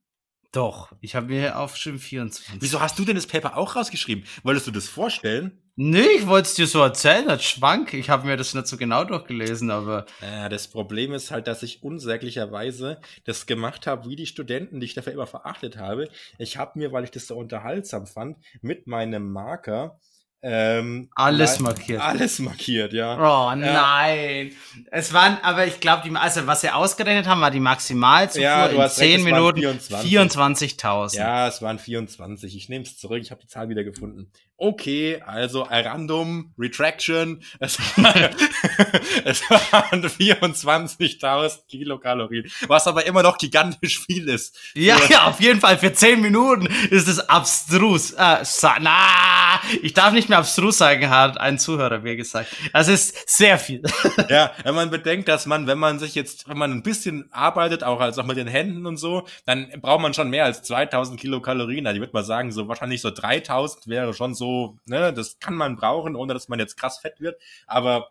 Doch, 0.53 0.91
ich 1.01 1.15
habe 1.15 1.27
mir 1.27 1.59
aufgeschrieben 1.59 2.01
24. 2.01 2.61
Wieso 2.61 2.81
hast 2.81 2.99
du 2.99 3.05
denn 3.05 3.15
das 3.15 3.29
Paper 3.29 3.57
auch 3.57 3.77
rausgeschrieben? 3.77 4.25
Wolltest 4.43 4.67
du 4.67 4.73
das 4.73 4.89
vorstellen? 4.89 5.63
Nee, 5.77 6.09
ich 6.19 6.27
wollte 6.27 6.49
es 6.49 6.55
dir 6.55 6.67
so 6.67 6.81
erzählen, 6.83 7.29
als 7.31 7.45
Schwank. 7.45 7.95
Ich 7.95 8.11
habe 8.11 8.27
mir 8.27 8.37
das 8.37 8.53
nicht 8.53 8.67
so 8.67 8.77
genau 8.77 9.05
durchgelesen, 9.05 9.71
aber. 9.71 10.07
Ja, 10.21 10.49
das 10.49 10.67
Problem 10.67 11.13
ist 11.13 11.31
halt, 11.31 11.47
dass 11.47 11.63
ich 11.63 11.85
unsäglicherweise 11.85 13.01
das 13.25 13.47
gemacht 13.47 13.87
habe, 13.87 14.11
wie 14.11 14.17
die 14.17 14.27
Studenten, 14.27 14.81
die 14.81 14.87
ich 14.87 14.95
dafür 14.95 15.13
immer 15.13 15.29
verachtet 15.29 15.79
habe. 15.79 16.09
Ich 16.39 16.57
habe 16.57 16.79
mir, 16.79 16.91
weil 16.91 17.05
ich 17.05 17.13
das 17.13 17.29
so 17.29 17.37
unterhaltsam 17.37 18.09
fand, 18.09 18.37
mit 18.61 18.89
meinem 18.89 19.31
Marker 19.31 20.01
ähm, 20.43 21.11
alles 21.15 21.61
markiert. 21.61 22.01
Alles 22.01 22.39
markiert, 22.39 22.93
ja. 22.93 23.15
Oh 23.17 23.55
nein. 23.55 24.49
Ja. 24.49 24.83
Es 24.91 25.13
waren, 25.13 25.39
aber 25.43 25.67
ich 25.67 25.81
glaube, 25.81 26.09
die, 26.09 26.17
also 26.17 26.47
was 26.47 26.63
sie 26.63 26.71
ausgerechnet 26.71 27.27
haben, 27.27 27.41
war 27.41 27.51
die 27.51 27.61
Maximalzufuhr 27.61 28.43
ja, 28.43 28.67
in 28.67 28.89
10 28.89 29.23
Minuten 29.23 29.61
24.000. 29.61 30.03
24 30.03 30.77
ja, 31.13 31.47
es 31.49 31.61
waren 31.61 31.79
24. 31.79 32.57
Ich 32.57 32.69
nehme 32.69 32.85
es 32.85 32.97
zurück, 32.97 33.21
ich 33.21 33.31
habe 33.31 33.43
die 33.43 33.49
Zahl 33.49 33.69
wieder 33.69 33.85
gefunden 33.85 34.31
okay, 34.61 35.21
also 35.27 35.63
Random, 35.63 36.53
Retraction, 36.59 37.43
es, 37.59 37.79
es 39.25 39.43
waren 39.51 40.05
24.000 40.05 41.67
Kilokalorien, 41.69 42.51
was 42.69 42.87
aber 42.87 43.07
immer 43.07 43.23
noch 43.23 43.39
gigantisch 43.39 44.01
viel 44.01 44.29
ist. 44.29 44.59
Ja, 44.75 44.99
ja, 45.09 45.27
auf 45.27 45.41
jeden 45.41 45.61
Fall, 45.61 45.79
für 45.79 45.93
10 45.93 46.21
Minuten 46.21 46.67
ist 46.91 47.09
es 47.09 47.19
abstrus. 47.19 48.13
Äh, 48.13 48.45
na, 48.81 49.61
ich 49.83 49.95
darf 49.95 50.13
nicht 50.13 50.29
mehr 50.29 50.39
abstrus 50.39 50.79
sagen, 50.79 51.09
hat 51.09 51.41
ein 51.41 51.59
Zuhörer 51.59 52.01
mir 52.01 52.17
gesagt. 52.17 52.55
Das 52.73 52.89
ist 52.89 53.29
sehr 53.29 53.59
viel. 53.59 53.83
ja, 54.29 54.53
wenn 54.63 54.75
man 54.75 54.91
bedenkt, 54.91 55.29
dass 55.29 55.47
man, 55.47 55.67
wenn 55.67 55.79
man 55.79 55.99
sich 55.99 56.15
jetzt, 56.15 56.49
wenn 56.49 56.59
man 56.59 56.71
ein 56.71 56.83
bisschen 56.83 57.29
arbeitet, 57.33 57.83
auch 57.83 58.01
als 58.01 58.19
auch 58.19 58.27
mit 58.27 58.37
den 58.37 58.47
Händen 58.47 58.87
und 58.87 58.99
so, 58.99 59.27
dann 59.47 59.71
braucht 59.81 60.03
man 60.03 60.13
schon 60.13 60.29
mehr 60.29 60.45
als 60.45 60.63
2000 60.63 61.19
Kilokalorien. 61.19 61.87
Also 61.87 61.97
ich 61.97 62.01
würde 62.03 62.13
mal 62.13 62.25
sagen, 62.25 62.53
so 62.53 62.69
wahrscheinlich 62.69 63.01
so 63.01 63.11
3000 63.11 63.87
wäre 63.87 64.13
schon 64.13 64.35
so 64.35 64.50
ne, 64.85 65.13
das 65.13 65.39
kann 65.39 65.55
man 65.55 65.77
brauchen, 65.77 66.17
ohne 66.17 66.35
dass 66.35 66.49
man 66.49 66.59
jetzt 66.59 66.77
krass 66.77 66.99
fett 66.99 67.21
wird, 67.21 67.41
aber 67.67 68.11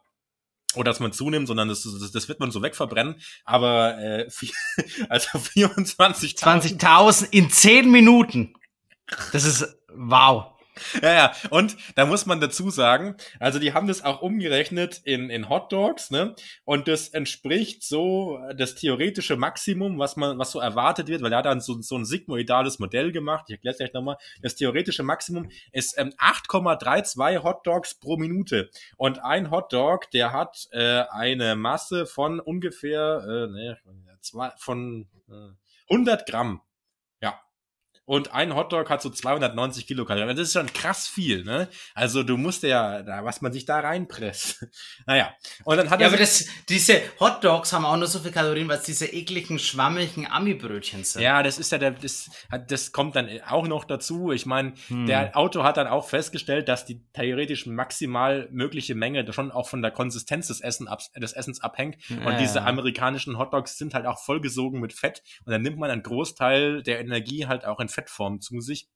oder 0.76 0.92
dass 0.92 1.00
man 1.00 1.12
zunimmt, 1.12 1.48
sondern 1.48 1.68
das, 1.68 1.84
das, 1.84 2.12
das 2.12 2.28
wird 2.28 2.40
man 2.40 2.52
so 2.52 2.62
wegverbrennen. 2.62 3.16
Aber 3.44 3.98
äh, 3.98 4.30
also 5.10 5.40
24.000. 5.40 6.38
20.000 6.80 7.28
in 7.32 7.50
10 7.50 7.90
Minuten. 7.90 8.54
Das 9.32 9.46
ist 9.46 9.80
wow. 9.96 10.59
Ja, 11.02 11.14
ja, 11.14 11.34
und 11.50 11.78
da 11.96 12.06
muss 12.06 12.26
man 12.26 12.42
dazu 12.42 12.70
sagen, 12.70 13.16
also 13.40 13.60
die 13.60 13.74
haben 13.74 13.88
das 13.88 14.04
auch 14.04 14.22
umgerechnet 14.22 15.02
in, 15.04 15.30
in 15.30 15.50
Hot 15.50 15.72
Dogs, 15.72 16.12
ne? 16.12 16.36
Und 16.66 16.88
das 16.88 17.10
entspricht 17.10 17.84
so 17.84 18.40
das 18.56 18.76
theoretische 18.76 19.38
Maximum, 19.38 19.98
was 19.98 20.16
man, 20.16 20.38
was 20.38 20.52
so 20.52 20.60
erwartet 20.60 21.08
wird, 21.08 21.22
weil 21.22 21.32
er 21.32 21.40
hat 21.40 21.46
dann 21.46 21.62
so, 21.62 21.82
so 21.82 21.96
ein 21.96 22.06
sigmoidales 22.06 22.80
Modell 22.80 23.12
gemacht. 23.12 23.46
Ich 23.48 23.54
erkläre 23.54 23.74
es 23.74 23.78
gleich 23.78 23.94
nochmal. 23.94 24.18
Das 24.42 24.56
theoretische 24.56 25.04
Maximum 25.04 25.50
ist 25.72 25.98
ähm, 25.98 26.14
8,32 26.18 27.44
Hot 27.44 27.66
Dogs 27.66 27.96
pro 27.96 28.18
Minute. 28.18 28.70
Und 28.98 29.24
ein 29.24 29.52
Hot 29.52 29.72
Dog, 29.74 30.12
der 30.12 30.34
hat 30.34 30.68
äh, 30.72 31.04
eine 31.10 31.56
Masse 31.56 32.06
von 32.06 32.40
ungefähr, 32.40 33.24
äh, 33.24 33.52
ne, 33.52 33.78
zwei, 34.22 34.52
von 34.58 35.08
äh, 35.30 35.94
100 35.94 36.26
Gramm. 36.28 36.62
Und 38.10 38.34
ein 38.34 38.56
Hotdog 38.56 38.90
hat 38.90 39.04
so 39.04 39.12
290 39.12 39.86
Kilokalorien. 39.86 40.36
Das 40.36 40.48
ist 40.48 40.54
schon 40.54 40.74
krass 40.74 41.08
viel, 41.08 41.44
ne? 41.44 41.68
Also 41.94 42.24
du 42.24 42.38
musst 42.38 42.64
ja, 42.64 43.04
da, 43.04 43.24
was 43.24 43.42
man 43.42 43.54
sich 43.54 43.66
da 43.66 43.82
reinpresst. 43.82 44.66
naja. 45.06 45.32
Und 45.64 45.78
dann 45.78 45.92
hat 45.92 46.00
ja, 46.00 46.08
er. 46.08 46.14
aber 46.14 46.18
das, 46.18 46.48
diese 46.70 47.04
Hotdogs 47.20 47.72
haben 47.72 47.86
auch 47.86 47.98
nur 47.98 48.08
so 48.08 48.18
viel 48.18 48.32
Kalorien, 48.32 48.68
weil 48.68 48.80
es 48.80 48.86
diese 48.86 49.06
ekligen, 49.06 49.60
schwammigen 49.60 50.26
Ami-Brötchen 50.26 51.04
sind. 51.04 51.22
Ja, 51.22 51.44
das 51.44 51.60
ist 51.60 51.72
ja 51.72 51.78
der, 51.78 51.92
das, 51.92 52.32
das 52.68 52.92
kommt 52.92 53.16
dann 53.16 53.30
auch 53.48 53.68
noch 53.68 53.86
dazu. 53.86 54.32
Ich 54.32 54.48
meine, 54.48 54.74
hm. 54.88 55.06
der 55.06 55.38
Auto 55.38 55.64
hat 55.64 55.78
dann 55.78 55.86
auch 55.86 56.10
festgestellt, 56.10 56.68
dass 56.68 56.86
die 56.86 57.04
theoretisch 57.14 57.68
maximal 57.68 58.48
mögliche 58.50 58.96
Menge 58.96 59.32
schon 59.32 59.52
auch 59.52 59.70
von 59.70 59.84
der 59.84 59.92
Konsistenz 59.92 60.48
des, 60.48 60.62
Essen 60.62 60.88
ab, 60.88 61.04
des 61.16 61.34
Essens 61.34 61.62
abhängt. 61.62 61.98
Ja. 62.10 62.26
Und 62.26 62.40
diese 62.40 62.64
amerikanischen 62.64 63.38
Hotdogs 63.38 63.78
sind 63.78 63.94
halt 63.94 64.08
auch 64.08 64.18
vollgesogen 64.18 64.80
mit 64.80 64.94
Fett. 64.94 65.22
Und 65.46 65.52
dann 65.52 65.62
nimmt 65.62 65.78
man 65.78 65.92
einen 65.92 66.02
Großteil 66.02 66.82
der 66.82 67.02
Energie 67.02 67.46
halt 67.46 67.66
auch 67.66 67.80
in 67.80 67.88
Fett 67.88 67.99
Fettform 68.00 68.42
zu 68.42 68.62
sich. 68.62 68.88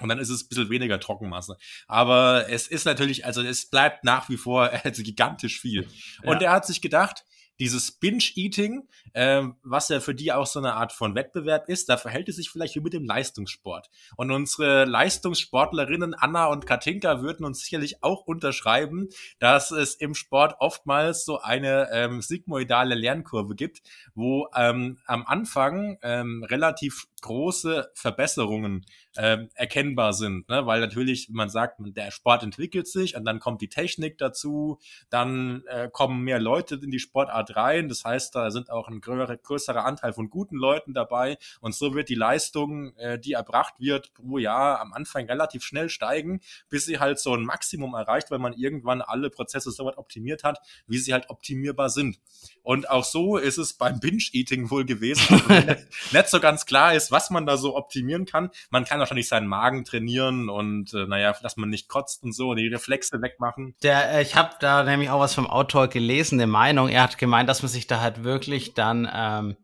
Und 0.00 0.08
dann 0.08 0.18
ist 0.18 0.30
es 0.30 0.44
ein 0.44 0.48
bisschen 0.48 0.70
weniger 0.70 0.98
Trockenmasse. 0.98 1.56
Aber 1.86 2.48
es 2.48 2.68
ist 2.68 2.86
natürlich, 2.86 3.26
also 3.26 3.42
es 3.42 3.68
bleibt 3.68 4.02
nach 4.04 4.28
wie 4.28 4.36
vor 4.36 4.70
also 4.84 5.02
gigantisch 5.02 5.60
viel. 5.60 5.86
Und 6.22 6.40
ja. 6.40 6.48
er 6.48 6.52
hat 6.52 6.66
sich 6.66 6.80
gedacht, 6.80 7.24
dieses 7.58 7.92
Binge-Eating, 7.92 8.88
äh, 9.12 9.42
was 9.62 9.88
ja 9.88 10.00
für 10.00 10.14
die 10.14 10.32
auch 10.32 10.46
so 10.46 10.58
eine 10.58 10.74
Art 10.74 10.92
von 10.92 11.14
Wettbewerb 11.14 11.68
ist, 11.68 11.88
da 11.88 11.96
verhält 11.96 12.28
es 12.28 12.36
sich 12.36 12.50
vielleicht 12.50 12.76
wie 12.76 12.80
mit 12.80 12.92
dem 12.92 13.04
Leistungssport. 13.04 13.90
Und 14.16 14.30
unsere 14.30 14.84
Leistungssportlerinnen 14.84 16.14
Anna 16.14 16.46
und 16.46 16.66
Katinka 16.66 17.22
würden 17.22 17.44
uns 17.44 17.60
sicherlich 17.60 18.02
auch 18.02 18.26
unterschreiben, 18.26 19.08
dass 19.38 19.70
es 19.70 19.94
im 19.94 20.14
Sport 20.14 20.56
oftmals 20.60 21.24
so 21.24 21.40
eine 21.40 21.88
ähm, 21.92 22.22
sigmoidale 22.22 22.94
Lernkurve 22.94 23.54
gibt, 23.54 23.82
wo 24.14 24.48
ähm, 24.54 24.98
am 25.06 25.24
Anfang 25.26 25.98
ähm, 26.02 26.44
relativ 26.44 27.06
große 27.20 27.90
Verbesserungen 27.94 28.86
ähm, 29.16 29.48
erkennbar 29.54 30.12
sind, 30.12 30.48
ne? 30.48 30.66
weil 30.66 30.80
natürlich 30.80 31.28
man 31.30 31.48
sagt, 31.48 31.80
der 31.80 32.10
Sport 32.10 32.42
entwickelt 32.42 32.86
sich 32.86 33.16
und 33.16 33.24
dann 33.24 33.40
kommt 33.40 33.60
die 33.60 33.68
Technik 33.68 34.18
dazu, 34.18 34.78
dann 35.10 35.64
äh, 35.66 35.88
kommen 35.92 36.22
mehr 36.22 36.38
Leute 36.38 36.76
in 36.76 36.90
die 36.90 37.00
Sportart 37.00 37.47
rein, 37.56 37.88
das 37.88 38.04
heißt, 38.04 38.34
da 38.34 38.50
sind 38.50 38.70
auch 38.70 38.88
ein 38.88 39.00
größerer 39.00 39.84
Anteil 39.84 40.12
von 40.12 40.30
guten 40.30 40.56
Leuten 40.56 40.94
dabei 40.94 41.38
und 41.60 41.74
so 41.74 41.94
wird 41.94 42.08
die 42.08 42.14
Leistung, 42.14 42.96
äh, 42.96 43.18
die 43.18 43.32
erbracht 43.32 43.74
wird 43.78 44.12
pro 44.14 44.38
Jahr 44.38 44.80
am 44.80 44.92
Anfang 44.92 45.26
relativ 45.26 45.62
schnell 45.62 45.88
steigen, 45.88 46.40
bis 46.68 46.86
sie 46.86 46.98
halt 46.98 47.18
so 47.18 47.34
ein 47.34 47.44
Maximum 47.44 47.94
erreicht, 47.94 48.30
weil 48.30 48.38
man 48.38 48.52
irgendwann 48.52 49.02
alle 49.02 49.30
Prozesse 49.30 49.70
so 49.70 49.84
weit 49.84 49.98
optimiert 49.98 50.44
hat, 50.44 50.60
wie 50.86 50.98
sie 50.98 51.12
halt 51.12 51.30
optimierbar 51.30 51.90
sind. 51.90 52.18
Und 52.62 52.90
auch 52.90 53.04
so 53.04 53.36
ist 53.36 53.58
es 53.58 53.72
beim 53.72 53.98
Binge-Eating 53.98 54.70
wohl 54.70 54.84
gewesen, 54.84 55.42
nicht, 55.48 56.12
nicht 56.12 56.28
so 56.28 56.40
ganz 56.40 56.66
klar 56.66 56.94
ist, 56.94 57.10
was 57.10 57.30
man 57.30 57.46
da 57.46 57.56
so 57.56 57.76
optimieren 57.76 58.26
kann. 58.26 58.50
Man 58.70 58.84
kann 58.84 58.98
wahrscheinlich 58.98 59.28
seinen 59.28 59.46
Magen 59.46 59.84
trainieren 59.84 60.48
und 60.48 60.92
äh, 60.92 61.06
naja, 61.06 61.34
dass 61.42 61.56
man 61.56 61.70
nicht 61.70 61.88
kotzt 61.88 62.22
und 62.24 62.32
so, 62.34 62.54
die 62.54 62.68
Reflexe 62.68 63.22
wegmachen. 63.22 63.74
Der, 63.82 64.12
äh, 64.12 64.22
ich 64.22 64.36
habe 64.36 64.54
da 64.60 64.82
nämlich 64.82 65.10
auch 65.10 65.20
was 65.20 65.34
vom 65.34 65.46
Autor 65.46 65.88
gelesen, 65.88 66.38
eine 66.38 66.46
Meinung. 66.46 66.88
Er 66.88 67.04
hat 67.04 67.18
gemeint, 67.18 67.37
dass 67.46 67.62
man 67.62 67.70
sich 67.70 67.86
da 67.86 68.00
halt 68.00 68.24
wirklich 68.24 68.74
dann 68.74 69.08
ähm, 69.12 69.56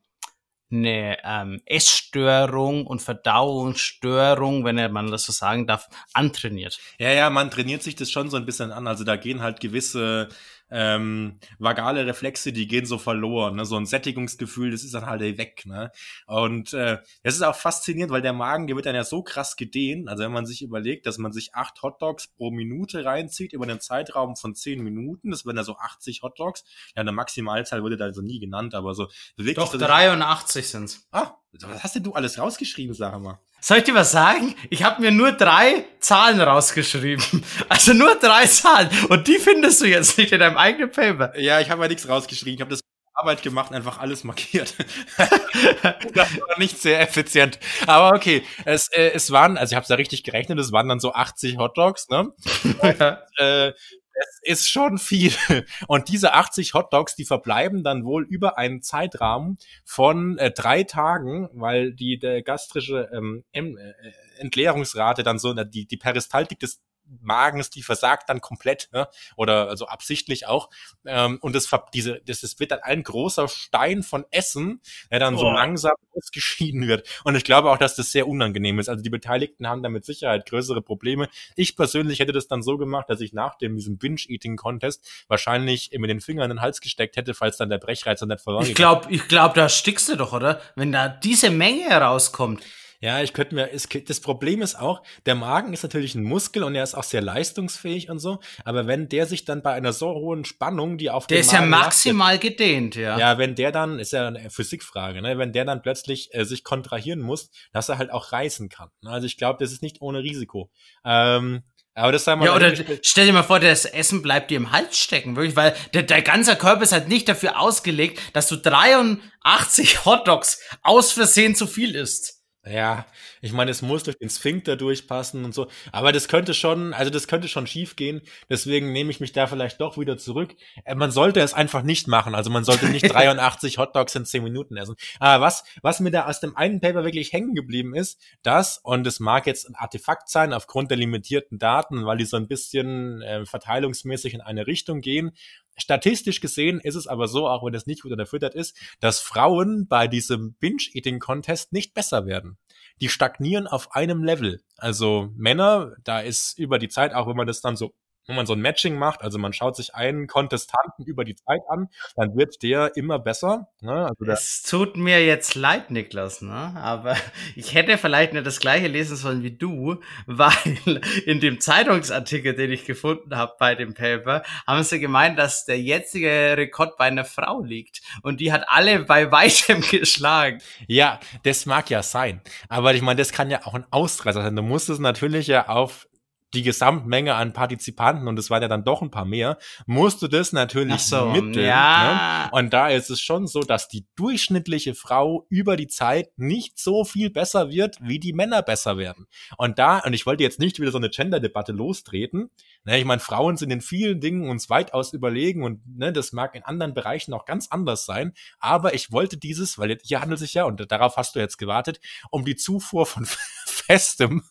eine 0.70 1.18
ähm, 1.24 1.62
Essstörung 1.66 2.86
und 2.86 3.00
Verdauungsstörung, 3.02 4.64
wenn 4.64 4.92
man 4.92 5.10
das 5.10 5.24
so 5.24 5.32
sagen 5.32 5.66
darf, 5.66 5.88
antrainiert. 6.12 6.78
Ja, 6.98 7.10
ja, 7.12 7.30
man 7.30 7.50
trainiert 7.50 7.82
sich 7.82 7.96
das 7.96 8.10
schon 8.10 8.30
so 8.30 8.36
ein 8.36 8.46
bisschen 8.46 8.72
an. 8.72 8.86
Also 8.86 9.04
da 9.04 9.16
gehen 9.16 9.42
halt 9.42 9.60
gewisse 9.60 10.28
ähm, 10.74 11.38
vagale 11.60 12.04
Reflexe, 12.04 12.52
die 12.52 12.66
gehen 12.66 12.84
so 12.84 12.98
verloren. 12.98 13.54
Ne? 13.54 13.64
So 13.64 13.76
ein 13.76 13.86
Sättigungsgefühl, 13.86 14.72
das 14.72 14.82
ist 14.82 14.92
dann 14.92 15.06
halt 15.06 15.20
weg. 15.38 15.62
Ne? 15.66 15.92
Und 16.26 16.72
äh, 16.72 16.98
das 17.22 17.36
ist 17.36 17.42
auch 17.42 17.54
faszinierend, 17.54 18.12
weil 18.12 18.22
der 18.22 18.32
Magen, 18.32 18.66
der 18.66 18.74
wird 18.74 18.86
dann 18.86 18.96
ja 18.96 19.04
so 19.04 19.22
krass 19.22 19.54
gedehnt. 19.54 20.08
Also 20.08 20.24
wenn 20.24 20.32
man 20.32 20.46
sich 20.46 20.62
überlegt, 20.62 21.06
dass 21.06 21.18
man 21.18 21.32
sich 21.32 21.54
acht 21.54 21.80
Hotdogs 21.82 22.26
pro 22.26 22.50
Minute 22.50 23.04
reinzieht 23.04 23.52
über 23.52 23.64
einen 23.64 23.80
Zeitraum 23.80 24.34
von 24.34 24.56
zehn 24.56 24.82
Minuten, 24.82 25.30
das 25.30 25.46
wären 25.46 25.56
ja 25.56 25.62
so 25.62 25.76
80 25.76 26.22
Hotdogs. 26.22 26.64
Ja, 26.96 27.02
eine 27.02 27.12
Maximalzahl 27.12 27.82
wurde 27.82 27.96
da 27.96 28.06
also 28.06 28.20
nie 28.20 28.40
genannt, 28.40 28.74
aber 28.74 28.94
so 28.94 29.08
wirklich. 29.36 29.54
Doch, 29.54 29.76
83 29.76 30.68
sind's. 30.68 31.06
Ah, 31.12 31.36
was 31.52 31.84
hast 31.84 31.94
denn 31.94 32.02
du 32.02 32.14
alles 32.14 32.38
rausgeschrieben, 32.38 32.94
sag 32.94 33.20
mal? 33.20 33.38
Soll 33.64 33.78
ich 33.78 33.84
dir 33.84 33.94
was 33.94 34.12
sagen? 34.12 34.54
Ich 34.68 34.82
habe 34.82 35.00
mir 35.00 35.10
nur 35.10 35.32
drei 35.32 35.86
Zahlen 35.98 36.38
rausgeschrieben. 36.38 37.24
Also 37.70 37.94
nur 37.94 38.14
drei 38.16 38.44
Zahlen. 38.44 38.90
Und 39.08 39.26
die 39.26 39.38
findest 39.38 39.80
du 39.80 39.86
jetzt 39.86 40.18
nicht 40.18 40.32
in 40.32 40.40
deinem 40.40 40.58
eigenen 40.58 40.90
Paper. 40.90 41.38
Ja, 41.40 41.60
ich 41.60 41.70
habe 41.70 41.80
ja 41.80 41.88
nichts 41.88 42.06
rausgeschrieben. 42.06 42.56
Ich 42.56 42.60
habe 42.60 42.72
das 42.72 42.80
Arbeit 43.14 43.42
gemacht 43.42 43.70
und 43.70 43.76
einfach 43.76 44.00
alles 44.00 44.22
markiert. 44.22 44.74
das 45.16 46.38
war 46.38 46.58
nicht 46.58 46.76
sehr 46.78 47.00
effizient. 47.00 47.58
Aber 47.86 48.14
okay, 48.14 48.42
es, 48.66 48.88
äh, 48.92 49.12
es 49.14 49.30
waren, 49.30 49.56
also 49.56 49.72
ich 49.72 49.76
habe 49.76 49.84
es 49.84 49.88
da 49.88 49.94
richtig 49.94 50.24
gerechnet, 50.24 50.58
es 50.58 50.70
waren 50.70 50.88
dann 50.88 51.00
so 51.00 51.14
80 51.14 51.56
Hotdogs, 51.56 52.10
ne? 52.10 52.32
Und, 52.82 53.00
äh, 53.38 53.72
es 54.14 54.40
ist 54.42 54.68
schon 54.68 54.98
viel. 54.98 55.32
Und 55.88 56.08
diese 56.08 56.34
80 56.34 56.74
Hotdogs, 56.74 57.16
die 57.16 57.24
verbleiben 57.24 57.82
dann 57.82 58.04
wohl 58.04 58.24
über 58.24 58.58
einen 58.58 58.82
Zeitrahmen 58.82 59.58
von 59.84 60.38
äh, 60.38 60.50
drei 60.50 60.84
Tagen, 60.84 61.48
weil 61.52 61.92
die 61.92 62.18
der 62.18 62.42
gastrische 62.42 63.10
ähm, 63.12 63.44
äh, 63.52 63.92
Entleerungsrate 64.38 65.22
dann 65.22 65.38
so, 65.38 65.52
die, 65.52 65.86
die 65.86 65.96
Peristaltik 65.96 66.60
des 66.60 66.80
Magens, 67.20 67.70
die 67.70 67.82
versagt 67.82 68.28
dann 68.28 68.40
komplett, 68.40 68.88
ne? 68.92 69.08
oder 69.36 69.68
also 69.68 69.86
absichtlich 69.86 70.46
auch. 70.46 70.70
Ähm, 71.04 71.38
und 71.40 71.54
das, 71.54 71.68
diese, 71.92 72.20
das, 72.26 72.40
das 72.40 72.58
wird 72.58 72.70
dann 72.70 72.80
ein 72.80 73.02
großer 73.02 73.48
Stein 73.48 74.02
von 74.02 74.24
Essen, 74.30 74.80
der 75.10 75.20
dann 75.20 75.34
oh. 75.34 75.38
so 75.38 75.50
langsam 75.50 75.94
ausgeschieden 76.16 76.88
wird. 76.88 77.08
Und 77.24 77.34
ich 77.34 77.44
glaube 77.44 77.70
auch, 77.70 77.78
dass 77.78 77.96
das 77.96 78.12
sehr 78.12 78.28
unangenehm 78.28 78.78
ist. 78.78 78.88
Also 78.88 79.02
die 79.02 79.10
Beteiligten 79.10 79.66
haben 79.66 79.82
da 79.82 79.88
mit 79.88 80.04
Sicherheit 80.04 80.46
größere 80.46 80.82
Probleme. 80.82 81.28
Ich 81.56 81.76
persönlich 81.76 82.20
hätte 82.20 82.32
das 82.32 82.48
dann 82.48 82.62
so 82.62 82.78
gemacht, 82.78 83.08
dass 83.08 83.20
ich 83.20 83.32
nach 83.32 83.56
dem 83.56 83.76
diesem 83.76 83.98
Binge-Eating-Contest 83.98 85.24
wahrscheinlich 85.28 85.90
mit 85.96 86.10
den 86.10 86.20
Fingern 86.20 86.50
in 86.50 86.56
den 86.56 86.60
Hals 86.60 86.80
gesteckt 86.80 87.16
hätte, 87.16 87.34
falls 87.34 87.56
dann 87.56 87.68
der 87.68 87.78
Brechreiz 87.78 88.20
dann 88.20 88.28
nicht 88.28 88.40
verloren 88.40 88.66
Ich 88.66 88.74
glaube, 88.74 89.12
ich 89.12 89.28
glaube, 89.28 89.54
da 89.54 89.68
stickst 89.68 90.08
du 90.08 90.16
doch, 90.16 90.32
oder? 90.32 90.60
Wenn 90.76 90.92
da 90.92 91.08
diese 91.08 91.50
Menge 91.50 91.84
herauskommt. 91.84 92.62
Ja, 93.04 93.20
ich 93.20 93.34
könnte 93.34 93.54
mir, 93.54 93.70
es, 93.70 93.86
das 93.86 94.20
Problem 94.20 94.62
ist 94.62 94.76
auch, 94.76 95.02
der 95.26 95.34
Magen 95.34 95.74
ist 95.74 95.82
natürlich 95.82 96.14
ein 96.14 96.24
Muskel 96.24 96.64
und 96.64 96.74
er 96.74 96.82
ist 96.82 96.94
auch 96.94 97.02
sehr 97.04 97.20
leistungsfähig 97.20 98.08
und 98.08 98.18
so, 98.18 98.40
aber 98.64 98.86
wenn 98.86 99.10
der 99.10 99.26
sich 99.26 99.44
dann 99.44 99.62
bei 99.62 99.74
einer 99.74 99.92
so 99.92 100.08
hohen 100.08 100.46
Spannung, 100.46 100.96
die 100.96 101.10
auf 101.10 101.26
Der 101.26 101.40
ist 101.40 101.52
Magen 101.52 101.64
ja 101.64 101.68
maximal 101.68 102.32
lastet, 102.36 102.56
gedehnt, 102.56 102.96
ja. 102.96 103.18
Ja, 103.18 103.36
wenn 103.36 103.56
der 103.56 103.72
dann, 103.72 103.98
ist 103.98 104.14
ja 104.14 104.26
eine 104.26 104.48
Physikfrage, 104.48 105.20
ne, 105.20 105.36
wenn 105.36 105.52
der 105.52 105.66
dann 105.66 105.82
plötzlich 105.82 106.30
äh, 106.32 106.46
sich 106.46 106.64
kontrahieren 106.64 107.20
muss, 107.20 107.50
dass 107.74 107.90
er 107.90 107.98
halt 107.98 108.10
auch 108.10 108.32
reißen 108.32 108.70
kann. 108.70 108.88
Also 109.04 109.26
ich 109.26 109.36
glaube, 109.36 109.62
das 109.62 109.70
ist 109.70 109.82
nicht 109.82 110.00
ohne 110.00 110.20
Risiko. 110.20 110.70
Ähm, 111.04 111.62
aber 111.92 112.10
das 112.10 112.24
sei 112.24 112.36
mal. 112.36 112.46
Ja, 112.46 112.56
oder 112.56 112.74
stell 113.02 113.26
dir 113.26 113.34
mal 113.34 113.42
vor, 113.42 113.60
das 113.60 113.84
Essen 113.84 114.22
bleibt 114.22 114.50
dir 114.50 114.56
im 114.56 114.72
Hals 114.72 114.98
stecken, 114.98 115.36
wirklich, 115.36 115.56
weil 115.56 115.76
der, 115.92 116.04
der 116.04 116.22
ganze 116.22 116.56
Körper 116.56 116.82
ist 116.82 116.92
halt 116.92 117.08
nicht 117.08 117.28
dafür 117.28 117.60
ausgelegt, 117.60 118.18
dass 118.32 118.48
du 118.48 118.56
83 118.56 120.04
Hotdogs 120.06 120.58
aus 120.82 121.12
Versehen 121.12 121.54
zu 121.54 121.66
viel 121.66 121.94
isst. 121.94 122.33
Ja, 122.66 123.04
ich 123.42 123.52
meine, 123.52 123.70
es 123.70 123.82
muss 123.82 124.04
durch 124.04 124.16
den 124.16 124.30
Sphinkter 124.30 124.76
durchpassen 124.76 125.44
und 125.44 125.54
so. 125.54 125.66
Aber 125.92 126.12
das 126.12 126.28
könnte 126.28 126.54
schon, 126.54 126.94
also 126.94 127.10
das 127.10 127.28
könnte 127.28 127.46
schon 127.46 127.66
schief 127.66 127.94
gehen. 127.94 128.22
Deswegen 128.48 128.90
nehme 128.92 129.10
ich 129.10 129.20
mich 129.20 129.32
da 129.32 129.46
vielleicht 129.46 129.82
doch 129.82 129.98
wieder 129.98 130.16
zurück. 130.16 130.54
Äh, 130.84 130.94
man 130.94 131.10
sollte 131.10 131.40
es 131.40 131.52
einfach 131.52 131.82
nicht 131.82 132.08
machen. 132.08 132.34
Also 132.34 132.50
man 132.50 132.64
sollte 132.64 132.86
nicht 132.88 133.02
83 133.12 133.76
Hotdogs 133.76 134.14
in 134.14 134.24
10 134.24 134.42
Minuten 134.42 134.78
essen. 134.78 134.96
Aber 135.20 135.44
was, 135.44 135.64
was 135.82 136.00
mir 136.00 136.10
da 136.10 136.26
aus 136.26 136.40
dem 136.40 136.56
einen 136.56 136.80
Paper 136.80 137.04
wirklich 137.04 137.34
hängen 137.34 137.54
geblieben 137.54 137.94
ist, 137.94 138.18
das, 138.42 138.78
und 138.78 139.06
es 139.06 139.20
mag 139.20 139.46
jetzt 139.46 139.68
ein 139.68 139.74
Artefakt 139.74 140.30
sein 140.30 140.54
aufgrund 140.54 140.90
der 140.90 140.96
limitierten 140.96 141.58
Daten, 141.58 142.06
weil 142.06 142.16
die 142.16 142.24
so 142.24 142.38
ein 142.38 142.48
bisschen 142.48 143.20
äh, 143.20 143.44
verteilungsmäßig 143.44 144.32
in 144.32 144.40
eine 144.40 144.66
Richtung 144.66 145.02
gehen. 145.02 145.32
Statistisch 145.76 146.40
gesehen 146.40 146.80
ist 146.80 146.94
es 146.94 147.06
aber 147.06 147.28
so, 147.28 147.48
auch 147.48 147.64
wenn 147.64 147.74
es 147.74 147.86
nicht 147.86 148.02
gut 148.02 148.12
unterfüttert 148.12 148.54
ist, 148.54 148.76
dass 149.00 149.20
Frauen 149.20 149.86
bei 149.88 150.06
diesem 150.08 150.54
Binge-Eating-Contest 150.54 151.72
nicht 151.72 151.94
besser 151.94 152.26
werden. 152.26 152.58
Die 153.00 153.08
stagnieren 153.08 153.66
auf 153.66 153.92
einem 153.92 154.22
Level. 154.22 154.62
Also 154.76 155.30
Männer, 155.36 155.94
da 156.04 156.20
ist 156.20 156.58
über 156.58 156.78
die 156.78 156.88
Zeit, 156.88 157.12
auch 157.12 157.26
wenn 157.26 157.36
man 157.36 157.46
das 157.46 157.60
dann 157.60 157.76
so 157.76 157.94
wenn 158.26 158.36
man 158.36 158.46
so 158.46 158.54
ein 158.54 158.60
Matching 158.60 158.96
macht, 158.96 159.22
also 159.22 159.38
man 159.38 159.52
schaut 159.52 159.76
sich 159.76 159.94
einen 159.94 160.26
Kontestanten 160.26 161.04
über 161.04 161.24
die 161.24 161.36
Zeit 161.36 161.60
an, 161.68 161.88
dann 162.16 162.36
wird 162.36 162.62
der 162.62 162.96
immer 162.96 163.18
besser. 163.18 163.68
Ne? 163.80 164.08
Also 164.08 164.24
es 164.32 164.62
tut 164.62 164.96
mir 164.96 165.24
jetzt 165.24 165.54
leid, 165.54 165.90
Niklas, 165.90 166.40
ne? 166.40 166.72
aber 166.76 167.16
ich 167.56 167.74
hätte 167.74 167.98
vielleicht 167.98 168.32
nicht 168.32 168.46
das 168.46 168.60
gleiche 168.60 168.88
lesen 168.88 169.16
sollen 169.16 169.42
wie 169.42 169.56
du, 169.56 170.00
weil 170.26 171.00
in 171.26 171.40
dem 171.40 171.60
Zeitungsartikel, 171.60 172.54
den 172.54 172.72
ich 172.72 172.84
gefunden 172.84 173.36
habe 173.36 173.54
bei 173.58 173.74
dem 173.74 173.94
Paper, 173.94 174.42
haben 174.66 174.82
sie 174.82 175.00
gemeint, 175.00 175.38
dass 175.38 175.64
der 175.64 175.80
jetzige 175.80 176.56
Rekord 176.56 176.96
bei 176.96 177.04
einer 177.04 177.24
Frau 177.24 177.62
liegt 177.62 178.00
und 178.22 178.40
die 178.40 178.52
hat 178.52 178.64
alle 178.68 179.00
bei 179.00 179.30
weitem 179.32 179.82
geschlagen. 179.82 180.60
Ja, 180.86 181.20
das 181.42 181.66
mag 181.66 181.90
ja 181.90 182.02
sein, 182.02 182.40
aber 182.68 182.94
ich 182.94 183.02
meine, 183.02 183.18
das 183.18 183.32
kann 183.32 183.50
ja 183.50 183.66
auch 183.66 183.74
ein 183.74 183.86
Ausreißer 183.90 184.42
sein. 184.42 184.56
Du 184.56 184.62
musst 184.62 184.88
es 184.88 184.98
natürlich 184.98 185.46
ja 185.46 185.68
auf 185.68 186.06
die 186.54 186.62
Gesamtmenge 186.62 187.34
an 187.34 187.52
Partizipanten, 187.52 188.28
und 188.28 188.38
es 188.38 188.50
waren 188.50 188.62
ja 188.62 188.68
dann 188.68 188.84
doch 188.84 189.02
ein 189.02 189.10
paar 189.10 189.24
mehr, 189.24 189.58
musst 189.86 190.22
du 190.22 190.28
das 190.28 190.52
natürlich 190.52 191.02
so, 191.02 191.26
mitteln. 191.26 191.66
Ja. 191.66 192.44
Ne? 192.44 192.58
Und 192.58 192.72
da 192.72 192.88
ist 192.88 193.10
es 193.10 193.20
schon 193.20 193.46
so, 193.46 193.60
dass 193.60 193.88
die 193.88 194.06
durchschnittliche 194.16 194.94
Frau 194.94 195.46
über 195.48 195.76
die 195.76 195.88
Zeit 195.88 196.30
nicht 196.36 196.78
so 196.78 197.04
viel 197.04 197.30
besser 197.30 197.70
wird, 197.70 197.98
wie 198.00 198.18
die 198.18 198.32
Männer 198.32 198.62
besser 198.62 198.96
werden. 198.96 199.26
Und 199.58 199.78
da, 199.78 199.98
und 199.98 200.12
ich 200.12 200.26
wollte 200.26 200.42
jetzt 200.42 200.60
nicht 200.60 200.80
wieder 200.80 200.90
so 200.90 200.98
eine 200.98 201.10
Gender-Debatte 201.10 201.72
lostreten, 201.72 202.50
ne, 202.84 202.98
ich 202.98 203.04
meine, 203.04 203.20
Frauen 203.20 203.56
sind 203.56 203.70
in 203.70 203.80
vielen 203.80 204.20
Dingen 204.20 204.48
uns 204.48 204.70
weitaus 204.70 205.12
überlegen 205.12 205.62
und 205.62 205.80
ne, 205.86 206.12
das 206.12 206.32
mag 206.32 206.54
in 206.54 206.62
anderen 206.62 206.94
Bereichen 206.94 207.34
auch 207.34 207.44
ganz 207.44 207.68
anders 207.68 208.06
sein, 208.06 208.32
aber 208.58 208.94
ich 208.94 209.12
wollte 209.12 209.36
dieses, 209.36 209.78
weil 209.78 209.98
hier 210.02 210.20
handelt 210.20 210.40
sich 210.40 210.54
ja, 210.54 210.64
und 210.64 210.90
darauf 210.90 211.16
hast 211.16 211.34
du 211.34 211.40
jetzt 211.40 211.58
gewartet, 211.58 212.00
um 212.30 212.44
die 212.44 212.56
Zufuhr 212.56 213.06
von 213.06 213.26
Festem 213.66 214.44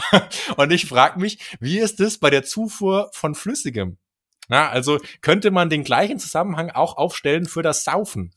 und 0.56 0.72
ich 0.72 0.86
frage 0.86 1.20
mich, 1.20 1.38
wie 1.60 1.78
ist 1.78 2.00
das 2.00 2.18
bei 2.18 2.30
der 2.30 2.44
Zufuhr 2.44 3.10
von 3.12 3.34
Flüssigem? 3.34 3.98
Na, 4.48 4.68
also 4.68 5.00
könnte 5.22 5.50
man 5.50 5.70
den 5.70 5.84
gleichen 5.84 6.18
Zusammenhang 6.18 6.70
auch 6.70 6.96
aufstellen 6.96 7.46
für 7.46 7.62
das 7.62 7.84
Saufen? 7.84 8.32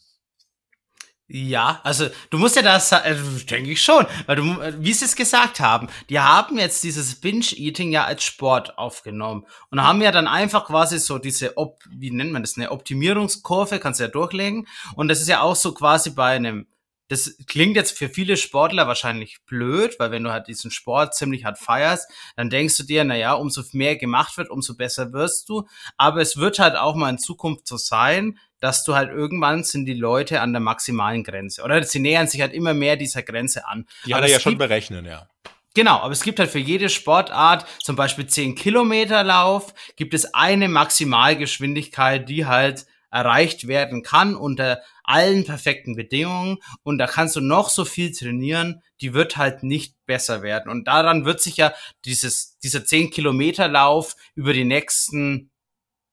Ja, 1.30 1.82
also 1.84 2.07
du 2.30 2.38
musst 2.38 2.55
ja 2.55 2.61
das, 2.61 2.89
äh, 2.93 3.17
denke 3.49 3.71
ich 3.71 3.84
schon, 3.84 4.05
weil 4.28 4.38
du, 4.38 4.61
äh, 4.61 4.73
wie 4.80 4.93
sie 4.93 5.03
es 5.03 5.13
gesagt 5.17 5.59
haben, 5.59 5.89
die 6.09 6.21
haben 6.21 6.57
jetzt 6.57 6.86
dieses 6.86 7.15
Binge-Eating 7.15 7.91
ja 7.91 8.05
als 8.05 8.23
Sport 8.23 8.78
aufgenommen 8.78 9.45
und 9.69 9.84
haben 9.84 10.01
ja 10.01 10.13
dann 10.13 10.25
einfach 10.25 10.67
quasi 10.67 10.99
so 10.99 11.17
diese, 11.17 11.57
Op 11.57 11.84
wie 11.89 12.11
nennt 12.11 12.32
man 12.32 12.43
das, 12.43 12.55
eine 12.55 12.71
Optimierungskurve, 12.71 13.80
kannst 13.80 13.99
du 13.99 14.05
ja 14.05 14.09
durchlegen 14.09 14.67
und 14.95 15.09
das 15.09 15.19
ist 15.19 15.28
ja 15.28 15.41
auch 15.41 15.57
so 15.57 15.73
quasi 15.73 16.11
bei 16.11 16.34
einem 16.34 16.65
das 17.10 17.38
klingt 17.47 17.76
jetzt 17.76 17.97
für 17.97 18.10
viele 18.10 18.38
Sportler 18.38 18.88
wahrscheinlich 18.88 19.38
blöd, 19.45 19.95
weil 19.99 20.12
wenn 20.12 20.24
du 20.24 20.32
halt 20.32 20.47
diesen 20.47 20.72
Sport 20.72 21.16
ziemlich 21.16 21.45
hart 21.45 21.58
feierst, 21.58 22.10
dann 22.36 22.49
denkst 22.49 22.78
du 22.78 22.84
dir, 22.84 23.03
na 23.03 23.16
ja, 23.16 23.34
umso 23.34 23.64
mehr 23.72 23.95
gemacht 23.95 24.38
wird, 24.38 24.49
umso 24.49 24.76
besser 24.76 25.14
wirst 25.14 25.47
du. 25.49 25.68
Aber 25.97 26.22
es 26.22 26.38
wird 26.38 26.60
halt 26.60 26.76
auch 26.76 26.95
mal 26.95 27.10
in 27.10 27.18
Zukunft 27.18 27.68
so 27.68 27.78
sein, 27.78 28.38
dass 28.60 28.84
du 28.84 28.95
halt 28.95 29.10
irgendwann 29.10 29.64
sind 29.64 29.86
die 29.86 29.93
Leute 29.93 30.41
an 30.41 30.51
der 30.51 30.60
maximalen 30.60 31.24
Grenze. 31.24 31.64
Oder 31.64 31.84
sie 31.84 31.99
nähern 31.99 32.28
sich 32.28 32.41
halt 32.41 32.53
immer 32.53 32.74
mehr 32.74 32.97
dieser 32.97 33.22
Grenze 33.22 33.68
an. 33.68 33.86
Die 34.05 34.14
hat 34.14 34.24
er 34.24 34.30
ja 34.30 34.39
schon 34.39 34.58
berechnen, 34.58 35.05
ja. 35.05 35.28
Genau, 35.76 35.99
aber 35.99 36.12
es 36.12 36.24
gibt 36.24 36.39
halt 36.39 36.49
für 36.49 36.58
jede 36.58 36.89
Sportart, 36.89 37.68
zum 37.84 37.95
Beispiel 37.95 38.26
10 38.26 38.55
Kilometer 38.55 39.24
Lauf, 39.24 39.76
gibt 39.95 40.16
es 40.16 40.34
eine 40.34 40.70
Maximalgeschwindigkeit, 40.70 42.28
die 42.28 42.47
halt 42.47 42.88
erreicht 43.10 43.68
werden 43.68 44.03
kann 44.03 44.36
unter 44.36 44.82
allen 45.03 45.45
perfekten 45.45 45.95
Bedingungen 45.95 46.58
und 46.84 46.97
da 46.97 47.08
kannst 47.08 47.36
du 47.36 47.41
noch 47.41 47.70
so 47.70 47.86
viel 47.86 48.12
trainieren, 48.12 48.82
die 49.01 49.14
wird 49.14 49.38
halt 49.38 49.64
nicht 49.64 49.95
besser 50.05 50.41
werden. 50.41 50.70
Und 50.70 50.88
daran 50.88 51.26
wird 51.26 51.41
sich 51.41 51.58
ja 51.58 51.74
dieses, 52.05 52.58
dieser 52.60 52.86
10 52.86 53.12
Kilometer 53.12 53.68
Lauf 53.68 54.16
über 54.36 54.53
die 54.53 54.66
nächsten 54.66 55.51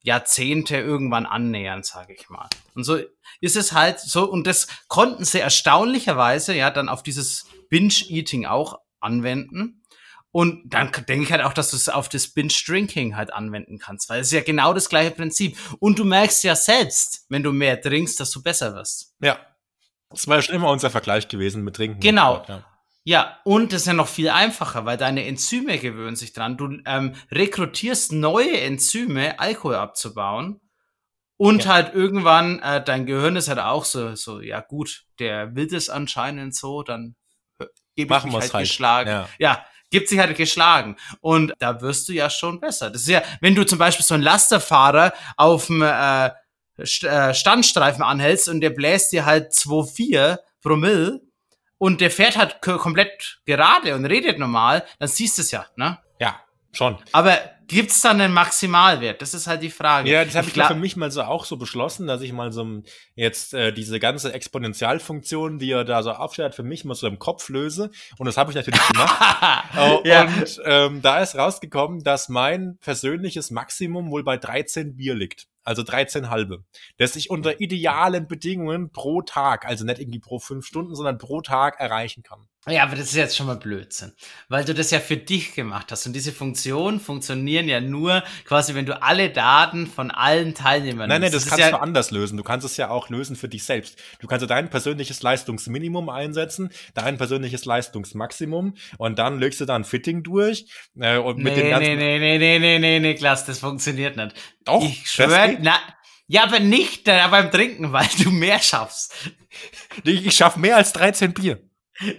Jahrzehnte 0.02 0.76
irgendwann 0.76 1.26
annähern, 1.26 1.82
sage 1.82 2.14
ich 2.14 2.28
mal. 2.28 2.48
Und 2.74 2.84
so 2.84 2.98
ist 3.40 3.56
es 3.56 3.72
halt 3.72 3.98
so, 3.98 4.30
und 4.30 4.46
das 4.46 4.68
konnten 4.86 5.24
sie 5.24 5.40
erstaunlicherweise 5.40 6.54
ja 6.54 6.70
dann 6.70 6.90
auf 6.90 7.02
dieses 7.02 7.46
Binge-Eating 7.70 8.44
auch 8.44 8.78
anwenden. 9.00 9.82
Und 10.34 10.74
dann 10.74 10.90
denke 11.06 11.22
ich 11.22 11.30
halt 11.30 11.44
auch, 11.44 11.52
dass 11.52 11.70
du 11.70 11.76
es 11.76 11.88
auf 11.88 12.08
das 12.08 12.26
Binge-Drinking 12.26 13.14
halt 13.14 13.32
anwenden 13.32 13.78
kannst, 13.78 14.10
weil 14.10 14.20
es 14.20 14.26
ist 14.26 14.32
ja 14.32 14.42
genau 14.42 14.74
das 14.74 14.88
gleiche 14.88 15.12
Prinzip. 15.12 15.56
Und 15.78 15.96
du 16.00 16.04
merkst 16.04 16.42
ja 16.42 16.56
selbst, 16.56 17.24
wenn 17.28 17.44
du 17.44 17.52
mehr 17.52 17.80
trinkst, 17.80 18.18
dass 18.18 18.32
du 18.32 18.42
besser 18.42 18.74
wirst. 18.74 19.14
Ja. 19.20 19.38
Das 20.10 20.26
war 20.26 20.34
ja 20.34 20.42
schon 20.42 20.56
immer 20.56 20.70
unser 20.70 20.90
Vergleich 20.90 21.28
gewesen 21.28 21.62
mit 21.62 21.76
Trinken. 21.76 22.00
Genau. 22.00 22.44
Ja. 22.48 22.64
ja, 23.04 23.38
und 23.44 23.72
das 23.72 23.82
ist 23.82 23.86
ja 23.86 23.92
noch 23.92 24.08
viel 24.08 24.28
einfacher, 24.28 24.84
weil 24.84 24.96
deine 24.96 25.24
Enzyme 25.24 25.78
gewöhnen 25.78 26.16
sich 26.16 26.32
dran. 26.32 26.56
Du 26.56 26.78
ähm, 26.84 27.14
rekrutierst 27.30 28.10
neue 28.10 28.60
Enzyme, 28.60 29.38
Alkohol 29.38 29.76
abzubauen. 29.76 30.60
Und 31.36 31.66
ja. 31.66 31.74
halt 31.74 31.94
irgendwann, 31.94 32.58
äh, 32.58 32.82
dein 32.82 33.06
Gehirn 33.06 33.36
ist 33.36 33.46
halt 33.46 33.60
auch 33.60 33.84
so, 33.84 34.16
so, 34.16 34.40
ja 34.40 34.60
gut, 34.62 35.04
der 35.20 35.54
will 35.54 35.68
das 35.68 35.90
anscheinend 35.90 36.56
so, 36.56 36.82
dann 36.82 37.14
äh, 37.60 37.66
gebe 37.94 38.16
ich 38.16 38.24
mich 38.24 38.34
halt, 38.34 38.52
halt 38.52 38.64
geschlagen. 38.64 39.10
Ja. 39.10 39.28
ja, 39.38 39.64
gibt 39.94 40.08
sich 40.08 40.18
halt 40.18 40.36
geschlagen. 40.36 40.96
Und 41.20 41.54
da 41.60 41.80
wirst 41.80 42.08
du 42.08 42.12
ja 42.12 42.28
schon 42.28 42.58
besser. 42.58 42.90
Das 42.90 43.02
ist 43.02 43.08
ja, 43.08 43.22
wenn 43.40 43.54
du 43.54 43.64
zum 43.64 43.78
Beispiel 43.78 44.04
so 44.04 44.14
einen 44.14 44.24
Lasterfahrer 44.24 45.12
auf 45.36 45.66
dem 45.68 45.82
äh, 45.82 46.30
äh 46.76 47.32
Standstreifen 47.32 48.02
anhältst 48.02 48.48
und 48.48 48.60
der 48.60 48.70
bläst 48.70 49.12
dir 49.12 49.24
halt 49.24 49.52
2,4 49.52 50.38
Promille 50.60 51.20
und 51.78 52.00
der 52.00 52.10
fährt 52.10 52.36
halt 52.36 52.60
komplett 52.60 53.38
gerade 53.46 53.94
und 53.94 54.04
redet 54.06 54.40
normal, 54.40 54.84
dann 54.98 55.08
siehst 55.08 55.38
du 55.38 55.42
es 55.42 55.52
ja, 55.52 55.66
ne? 55.76 55.98
Schon. 56.74 56.98
Aber 57.12 57.38
Gibt 57.66 57.90
es 57.92 58.00
dann 58.02 58.20
einen 58.20 58.34
Maximalwert? 58.34 59.22
Das 59.22 59.32
ist 59.32 59.46
halt 59.46 59.62
die 59.62 59.70
Frage. 59.70 60.10
Ja, 60.10 60.24
das 60.24 60.34
habe 60.34 60.48
ich, 60.48 60.56
ich 60.56 60.64
für 60.64 60.74
mich 60.74 60.96
mal 60.96 61.10
so 61.10 61.22
auch 61.22 61.44
so 61.44 61.56
beschlossen, 61.56 62.06
dass 62.06 62.20
ich 62.20 62.32
mal 62.32 62.52
so 62.52 62.82
jetzt 63.14 63.54
äh, 63.54 63.72
diese 63.72 63.98
ganze 64.00 64.32
Exponentialfunktion, 64.32 65.58
die 65.58 65.70
er 65.70 65.84
da 65.84 66.02
so 66.02 66.10
aufstellt, 66.12 66.54
für 66.54 66.62
mich 66.62 66.84
mal 66.84 66.94
so 66.94 67.06
im 67.06 67.18
Kopf 67.18 67.48
löse. 67.48 67.90
Und 68.18 68.26
das 68.26 68.36
habe 68.36 68.50
ich 68.50 68.56
natürlich 68.56 68.86
gemacht. 68.88 69.64
oh, 69.78 70.02
ja. 70.04 70.24
Und 70.24 70.60
ähm, 70.64 71.02
da 71.02 71.20
ist 71.20 71.36
rausgekommen, 71.36 72.04
dass 72.04 72.28
mein 72.28 72.76
persönliches 72.80 73.50
Maximum 73.50 74.10
wohl 74.10 74.24
bei 74.24 74.36
13 74.36 74.96
Bier 74.96 75.14
liegt. 75.14 75.46
Also 75.62 75.82
13 75.82 76.28
halbe. 76.28 76.64
Das 76.98 77.16
ich 77.16 77.30
unter 77.30 77.60
idealen 77.60 78.28
Bedingungen 78.28 78.90
pro 78.90 79.22
Tag, 79.22 79.64
also 79.64 79.86
nicht 79.86 79.98
irgendwie 79.98 80.18
pro 80.18 80.38
fünf 80.38 80.66
Stunden, 80.66 80.94
sondern 80.94 81.16
pro 81.16 81.40
Tag 81.40 81.80
erreichen 81.80 82.22
kann. 82.22 82.46
Ja, 82.66 82.84
aber 82.84 82.96
das 82.96 83.08
ist 83.08 83.14
jetzt 83.14 83.36
schon 83.36 83.46
mal 83.46 83.56
Blödsinn, 83.56 84.12
weil 84.48 84.64
du 84.64 84.72
das 84.72 84.90
ja 84.90 84.98
für 84.98 85.18
dich 85.18 85.54
gemacht 85.54 85.92
hast 85.92 86.06
und 86.06 86.14
diese 86.14 86.32
Funktionen 86.32 86.98
funktionieren 86.98 87.68
ja 87.68 87.82
nur 87.82 88.22
quasi, 88.46 88.74
wenn 88.74 88.86
du 88.86 89.02
alle 89.02 89.28
Daten 89.28 89.86
von 89.86 90.10
allen 90.10 90.54
Teilnehmern 90.54 91.10
Nein, 91.10 91.20
nein, 91.20 91.30
das, 91.30 91.44
das 91.44 91.50
kannst 91.50 91.64
ja 91.64 91.70
du 91.72 91.82
anders 91.82 92.10
lösen. 92.10 92.38
Du 92.38 92.42
kannst 92.42 92.64
es 92.64 92.78
ja 92.78 92.88
auch 92.88 93.10
lösen 93.10 93.36
für 93.36 93.48
dich 93.48 93.64
selbst. 93.64 93.98
Du 94.20 94.26
kannst 94.26 94.48
dein 94.48 94.70
persönliches 94.70 95.22
Leistungsminimum 95.22 96.08
einsetzen, 96.08 96.70
dein 96.94 97.18
persönliches 97.18 97.66
Leistungsmaximum 97.66 98.74
und 98.96 99.18
dann 99.18 99.38
legst 99.38 99.60
du 99.60 99.66
da 99.66 99.76
ein 99.76 99.84
Fitting 99.84 100.22
durch 100.22 100.66
äh, 100.98 101.18
und 101.18 101.38
mit 101.38 101.54
nee, 101.54 101.62
dem 101.62 101.70
ganzen 101.70 101.96
nee, 101.96 102.18
nee, 102.18 102.38
nee, 102.38 102.38
nee, 102.38 102.58
nee, 102.58 102.78
nee, 102.78 103.00
Niklas, 103.00 103.44
das 103.44 103.58
funktioniert 103.58 104.16
nicht. 104.16 104.34
Doch, 104.64 104.82
ich 104.82 105.14
geht. 105.14 105.58
na, 105.60 105.78
ja, 106.26 106.44
aber 106.44 106.60
nicht 106.60 107.06
da 107.06 107.28
beim 107.28 107.50
Trinken, 107.50 107.92
weil 107.92 108.08
du 108.22 108.30
mehr 108.30 108.58
schaffst. 108.58 109.12
Ich, 110.02 110.26
ich 110.26 110.34
schaffe 110.34 110.58
mehr 110.58 110.76
als 110.76 110.94
13 110.94 111.34
Bier. 111.34 111.60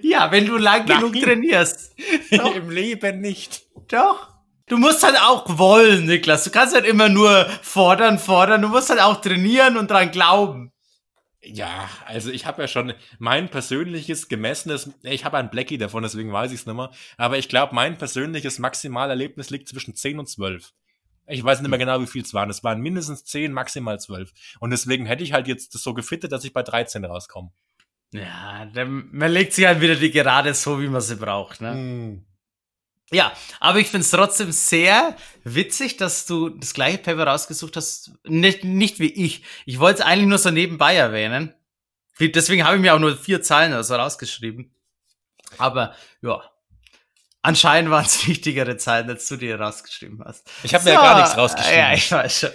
Ja, 0.01 0.31
wenn 0.31 0.45
du 0.45 0.57
lang 0.57 0.85
Nein. 0.85 0.99
genug 0.99 1.21
trainierst. 1.21 1.95
Doch. 2.31 2.55
Im 2.55 2.69
Leben 2.69 3.21
nicht. 3.21 3.63
Doch. 3.89 4.29
Du 4.67 4.77
musst 4.77 5.03
halt 5.03 5.17
auch 5.19 5.57
wollen, 5.57 6.05
Niklas. 6.05 6.43
Du 6.43 6.49
kannst 6.49 6.73
halt 6.73 6.85
immer 6.85 7.09
nur 7.09 7.45
fordern, 7.61 8.17
fordern. 8.17 8.61
Du 8.61 8.69
musst 8.69 8.89
halt 8.89 8.99
auch 8.99 9.21
trainieren 9.21 9.77
und 9.77 9.91
dran 9.91 10.11
glauben. 10.11 10.71
Ja, 11.43 11.87
also 12.07 12.31
ich 12.31 12.47
habe 12.47 12.63
ja 12.63 12.67
schon 12.67 12.93
mein 13.19 13.49
persönliches 13.49 14.29
gemessenes, 14.29 14.89
ich 15.03 15.25
habe 15.25 15.37
ein 15.37 15.51
Blackie 15.51 15.77
davon, 15.77 16.01
deswegen 16.01 16.33
weiß 16.33 16.51
ich 16.51 16.61
es 16.61 16.65
nicht 16.65 16.75
mehr, 16.75 16.89
aber 17.17 17.37
ich 17.37 17.49
glaube, 17.49 17.75
mein 17.75 17.99
persönliches 17.99 18.57
Maximalerlebnis 18.57 19.51
liegt 19.51 19.69
zwischen 19.69 19.93
10 19.93 20.17
und 20.17 20.27
12. 20.27 20.71
Ich 21.27 21.43
weiß 21.43 21.61
nicht 21.61 21.69
mehr 21.69 21.77
genau, 21.77 22.01
wie 22.01 22.07
viel 22.07 22.23
es 22.23 22.33
waren. 22.33 22.49
Es 22.49 22.63
waren 22.63 22.81
mindestens 22.81 23.25
10, 23.25 23.51
maximal 23.51 23.99
12. 23.99 24.31
Und 24.59 24.71
deswegen 24.71 25.05
hätte 25.05 25.23
ich 25.23 25.33
halt 25.33 25.47
jetzt 25.47 25.75
das 25.75 25.83
so 25.83 25.93
gefittet, 25.93 26.31
dass 26.31 26.43
ich 26.43 26.53
bei 26.53 26.63
13 26.63 27.05
rauskomme. 27.05 27.51
Ja, 28.11 28.65
dann, 28.73 29.09
man 29.11 29.31
legt 29.31 29.53
sich 29.53 29.65
halt 29.65 29.81
wieder 29.81 29.95
die 29.95 30.11
Gerade 30.11 30.53
so, 30.53 30.81
wie 30.81 30.87
man 30.87 31.01
sie 31.01 31.15
braucht. 31.15 31.61
Ne? 31.61 31.71
Hm. 31.71 32.25
Ja, 33.11 33.31
aber 33.59 33.79
ich 33.79 33.87
find's 33.87 34.09
trotzdem 34.09 34.51
sehr 34.51 35.15
witzig, 35.43 35.97
dass 35.97 36.25
du 36.25 36.49
das 36.49 36.73
gleiche 36.73 36.97
Paper 36.97 37.27
rausgesucht 37.27 37.75
hast. 37.77 38.11
Nicht, 38.23 38.63
nicht 38.63 38.99
wie 38.99 39.11
ich. 39.11 39.43
Ich 39.65 39.79
wollte 39.79 40.01
es 40.01 40.05
eigentlich 40.05 40.27
nur 40.27 40.37
so 40.39 40.49
nebenbei 40.49 40.95
erwähnen. 40.95 41.53
Deswegen 42.19 42.63
habe 42.63 42.77
ich 42.77 42.81
mir 42.81 42.95
auch 42.95 42.99
nur 42.99 43.15
vier 43.17 43.41
Zeilen 43.41 43.73
oder 43.73 43.83
so 43.83 43.95
rausgeschrieben. 43.95 44.73
Aber 45.57 45.93
ja, 46.21 46.41
anscheinend 47.45 47.91
waren 47.91 48.05
es 48.05 48.27
wichtigere 48.27 48.77
Zeilen, 48.77 49.09
als 49.09 49.27
du 49.27 49.37
dir 49.37 49.59
rausgeschrieben 49.59 50.21
hast. 50.25 50.47
Ich 50.63 50.73
habe 50.73 50.83
mir 50.85 50.93
ja 50.93 51.01
gar 51.01 51.15
nichts 51.21 51.37
rausgeschrieben. 51.37 51.79
Ja, 51.79 51.93
ich 51.93 52.11
weiß 52.11 52.39
schon. 52.39 52.49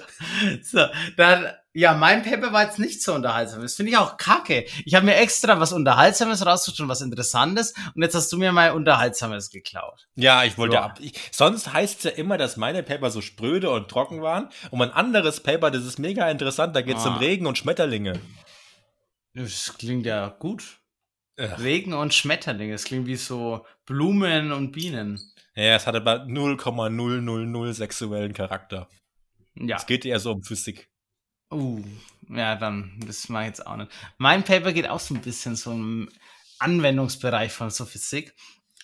So, 0.62 0.86
dann, 1.16 1.46
ja, 1.72 1.94
mein 1.94 2.22
Paper 2.22 2.52
war 2.52 2.64
jetzt 2.64 2.78
nicht 2.78 3.02
so 3.02 3.14
unterhaltsam. 3.14 3.62
Das 3.62 3.74
finde 3.76 3.92
ich 3.92 3.96
auch 3.98 4.16
kacke. 4.16 4.66
Ich 4.84 4.94
habe 4.94 5.06
mir 5.06 5.16
extra 5.16 5.60
was 5.60 5.72
Unterhaltsames 5.72 6.44
rausgesucht 6.44 6.80
und 6.80 6.88
was 6.88 7.00
Interessantes 7.00 7.74
und 7.94 8.02
jetzt 8.02 8.14
hast 8.14 8.30
du 8.32 8.38
mir 8.38 8.52
mal 8.52 8.72
Unterhaltsames 8.72 9.50
geklaut. 9.50 10.08
Ja, 10.16 10.42
ich 10.44 10.58
wollte 10.58 10.74
Ja. 10.74 10.82
ab. 10.86 10.98
Ich, 11.00 11.14
sonst 11.30 11.72
heißt 11.72 11.98
es 11.98 12.04
ja 12.04 12.10
immer, 12.10 12.38
dass 12.38 12.56
meine 12.56 12.82
Paper 12.82 13.10
so 13.10 13.20
spröde 13.20 13.70
und 13.70 13.88
trocken 13.88 14.20
waren. 14.22 14.48
Und 14.70 14.82
ein 14.82 14.90
anderes 14.90 15.40
Paper, 15.42 15.70
das 15.70 15.84
ist 15.84 15.98
mega 15.98 16.28
interessant, 16.30 16.74
da 16.74 16.82
geht 16.82 16.96
es 16.96 17.06
Ah. 17.06 17.10
um 17.10 17.16
Regen 17.18 17.46
und 17.46 17.56
Schmetterlinge. 17.56 18.20
Das 19.34 19.74
klingt 19.78 20.06
ja 20.06 20.26
gut. 20.26 20.79
Ja. 21.40 21.54
Regen 21.54 21.94
und 21.94 22.12
Schmetterlinge. 22.12 22.72
Das 22.72 22.84
klingt 22.84 23.06
wie 23.06 23.16
so 23.16 23.64
Blumen 23.86 24.52
und 24.52 24.72
Bienen. 24.72 25.18
Ja, 25.54 25.76
es 25.76 25.86
hat 25.86 25.96
aber 25.96 26.26
0,000 26.26 27.74
sexuellen 27.74 28.34
Charakter. 28.34 28.88
Ja. 29.54 29.76
Es 29.76 29.86
geht 29.86 30.04
eher 30.04 30.20
so 30.20 30.32
um 30.32 30.42
Physik. 30.42 30.90
Uh, 31.52 31.82
ja, 32.28 32.56
dann, 32.56 33.00
das 33.06 33.28
mache 33.28 33.44
ich 33.44 33.48
jetzt 33.48 33.66
auch 33.66 33.76
nicht. 33.76 33.90
Mein 34.18 34.44
Paper 34.44 34.72
geht 34.72 34.88
auch 34.88 35.00
so 35.00 35.14
ein 35.14 35.22
bisschen 35.22 35.56
so 35.56 35.72
im 35.72 36.10
Anwendungsbereich 36.58 37.52
von 37.52 37.70
so 37.70 37.86
Physik. 37.86 38.34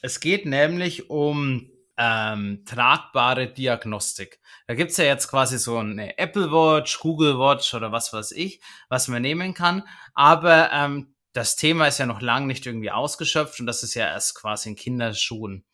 Es 0.01 0.19
geht 0.19 0.47
nämlich 0.47 1.11
um 1.11 1.71
ähm, 1.99 2.63
tragbare 2.65 3.49
Diagnostik. 3.49 4.41
Da 4.67 4.75
gibt's 4.75 4.97
ja 4.97 5.05
jetzt 5.05 5.29
quasi 5.29 5.59
so 5.59 5.79
eine 5.79 6.19
Apple 6.19 6.51
Watch, 6.51 6.99
Google 7.01 7.39
Watch 7.39 7.75
oder 7.75 7.93
was 7.93 8.13
weiß 8.13 8.33
ich, 8.33 8.61
was 8.89 9.09
man 9.09 9.23
nehmen 9.23 9.55
kann. 9.55 9.83
Aber 10.15 10.71
ähm, 10.73 11.15
das 11.37 11.57
Thema 11.57 11.87
ist 11.87 11.99
ja 11.99 12.07
noch 12.07 12.23
lang 12.23 12.47
nicht 12.47 12.65
irgendwie 12.67 12.91
ausgeschöpft 12.91 13.61
und 13.61 13.67
das 13.67 13.83
ist 13.83 13.95
ja 13.95 14.07
erst 14.07 14.35
quasi 14.35 14.71
in 14.71 14.77
Kinderschuhen. 14.77 15.65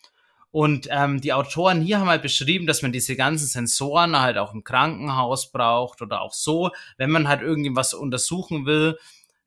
Und 0.51 0.89
ähm, 0.91 1.21
die 1.21 1.33
Autoren 1.33 1.81
hier 1.81 1.99
haben 1.99 2.09
halt 2.09 2.21
beschrieben, 2.21 2.67
dass 2.67 2.83
man 2.83 2.93
diese 2.93 3.17
ganzen 3.17 3.47
Sensoren 3.47 4.21
halt 4.21 4.37
auch 4.37 4.53
im 4.53 4.65
Krankenhaus 4.65 5.51
braucht 5.51 6.03
oder 6.03 6.21
auch 6.21 6.35
so, 6.35 6.71
wenn 6.99 7.11
man 7.11 7.27
halt 7.27 7.41
irgendwas 7.41 7.95
untersuchen 7.95 8.67
will 8.67 8.99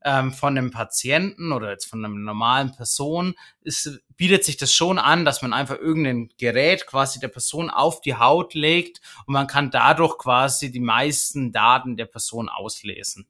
ähm, 0.04 0.32
von 0.32 0.58
einem 0.58 0.72
Patienten 0.72 1.52
oder 1.52 1.70
jetzt 1.70 1.86
von 1.86 2.04
einer 2.04 2.14
normalen 2.14 2.72
Person, 2.72 3.36
ist, 3.62 4.02
bietet 4.16 4.46
sich 4.46 4.58
das 4.58 4.74
schon 4.74 4.98
an, 4.98 5.26
dass 5.26 5.42
man 5.42 5.54
einfach 5.54 5.78
irgendein 5.78 6.30
Gerät 6.40 6.88
quasi 6.88 7.20
der 7.20 7.28
Person 7.28 7.70
auf 7.70 8.02
die 8.02 8.16
Haut 8.16 8.56
legt 8.56 9.02
und 9.28 9.34
man 9.34 9.48
kann 9.48 9.70
dadurch 9.70 10.18
quasi 10.18 10.72
die 10.72 10.80
meisten 10.80 11.52
Daten 11.52 11.98
der 11.98 12.06
Person 12.06 12.50
auslesen. 12.50 13.28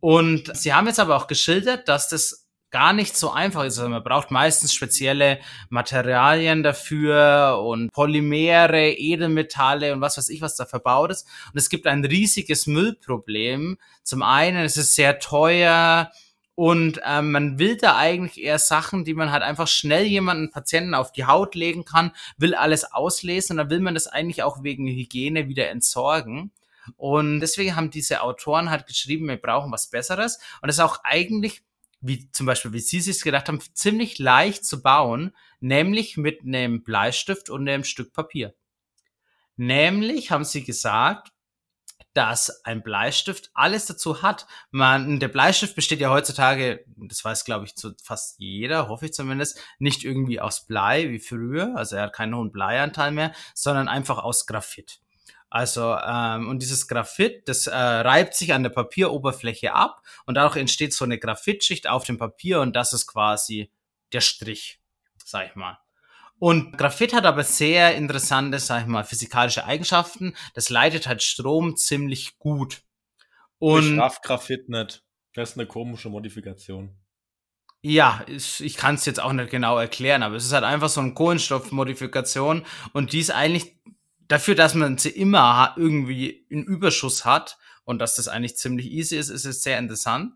Und 0.00 0.56
sie 0.56 0.72
haben 0.72 0.86
jetzt 0.86 1.00
aber 1.00 1.16
auch 1.16 1.26
geschildert, 1.26 1.88
dass 1.88 2.08
das 2.08 2.48
gar 2.70 2.92
nicht 2.92 3.16
so 3.16 3.30
einfach 3.30 3.64
ist. 3.64 3.78
Also 3.78 3.90
man 3.90 4.02
braucht 4.02 4.30
meistens 4.30 4.72
spezielle 4.72 5.40
Materialien 5.68 6.62
dafür 6.62 7.60
und 7.64 7.92
Polymere, 7.92 8.90
Edelmetalle 8.92 9.92
und 9.92 10.00
was 10.00 10.16
weiß 10.16 10.28
ich, 10.28 10.40
was 10.40 10.56
da 10.56 10.66
verbaut 10.66 11.10
ist. 11.10 11.26
Und 11.52 11.58
es 11.58 11.68
gibt 11.68 11.86
ein 11.86 12.04
riesiges 12.04 12.66
Müllproblem. 12.66 13.76
Zum 14.04 14.22
einen, 14.22 14.64
es 14.64 14.76
ist 14.76 14.94
sehr 14.94 15.18
teuer 15.18 16.10
und 16.54 17.00
ähm, 17.06 17.32
man 17.32 17.58
will 17.58 17.76
da 17.76 17.96
eigentlich 17.96 18.44
eher 18.44 18.58
Sachen, 18.58 19.04
die 19.04 19.14
man 19.14 19.32
halt 19.32 19.42
einfach 19.42 19.66
schnell 19.66 20.04
jemanden, 20.04 20.50
Patienten 20.50 20.94
auf 20.94 21.10
die 21.10 21.24
Haut 21.24 21.54
legen 21.54 21.84
kann, 21.84 22.12
will 22.36 22.54
alles 22.54 22.84
auslesen 22.84 23.54
und 23.54 23.56
dann 23.58 23.70
will 23.70 23.80
man 23.80 23.94
das 23.94 24.06
eigentlich 24.06 24.42
auch 24.42 24.62
wegen 24.62 24.86
Hygiene 24.86 25.48
wieder 25.48 25.70
entsorgen. 25.70 26.52
Und 26.96 27.40
deswegen 27.40 27.76
haben 27.76 27.90
diese 27.90 28.22
Autoren 28.22 28.70
halt 28.70 28.86
geschrieben, 28.86 29.28
wir 29.28 29.36
brauchen 29.36 29.72
was 29.72 29.90
Besseres. 29.90 30.38
Und 30.60 30.68
das 30.68 30.76
ist 30.76 30.84
auch 30.84 31.00
eigentlich, 31.04 31.62
wie 32.00 32.30
zum 32.32 32.46
Beispiel, 32.46 32.72
wie 32.72 32.80
sie 32.80 33.00
sich 33.00 33.22
gedacht 33.22 33.48
haben, 33.48 33.60
ziemlich 33.74 34.18
leicht 34.18 34.64
zu 34.64 34.82
bauen, 34.82 35.34
nämlich 35.60 36.16
mit 36.16 36.42
einem 36.42 36.82
Bleistift 36.82 37.50
und 37.50 37.68
einem 37.68 37.84
Stück 37.84 38.12
Papier. 38.12 38.54
Nämlich 39.56 40.30
haben 40.30 40.44
sie 40.44 40.64
gesagt, 40.64 41.32
dass 42.12 42.64
ein 42.64 42.82
Bleistift 42.82 43.50
alles 43.54 43.86
dazu 43.86 44.22
hat. 44.22 44.46
Man, 44.70 45.20
der 45.20 45.28
Bleistift 45.28 45.76
besteht 45.76 46.00
ja 46.00 46.10
heutzutage, 46.10 46.84
das 46.96 47.24
weiß 47.24 47.44
glaube 47.44 47.66
ich 47.66 47.76
zu 47.76 47.94
fast 48.02 48.38
jeder, 48.38 48.88
hoffe 48.88 49.06
ich 49.06 49.12
zumindest, 49.12 49.60
nicht 49.78 50.04
irgendwie 50.04 50.40
aus 50.40 50.66
Blei 50.66 51.10
wie 51.10 51.20
früher, 51.20 51.76
also 51.76 51.96
er 51.96 52.04
hat 52.04 52.12
keinen 52.12 52.34
hohen 52.34 52.52
Bleianteil 52.52 53.12
mehr, 53.12 53.32
sondern 53.54 53.88
einfach 53.88 54.18
aus 54.18 54.46
Graphit. 54.46 55.00
Also, 55.50 55.96
ähm, 55.96 56.48
und 56.48 56.62
dieses 56.62 56.86
Graphit, 56.86 57.48
das 57.48 57.66
äh, 57.66 57.76
reibt 57.76 58.34
sich 58.34 58.52
an 58.54 58.62
der 58.62 58.70
Papieroberfläche 58.70 59.74
ab 59.74 60.02
und 60.24 60.36
dadurch 60.36 60.56
entsteht 60.56 60.94
so 60.94 61.04
eine 61.04 61.18
Graphitschicht 61.18 61.88
auf 61.88 62.04
dem 62.04 62.18
Papier 62.18 62.60
und 62.60 62.76
das 62.76 62.92
ist 62.92 63.08
quasi 63.08 63.72
der 64.12 64.20
Strich, 64.20 64.80
sag 65.24 65.48
ich 65.48 65.56
mal. 65.56 65.78
Und 66.38 66.78
Graphit 66.78 67.12
hat 67.12 67.26
aber 67.26 67.42
sehr 67.42 67.96
interessante, 67.96 68.60
sag 68.60 68.82
ich 68.82 68.86
mal, 68.86 69.04
physikalische 69.04 69.66
Eigenschaften. 69.66 70.34
Das 70.54 70.70
leitet 70.70 71.06
halt 71.06 71.22
Strom 71.22 71.76
ziemlich 71.76 72.38
gut. 72.38 72.74
ich 72.74 72.82
Und 73.58 73.98
raff 73.98 74.22
Graphit 74.22 74.68
nicht. 74.68 75.02
Das 75.34 75.50
ist 75.50 75.58
eine 75.58 75.66
komische 75.66 76.08
Modifikation. 76.08 76.96
ja, 77.82 78.24
ich, 78.26 78.62
ich 78.64 78.76
kann 78.76 78.94
es 78.94 79.04
jetzt 79.04 79.20
auch 79.20 79.32
nicht 79.32 79.50
genau 79.50 79.78
erklären, 79.78 80.22
aber 80.22 80.36
es 80.36 80.44
ist 80.44 80.52
halt 80.52 80.64
einfach 80.64 80.88
so 80.88 81.00
eine 81.00 81.12
Kohlenstoffmodifikation 81.12 82.64
und 82.92 83.12
die 83.12 83.20
ist 83.20 83.30
eigentlich 83.30 83.76
dafür, 84.30 84.54
dass 84.54 84.74
man 84.74 84.96
sie 84.98 85.10
immer 85.10 85.74
irgendwie 85.76 86.28
in 86.48 86.64
Überschuss 86.64 87.24
hat 87.24 87.58
und 87.84 87.98
dass 87.98 88.14
das 88.16 88.28
eigentlich 88.28 88.56
ziemlich 88.56 88.86
easy 88.90 89.16
ist, 89.16 89.28
ist 89.28 89.44
es 89.44 89.62
sehr 89.62 89.78
interessant. 89.78 90.32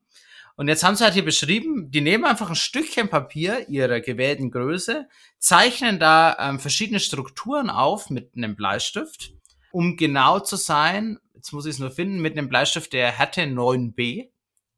Und 0.57 0.69
jetzt 0.69 0.85
haben 0.85 0.95
sie 0.95 1.03
halt 1.05 1.15
hier 1.15 1.25
beschrieben, 1.25 1.91
die 1.91 2.01
nehmen 2.01 2.25
einfach 2.25 2.49
ein 2.49 2.55
Stückchen 2.55 3.09
Papier 3.09 3.69
ihrer 3.69 4.01
gewählten 4.01 4.51
Größe, 4.53 5.09
zeichnen 5.39 5.99
da 5.99 6.37
ähm, 6.39 6.61
verschiedene 6.61 7.01
Strukturen 7.01 7.71
auf 7.71 8.09
mit 8.11 8.37
einem 8.37 8.55
Bleistift, 8.55 9.33
um 9.73 9.97
genau 9.97 10.39
zu 10.39 10.55
sein, 10.57 11.19
jetzt 11.35 11.53
muss 11.53 11.67
ich 11.67 11.73
es 11.75 11.79
nur 11.81 11.91
finden, 11.91 12.21
mit 12.21 12.39
einem 12.39 12.49
Bleistift 12.49 12.93
der 12.93 13.11
Härte 13.11 13.43
9b. 13.43 14.29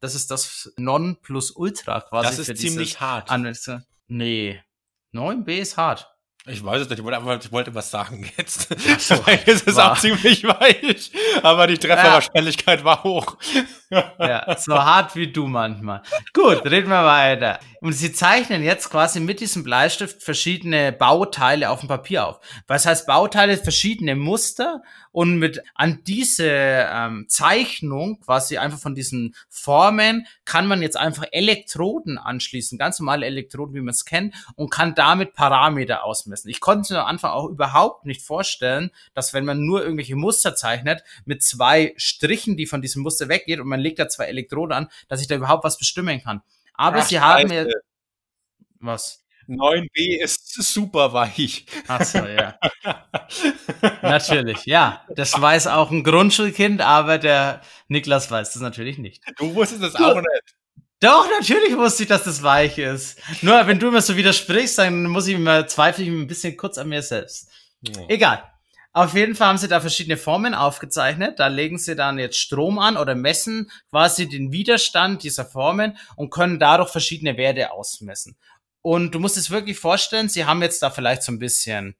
Das 0.00 0.14
ist 0.14 0.30
das 0.30 0.72
Non 0.78 1.18
plus 1.20 1.50
Ultra 1.50 2.00
quasi. 2.00 2.28
Das 2.28 2.38
ist 2.38 2.48
ziemlich 2.58 3.00
hart. 3.00 3.30
Anwendungs- 3.30 3.82
Nee. 4.08 4.62
9b 5.12 5.58
ist 5.58 5.76
hart. 5.76 6.10
Ich 6.48 6.64
weiß 6.64 6.82
es 6.82 6.88
nicht, 6.88 6.98
ich 7.00 7.04
wollte, 7.04 7.18
einfach, 7.18 7.44
ich 7.44 7.50
wollte 7.50 7.74
was 7.74 7.90
sagen 7.90 8.30
jetzt. 8.36 8.68
so. 9.00 9.16
Es 9.46 9.62
ist 9.62 9.76
War. 9.76 9.92
auch 9.92 9.98
ziemlich 9.98 10.44
weich, 10.44 11.10
aber 11.42 11.66
die 11.66 11.76
Trefferwahrscheinlichkeit 11.76 12.84
war 12.84 13.02
hoch. 13.02 13.36
Ja, 13.90 14.56
so 14.56 14.74
hart 14.74 15.16
wie 15.16 15.30
du 15.30 15.46
manchmal. 15.46 16.02
Gut, 16.32 16.64
reden 16.64 16.88
wir 16.88 17.04
weiter. 17.04 17.58
Und 17.80 17.92
sie 17.92 18.12
zeichnen 18.12 18.62
jetzt 18.62 18.90
quasi 18.90 19.20
mit 19.20 19.40
diesem 19.40 19.64
Bleistift 19.64 20.22
verschiedene 20.22 20.92
Bauteile 20.92 21.70
auf 21.70 21.80
dem 21.80 21.88
Papier 21.88 22.26
auf. 22.26 22.40
Was 22.66 22.86
heißt 22.86 23.06
Bauteile? 23.06 23.56
Verschiedene 23.56 24.14
Muster 24.14 24.82
und 25.16 25.38
mit 25.38 25.62
an 25.74 26.04
diese 26.06 26.46
ähm, 26.46 27.24
Zeichnung, 27.26 28.20
quasi 28.20 28.58
einfach 28.58 28.78
von 28.78 28.94
diesen 28.94 29.34
Formen, 29.48 30.26
kann 30.44 30.66
man 30.66 30.82
jetzt 30.82 30.98
einfach 30.98 31.24
Elektroden 31.32 32.18
anschließen, 32.18 32.76
ganz 32.76 33.00
normale 33.00 33.24
Elektroden, 33.24 33.74
wie 33.74 33.80
man 33.80 33.94
es 33.94 34.04
kennt, 34.04 34.34
und 34.56 34.68
kann 34.68 34.94
damit 34.94 35.32
Parameter 35.32 36.04
ausmessen. 36.04 36.50
Ich 36.50 36.60
konnte 36.60 36.92
mir 36.92 37.00
am 37.00 37.06
Anfang 37.06 37.30
auch 37.30 37.48
überhaupt 37.48 38.04
nicht 38.04 38.20
vorstellen, 38.20 38.90
dass 39.14 39.32
wenn 39.32 39.46
man 39.46 39.64
nur 39.64 39.82
irgendwelche 39.82 40.16
Muster 40.16 40.54
zeichnet, 40.54 41.02
mit 41.24 41.42
zwei 41.42 41.94
Strichen, 41.96 42.58
die 42.58 42.66
von 42.66 42.82
diesem 42.82 43.02
Muster 43.02 43.30
weggeht 43.30 43.58
und 43.58 43.68
man 43.68 43.80
legt 43.80 43.98
da 43.98 44.10
zwei 44.10 44.26
Elektroden 44.26 44.76
an, 44.76 44.88
dass 45.08 45.22
ich 45.22 45.28
da 45.28 45.36
überhaupt 45.36 45.64
was 45.64 45.78
bestimmen 45.78 46.22
kann. 46.22 46.42
Aber 46.74 46.98
Ach, 46.98 47.06
sie 47.06 47.20
haben 47.20 47.48
mir. 47.48 47.66
Was? 48.80 49.24
9b 49.48 50.22
ist 50.22 50.54
super 50.54 51.12
weich. 51.12 51.66
Ach 51.88 52.02
so, 52.02 52.18
ja. 52.18 52.58
natürlich, 54.02 54.66
ja. 54.66 55.04
Das 55.14 55.40
weiß 55.40 55.68
auch 55.68 55.90
ein 55.90 56.04
Grundschulkind, 56.04 56.80
aber 56.80 57.18
der 57.18 57.62
Niklas 57.88 58.30
weiß 58.30 58.52
das 58.52 58.62
natürlich 58.62 58.98
nicht. 58.98 59.22
Du 59.38 59.54
wusstest 59.54 59.82
das 59.82 59.94
auch 59.96 60.16
nicht. 60.16 60.56
Doch, 61.00 61.28
natürlich 61.38 61.76
wusste 61.76 62.04
ich, 62.04 62.08
dass 62.08 62.24
das 62.24 62.42
weich 62.42 62.78
ist. 62.78 63.20
Nur 63.42 63.66
wenn 63.66 63.78
du 63.78 63.88
immer 63.88 64.00
so 64.00 64.16
widersprichst, 64.16 64.78
dann 64.78 65.04
muss 65.04 65.26
ich 65.26 65.34
immer 65.34 65.66
zweifle 65.66 66.04
ich 66.04 66.10
ein 66.10 66.26
bisschen 66.26 66.56
kurz 66.56 66.78
an 66.78 66.88
mir 66.88 67.02
selbst. 67.02 67.50
Ja. 67.82 68.02
Egal. 68.08 68.42
Auf 68.96 69.12
jeden 69.12 69.34
Fall 69.34 69.48
haben 69.48 69.58
sie 69.58 69.68
da 69.68 69.82
verschiedene 69.82 70.16
Formen 70.16 70.54
aufgezeichnet. 70.54 71.38
Da 71.38 71.48
legen 71.48 71.76
sie 71.76 71.96
dann 71.96 72.18
jetzt 72.18 72.38
Strom 72.38 72.78
an 72.78 72.96
oder 72.96 73.14
messen 73.14 73.70
quasi 73.90 74.26
den 74.26 74.52
Widerstand 74.52 75.22
dieser 75.22 75.44
Formen 75.44 75.98
und 76.16 76.30
können 76.30 76.58
dadurch 76.58 76.88
verschiedene 76.88 77.36
Werte 77.36 77.72
ausmessen. 77.72 78.38
Und 78.86 79.16
du 79.16 79.18
musst 79.18 79.36
es 79.36 79.50
wirklich 79.50 79.80
vorstellen, 79.80 80.28
sie 80.28 80.44
haben 80.44 80.62
jetzt 80.62 80.80
da 80.80 80.90
vielleicht 80.90 81.24
so 81.24 81.32
ein 81.32 81.40
bisschen 81.40 81.96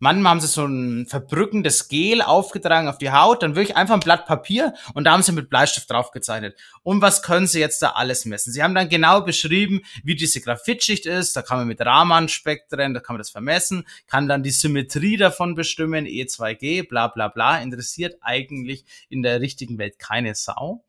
Manchmal 0.00 0.30
haben 0.30 0.40
sie 0.40 0.48
so 0.48 0.66
ein 0.66 1.06
verbrückendes 1.06 1.88
Gel 1.88 2.20
aufgetragen 2.20 2.88
auf 2.88 2.98
die 2.98 3.12
Haut, 3.12 3.44
dann 3.44 3.54
wirklich 3.54 3.76
einfach 3.76 3.94
ein 3.94 4.00
Blatt 4.00 4.26
Papier 4.26 4.74
und 4.92 5.04
da 5.04 5.12
haben 5.12 5.22
sie 5.22 5.30
mit 5.30 5.48
Bleistift 5.48 5.88
draufgezeichnet. 5.88 6.58
Und 6.82 7.00
was 7.00 7.22
können 7.22 7.46
sie 7.46 7.60
jetzt 7.60 7.80
da 7.80 7.90
alles 7.90 8.24
messen? 8.24 8.52
Sie 8.52 8.64
haben 8.64 8.74
dann 8.74 8.88
genau 8.88 9.20
beschrieben, 9.20 9.82
wie 10.02 10.16
diese 10.16 10.40
Graphitschicht 10.40 11.06
ist. 11.06 11.36
Da 11.36 11.42
kann 11.42 11.58
man 11.58 11.68
mit 11.68 11.80
Raman-Spektren, 11.80 12.94
da 12.94 13.00
kann 13.00 13.14
man 13.14 13.20
das 13.20 13.30
vermessen, 13.30 13.86
kann 14.08 14.26
dann 14.26 14.42
die 14.42 14.50
Symmetrie 14.50 15.16
davon 15.16 15.54
bestimmen, 15.54 16.04
E2G, 16.04 16.88
bla 16.88 17.06
bla 17.06 17.28
bla. 17.28 17.58
Interessiert 17.58 18.16
eigentlich 18.20 18.84
in 19.08 19.22
der 19.22 19.40
richtigen 19.40 19.78
Welt 19.78 20.00
keine 20.00 20.34
Sau. 20.34 20.82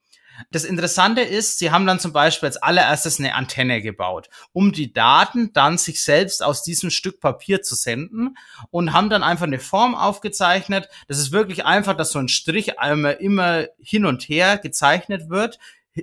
Das 0.52 0.64
Interessante 0.64 1.22
ist, 1.22 1.60
sie 1.60 1.72
haben 1.72 1.86
dann 1.86 2.00
zum 2.00 2.14
Beispiel 2.14 2.48
als 2.48 2.58
allererstes 2.58 3.20
eine 3.20 3.36
Antenne 3.36 3.82
gebaut, 3.82 4.30
um 4.54 4.72
die 4.72 4.94
Daten 4.94 5.54
dann 5.54 5.78
sich 5.78 6.04
selbst 6.04 6.44
aus 6.44 6.64
diesem 6.64 6.90
Stück 6.90 7.20
Papier 7.20 7.62
zu 7.62 7.76
senden 7.76 8.38
und 8.72 8.94
haben 8.94 9.10
dann 9.10 9.24
einfach 9.24 9.46
eine 9.46 9.60
Form 9.60 9.96
aufgezeichnet. 9.96 10.90
Das 11.08 11.20
ist 11.20 11.32
wirklich 11.32 11.66
einfach, 11.66 11.96
dass 11.96 12.12
so 12.12 12.20
ein 12.20 12.28
Strich 12.28 12.80
einmal 12.80 13.14
immer 13.14 13.66
hin 13.80 14.06
und 14.06 14.24
her 14.24 14.58
gezeichnet 14.58 15.30
wird, 15.30 15.60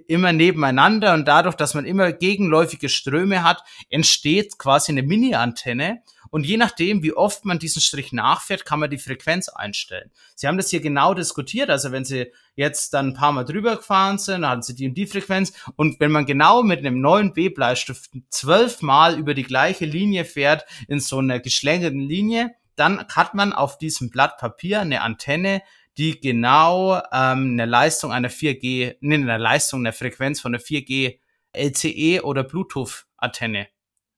immer 0.07 0.33
nebeneinander 0.33 1.13
und 1.15 1.27
dadurch, 1.27 1.55
dass 1.55 1.75
man 1.75 1.85
immer 1.85 2.13
gegenläufige 2.13 2.89
Ströme 2.89 3.45
hat, 3.45 3.63
entsteht 3.91 4.59
quasi 4.59 4.93
eine 4.93 5.03
Mini-Antenne 5.03 6.03
und 6.33 6.47
je 6.47 6.57
nachdem, 6.57 7.03
wie 7.03 7.13
oft 7.13 7.45
man 7.45 7.59
diesen 7.59 7.83
Strich 7.83 8.11
nachfährt, 8.11 8.65
kann 8.65 8.81
man 8.81 8.89
die 8.89 8.97
Frequenz 8.97 9.51
einstellen. 9.51 10.11
Sie 10.35 10.49
haben 10.49 10.57
das 10.57 10.71
hier 10.71 10.81
genau 10.81 11.13
diskutiert. 11.13 11.69
Also 11.69 11.93
wenn 11.93 12.07
Sie 12.07 12.33
jetzt 12.57 12.95
dann 12.95 13.09
ein 13.09 13.15
paar 13.15 13.33
Mal 13.33 13.45
drüber 13.45 13.77
gefahren 13.77 14.17
sind, 14.17 14.41
dann 14.41 14.51
hatten 14.51 14.63
Sie 14.63 14.75
die 14.75 14.89
und 14.89 14.95
die 14.95 15.07
Frequenz. 15.07 15.53
Und 15.77 16.01
wenn 16.01 16.11
man 16.11 16.25
genau 16.25 16.63
mit 16.63 16.79
einem 16.79 17.03
neuen 17.03 17.35
B-Bleistift 17.35 18.13
zwölfmal 18.31 19.19
über 19.19 19.35
die 19.35 19.43
gleiche 19.43 19.85
Linie 19.85 20.25
fährt, 20.25 20.65
in 20.89 21.01
so 21.01 21.19
einer 21.19 21.39
geschlängelten 21.39 22.01
Linie, 22.01 22.55
dann 22.77 23.07
hat 23.09 23.35
man 23.35 23.53
auf 23.53 23.77
diesem 23.77 24.09
Blatt 24.09 24.39
Papier 24.39 24.81
eine 24.81 25.03
Antenne, 25.03 25.61
die 25.99 26.19
genau 26.19 26.97
ähm, 27.13 27.53
eine 27.53 27.67
Leistung 27.67 28.11
einer 28.11 28.31
4G, 28.31 28.97
nee, 29.01 29.15
eine 29.17 29.37
Leistung, 29.37 29.81
eine 29.81 29.93
Frequenz 29.93 30.41
von 30.41 30.55
einer 30.55 30.65
4G 30.65 31.19
LCE 31.53 32.25
oder 32.25 32.43
Bluetooth 32.43 33.05
Antenne 33.19 33.69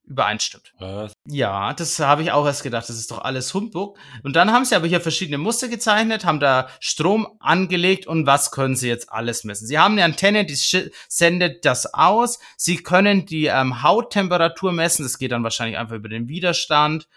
übereinstimmt. 0.06 0.74
Was? 0.78 1.12
Ja, 1.26 1.72
das 1.72 1.98
habe 1.98 2.22
ich 2.22 2.32
auch 2.32 2.46
erst 2.46 2.62
gedacht, 2.62 2.88
das 2.88 2.96
ist 2.96 3.10
doch 3.10 3.22
alles 3.22 3.52
Humbug. 3.54 3.98
Und 4.22 4.36
dann 4.36 4.52
haben 4.52 4.64
sie 4.64 4.76
aber 4.76 4.86
hier 4.86 5.00
verschiedene 5.00 5.38
Muster 5.38 5.68
gezeichnet, 5.68 6.24
haben 6.24 6.40
da 6.40 6.68
Strom 6.80 7.26
angelegt 7.40 8.06
und 8.06 8.26
was 8.26 8.50
können 8.50 8.76
sie 8.76 8.88
jetzt 8.88 9.10
alles 9.10 9.44
messen? 9.44 9.66
Sie 9.66 9.78
haben 9.78 9.92
eine 9.92 10.04
Antenne, 10.04 10.44
die 10.44 10.58
sendet 11.08 11.64
das 11.64 11.92
aus. 11.94 12.38
Sie 12.56 12.76
können 12.76 13.26
die 13.26 13.46
ähm, 13.46 13.82
Hauttemperatur 13.82 14.72
messen, 14.72 15.04
das 15.04 15.18
geht 15.18 15.32
dann 15.32 15.44
wahrscheinlich 15.44 15.78
einfach 15.78 15.96
über 15.96 16.08
den 16.08 16.28
Widerstand. 16.28 17.08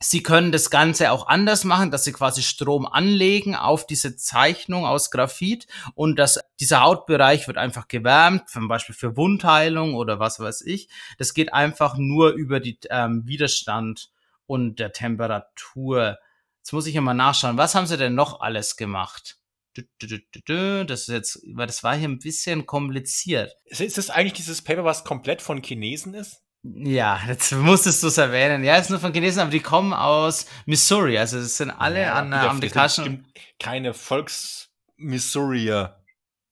Sie 0.00 0.22
können 0.22 0.52
das 0.52 0.70
Ganze 0.70 1.12
auch 1.12 1.28
anders 1.28 1.64
machen, 1.64 1.90
dass 1.90 2.04
Sie 2.04 2.12
quasi 2.12 2.42
Strom 2.42 2.86
anlegen 2.86 3.54
auf 3.54 3.86
diese 3.86 4.16
Zeichnung 4.16 4.84
aus 4.84 5.10
Graphit 5.10 5.66
und 5.94 6.18
dass 6.18 6.40
dieser 6.60 6.82
Hautbereich 6.82 7.46
wird 7.46 7.56
einfach 7.56 7.88
gewärmt, 7.88 8.48
zum 8.48 8.68
Beispiel 8.68 8.94
für 8.94 9.16
Wundheilung 9.16 9.94
oder 9.94 10.18
was 10.18 10.40
weiß 10.40 10.62
ich. 10.62 10.88
Das 11.18 11.32
geht 11.32 11.52
einfach 11.52 11.96
nur 11.96 12.32
über 12.32 12.60
die 12.60 12.78
ähm, 12.90 13.26
Widerstand 13.26 14.10
und 14.46 14.78
der 14.78 14.92
Temperatur. 14.92 16.18
Jetzt 16.58 16.72
muss 16.72 16.86
ich 16.86 17.00
mal 17.00 17.14
nachschauen, 17.14 17.56
was 17.56 17.74
haben 17.74 17.86
Sie 17.86 17.96
denn 17.96 18.14
noch 18.14 18.40
alles 18.40 18.76
gemacht? 18.76 19.38
Das 19.74 21.00
ist 21.00 21.08
jetzt, 21.08 21.42
weil 21.52 21.66
das 21.66 21.82
war 21.82 21.96
hier 21.96 22.08
ein 22.08 22.18
bisschen 22.18 22.66
kompliziert. 22.66 23.56
Ist 23.64 23.98
das 23.98 24.10
eigentlich 24.10 24.34
dieses 24.34 24.62
Paper, 24.62 24.84
was 24.84 25.04
komplett 25.04 25.42
von 25.42 25.62
Chinesen 25.62 26.14
ist? 26.14 26.43
Ja, 26.64 27.20
jetzt 27.28 27.52
musstest 27.52 28.02
du 28.02 28.06
es 28.06 28.16
erwähnen. 28.16 28.64
Ja, 28.64 28.76
ist 28.76 28.88
nur 28.88 28.98
von 28.98 29.12
Chinesen, 29.12 29.42
aber 29.42 29.50
die 29.50 29.60
kommen 29.60 29.92
aus 29.92 30.46
Missouri. 30.64 31.18
Also 31.18 31.38
es 31.38 31.58
sind 31.58 31.70
alle 31.70 32.00
ja, 32.00 32.14
an 32.14 32.30
der 32.30 32.50
amerikanischen. 32.50 33.26
Keine 33.58 33.92
Volks-Missourier. 33.92 36.00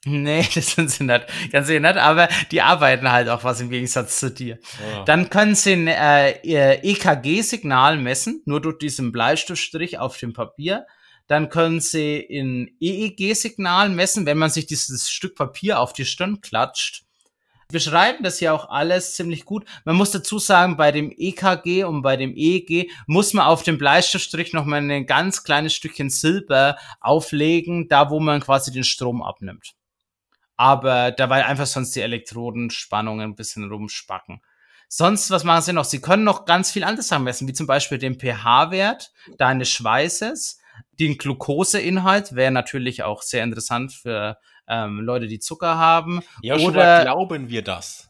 Nee, 0.05 0.47
das 0.55 0.73
sind 0.73 0.91
sie 0.91 1.05
nicht. 1.05 1.27
Ganz 1.51 1.67
sicher 1.67 1.81
nicht, 1.81 1.97
aber 1.97 2.29
die 2.51 2.61
arbeiten 2.61 3.11
halt 3.11 3.31
auch 3.31 3.43
was 3.45 3.63
im 3.63 3.71
Gegensatz 3.71 4.21
zu 4.21 4.31
dir. 4.31 4.59
Ja. 4.93 5.05
Dann 5.05 5.31
können 5.31 5.55
sie 5.55 5.73
ein 5.73 5.87
äh, 5.87 6.75
EKG-Signal 6.83 7.97
messen, 7.97 8.43
nur 8.45 8.61
durch 8.61 8.79
diesen 8.79 9.13
Bleistiftstrich 9.13 9.99
auf 9.99 10.19
dem 10.19 10.35
Papier. 10.35 10.87
Dann 11.27 11.49
können 11.49 11.81
sie 11.81 12.27
ein 12.31 12.77
EEG-Signal 12.81 13.89
messen, 13.89 14.27
wenn 14.27 14.37
man 14.37 14.51
sich 14.51 14.67
dieses 14.67 15.09
Stück 15.09 15.37
Papier 15.37 15.81
auf 15.81 15.95
die 15.95 16.05
Stirn 16.05 16.43
klatscht 16.43 17.07
beschreiben 17.73 18.23
das 18.23 18.39
ja 18.39 18.53
auch 18.53 18.69
alles 18.69 19.15
ziemlich 19.15 19.45
gut. 19.45 19.65
Man 19.85 19.97
muss 19.97 20.13
dazu 20.13 20.39
sagen, 20.39 20.77
bei 20.77 20.93
dem 20.93 21.13
EKG 21.17 21.85
und 21.85 22.03
bei 22.03 22.17
dem 22.17 22.37
EEG 22.37 22.91
muss 23.07 23.33
man 23.33 23.47
auf 23.47 23.65
dem 23.65 23.79
Bleistiftstrich 23.79 24.53
noch 24.53 24.65
mal 24.65 24.79
ein 24.79 25.07
ganz 25.07 25.43
kleines 25.43 25.75
Stückchen 25.75 26.11
Silber 26.11 26.77
auflegen, 27.01 27.89
da 27.89 28.11
wo 28.11 28.21
man 28.21 28.41
quasi 28.41 28.71
den 28.71 28.85
Strom 28.85 29.23
abnimmt. 29.23 29.73
Aber 30.57 31.11
dabei 31.11 31.47
einfach 31.47 31.67
sonst 31.67 31.97
die 31.97 32.03
Elektrodenspannungen 32.03 33.31
ein 33.31 33.35
bisschen 33.35 33.69
rumspacken. 33.69 34.41
Sonst, 34.89 35.31
was 35.31 35.43
machen 35.43 35.63
sie 35.63 35.73
noch? 35.73 35.87
Sie 35.87 36.01
können 36.01 36.23
noch 36.23 36.45
ganz 36.45 36.71
viel 36.71 36.85
anderes 36.85 37.11
messen, 37.19 37.49
wie 37.49 37.55
zum 37.55 37.67
Beispiel 37.67 37.99
den 37.99 38.21
pH-Wert 38.21 39.11
deines 39.39 39.71
Schweißes, 39.71 40.61
den 40.99 41.19
Glukoseinhalt 41.19 42.35
wäre 42.35 42.51
natürlich 42.51 43.03
auch 43.03 43.23
sehr 43.23 43.45
interessant 43.45 43.93
für 43.93 44.39
ähm, 44.73 45.01
Leute, 45.01 45.27
die 45.27 45.39
Zucker 45.39 45.77
haben. 45.77 46.23
Ja, 46.41 46.57
oder 46.57 47.03
glauben 47.03 47.49
wir 47.49 47.63
das? 47.63 48.09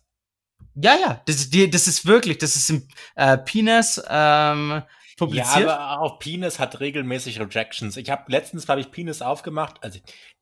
Ja, 0.75 0.97
ja, 0.97 1.23
das, 1.27 1.51
das 1.51 1.89
ist 1.89 2.07
wirklich, 2.07 2.39
das 2.39 2.57
ist 2.57 2.71
im 2.71 2.89
äh, 3.15 3.37
Penis 3.37 4.03
ähm, 4.09 4.83
publiziert. 5.19 5.67
Ja, 5.67 5.77
aber 5.77 6.01
auch 6.01 6.19
Penis 6.19 6.59
hat 6.59 6.81
regelmäßig 6.81 7.41
Rejections. 7.41 7.97
Ich 7.97 8.11
habe 8.11 8.31
letztens, 8.33 8.69
habe 8.69 8.81
ich 8.81 8.91
Penis 8.91 9.21
aufgemacht. 9.21 9.83
Also 9.83 9.99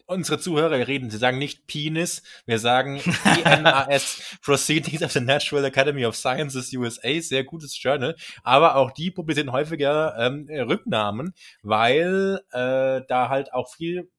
unsere 0.07 0.41
Zuhörer 0.41 0.87
reden, 0.87 1.09
sie 1.09 1.19
sagen 1.19 1.39
nicht 1.39 1.67
Penis, 1.69 2.23
wir 2.45 2.59
sagen 2.59 3.01
PNAS, 3.01 4.39
Proceedings 4.43 5.03
of 5.03 5.13
the 5.13 5.21
Natural 5.21 5.65
Academy 5.65 6.05
of 6.05 6.17
Sciences 6.17 6.73
USA, 6.73 7.21
sehr 7.21 7.45
gutes 7.45 7.81
Journal, 7.81 8.17
aber 8.43 8.75
auch 8.75 8.91
die 8.91 9.13
publizieren 9.13 9.53
häufiger 9.53 10.17
ähm, 10.19 10.49
Rücknahmen, 10.51 11.33
weil 11.63 12.41
äh, 12.51 13.03
da 13.07 13.29
halt 13.29 13.53
auch 13.53 13.73
viel 13.73 14.11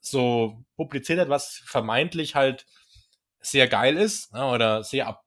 so 0.00 0.64
publiziert 0.76 1.20
hat, 1.20 1.28
was 1.28 1.62
vermeintlich 1.66 2.34
halt 2.34 2.66
sehr 3.40 3.68
geil 3.68 3.96
ist 3.96 4.32
ne, 4.32 4.46
oder 4.46 4.84
sehr 4.84 5.06
ab 5.06 5.22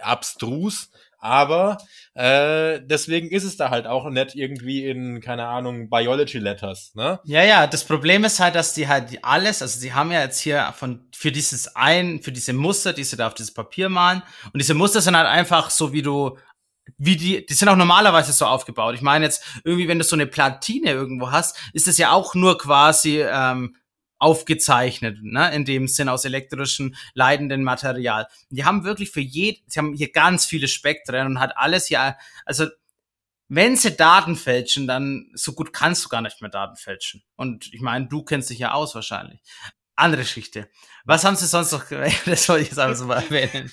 abstrus, 0.00 0.90
aber 1.18 1.78
äh, 2.14 2.80
deswegen 2.84 3.30
ist 3.30 3.42
es 3.42 3.56
da 3.56 3.70
halt 3.70 3.86
auch 3.86 4.08
nicht 4.08 4.36
irgendwie 4.36 4.86
in, 4.86 5.20
keine 5.20 5.46
Ahnung, 5.46 5.90
Biology 5.90 6.38
Letters, 6.38 6.94
ne? 6.94 7.18
Ja, 7.24 7.42
ja, 7.42 7.66
das 7.66 7.84
Problem 7.84 8.24
ist 8.24 8.38
halt, 8.38 8.54
dass 8.54 8.74
die 8.74 8.86
halt 8.86 9.18
alles, 9.22 9.60
also 9.60 9.80
sie 9.80 9.92
haben 9.92 10.12
ja 10.12 10.20
jetzt 10.20 10.38
hier 10.38 10.72
von, 10.76 11.08
für 11.12 11.32
dieses 11.32 11.74
ein, 11.74 12.22
für 12.22 12.30
diese 12.30 12.52
Muster, 12.52 12.92
die 12.92 13.02
sie 13.04 13.16
da 13.16 13.26
auf 13.26 13.34
dieses 13.34 13.52
Papier 13.52 13.88
malen, 13.88 14.22
und 14.52 14.60
diese 14.60 14.74
Muster 14.74 15.00
sind 15.00 15.16
halt 15.16 15.26
einfach 15.26 15.70
so, 15.70 15.92
wie 15.92 16.02
du 16.02 16.38
wie 16.96 17.16
die, 17.16 17.44
die 17.44 17.54
sind 17.54 17.68
auch 17.68 17.76
normalerweise 17.76 18.32
so 18.32 18.46
aufgebaut. 18.46 18.94
Ich 18.94 19.02
meine 19.02 19.26
jetzt 19.26 19.44
irgendwie, 19.62 19.88
wenn 19.88 19.98
du 19.98 20.04
so 20.04 20.16
eine 20.16 20.26
Platine 20.26 20.90
irgendwo 20.90 21.30
hast, 21.30 21.58
ist 21.74 21.86
das 21.86 21.98
ja 21.98 22.12
auch 22.12 22.34
nur 22.34 22.56
quasi 22.56 23.20
ähm, 23.20 23.76
aufgezeichnet, 24.18 25.18
ne, 25.22 25.52
in 25.54 25.64
dem 25.64 25.88
Sinn 25.88 26.08
aus 26.08 26.24
elektrischen 26.24 26.96
leidenden 27.14 27.64
Material. 27.64 28.26
Die 28.50 28.64
haben 28.64 28.84
wirklich 28.84 29.10
für 29.10 29.20
jed, 29.20 29.62
sie 29.66 29.78
haben 29.78 29.94
hier 29.94 30.10
ganz 30.10 30.44
viele 30.44 30.68
Spektren 30.68 31.26
und 31.26 31.40
hat 31.40 31.56
alles 31.56 31.88
ja, 31.88 32.16
also 32.44 32.66
wenn 33.48 33.76
sie 33.76 33.96
Daten 33.96 34.36
fälschen, 34.36 34.86
dann 34.86 35.30
so 35.32 35.52
gut 35.52 35.72
kannst 35.72 36.04
du 36.04 36.08
gar 36.08 36.20
nicht 36.20 36.40
mehr 36.42 36.50
Daten 36.50 36.76
fälschen. 36.76 37.22
Und 37.34 37.72
ich 37.72 37.80
meine, 37.80 38.06
du 38.06 38.22
kennst 38.22 38.50
dich 38.50 38.58
ja 38.58 38.72
aus 38.72 38.94
wahrscheinlich. 38.94 39.40
Andere 39.98 40.22
Geschichte. 40.22 40.68
Was 41.04 41.24
haben 41.24 41.36
sie 41.36 41.46
sonst 41.46 41.72
noch, 41.72 41.84
das 42.26 42.44
soll 42.44 42.60
ich 42.60 42.68
jetzt 42.68 42.78
einfach 42.78 42.96
so 42.96 43.06
mal 43.06 43.22
erwähnen. 43.22 43.72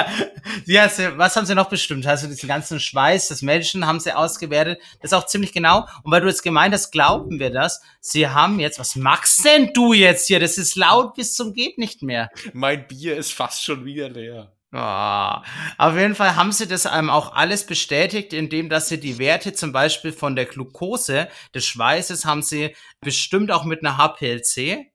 ja, 0.66 0.88
was 1.16 1.34
haben 1.34 1.46
sie 1.46 1.54
noch 1.54 1.68
bestimmt? 1.68 2.06
Also 2.06 2.28
diesen 2.28 2.48
ganzen 2.48 2.78
Schweiß 2.78 3.28
des 3.28 3.42
Menschen 3.42 3.86
haben 3.86 3.98
sie 3.98 4.12
ausgewertet. 4.12 4.78
Das 5.00 5.10
ist 5.10 5.18
auch 5.18 5.26
ziemlich 5.26 5.52
genau. 5.52 5.88
Und 6.02 6.12
weil 6.12 6.20
du 6.20 6.28
jetzt 6.28 6.42
gemeint 6.42 6.72
hast, 6.72 6.92
glauben 6.92 7.40
wir 7.40 7.50
das. 7.50 7.80
Sie 8.00 8.28
haben 8.28 8.60
jetzt, 8.60 8.78
was 8.78 8.94
machst 8.94 9.44
denn 9.44 9.72
du 9.72 9.92
jetzt 9.92 10.28
hier? 10.28 10.38
Das 10.38 10.56
ist 10.56 10.76
laut 10.76 11.14
bis 11.14 11.34
zum 11.34 11.52
geht 11.52 11.78
nicht 11.78 12.02
mehr. 12.02 12.30
Mein 12.52 12.86
Bier 12.86 13.16
ist 13.16 13.32
fast 13.32 13.64
schon 13.64 13.84
wieder 13.84 14.08
leer. 14.08 14.52
Oh. 14.72 15.42
Auf 15.78 15.96
jeden 15.96 16.14
Fall 16.14 16.36
haben 16.36 16.52
sie 16.52 16.68
das 16.68 16.84
ähm, 16.84 17.08
auch 17.08 17.32
alles 17.34 17.64
bestätigt, 17.64 18.32
indem 18.32 18.68
dass 18.68 18.88
sie 18.88 19.00
die 19.00 19.18
Werte 19.18 19.52
zum 19.52 19.72
Beispiel 19.72 20.12
von 20.12 20.36
der 20.36 20.44
Glucose 20.44 21.28
des 21.54 21.64
Schweißes 21.64 22.24
haben 22.24 22.42
sie 22.42 22.76
bestimmt 23.00 23.50
auch 23.50 23.64
mit 23.64 23.84
einer 23.84 23.96
HPLC 23.96 24.92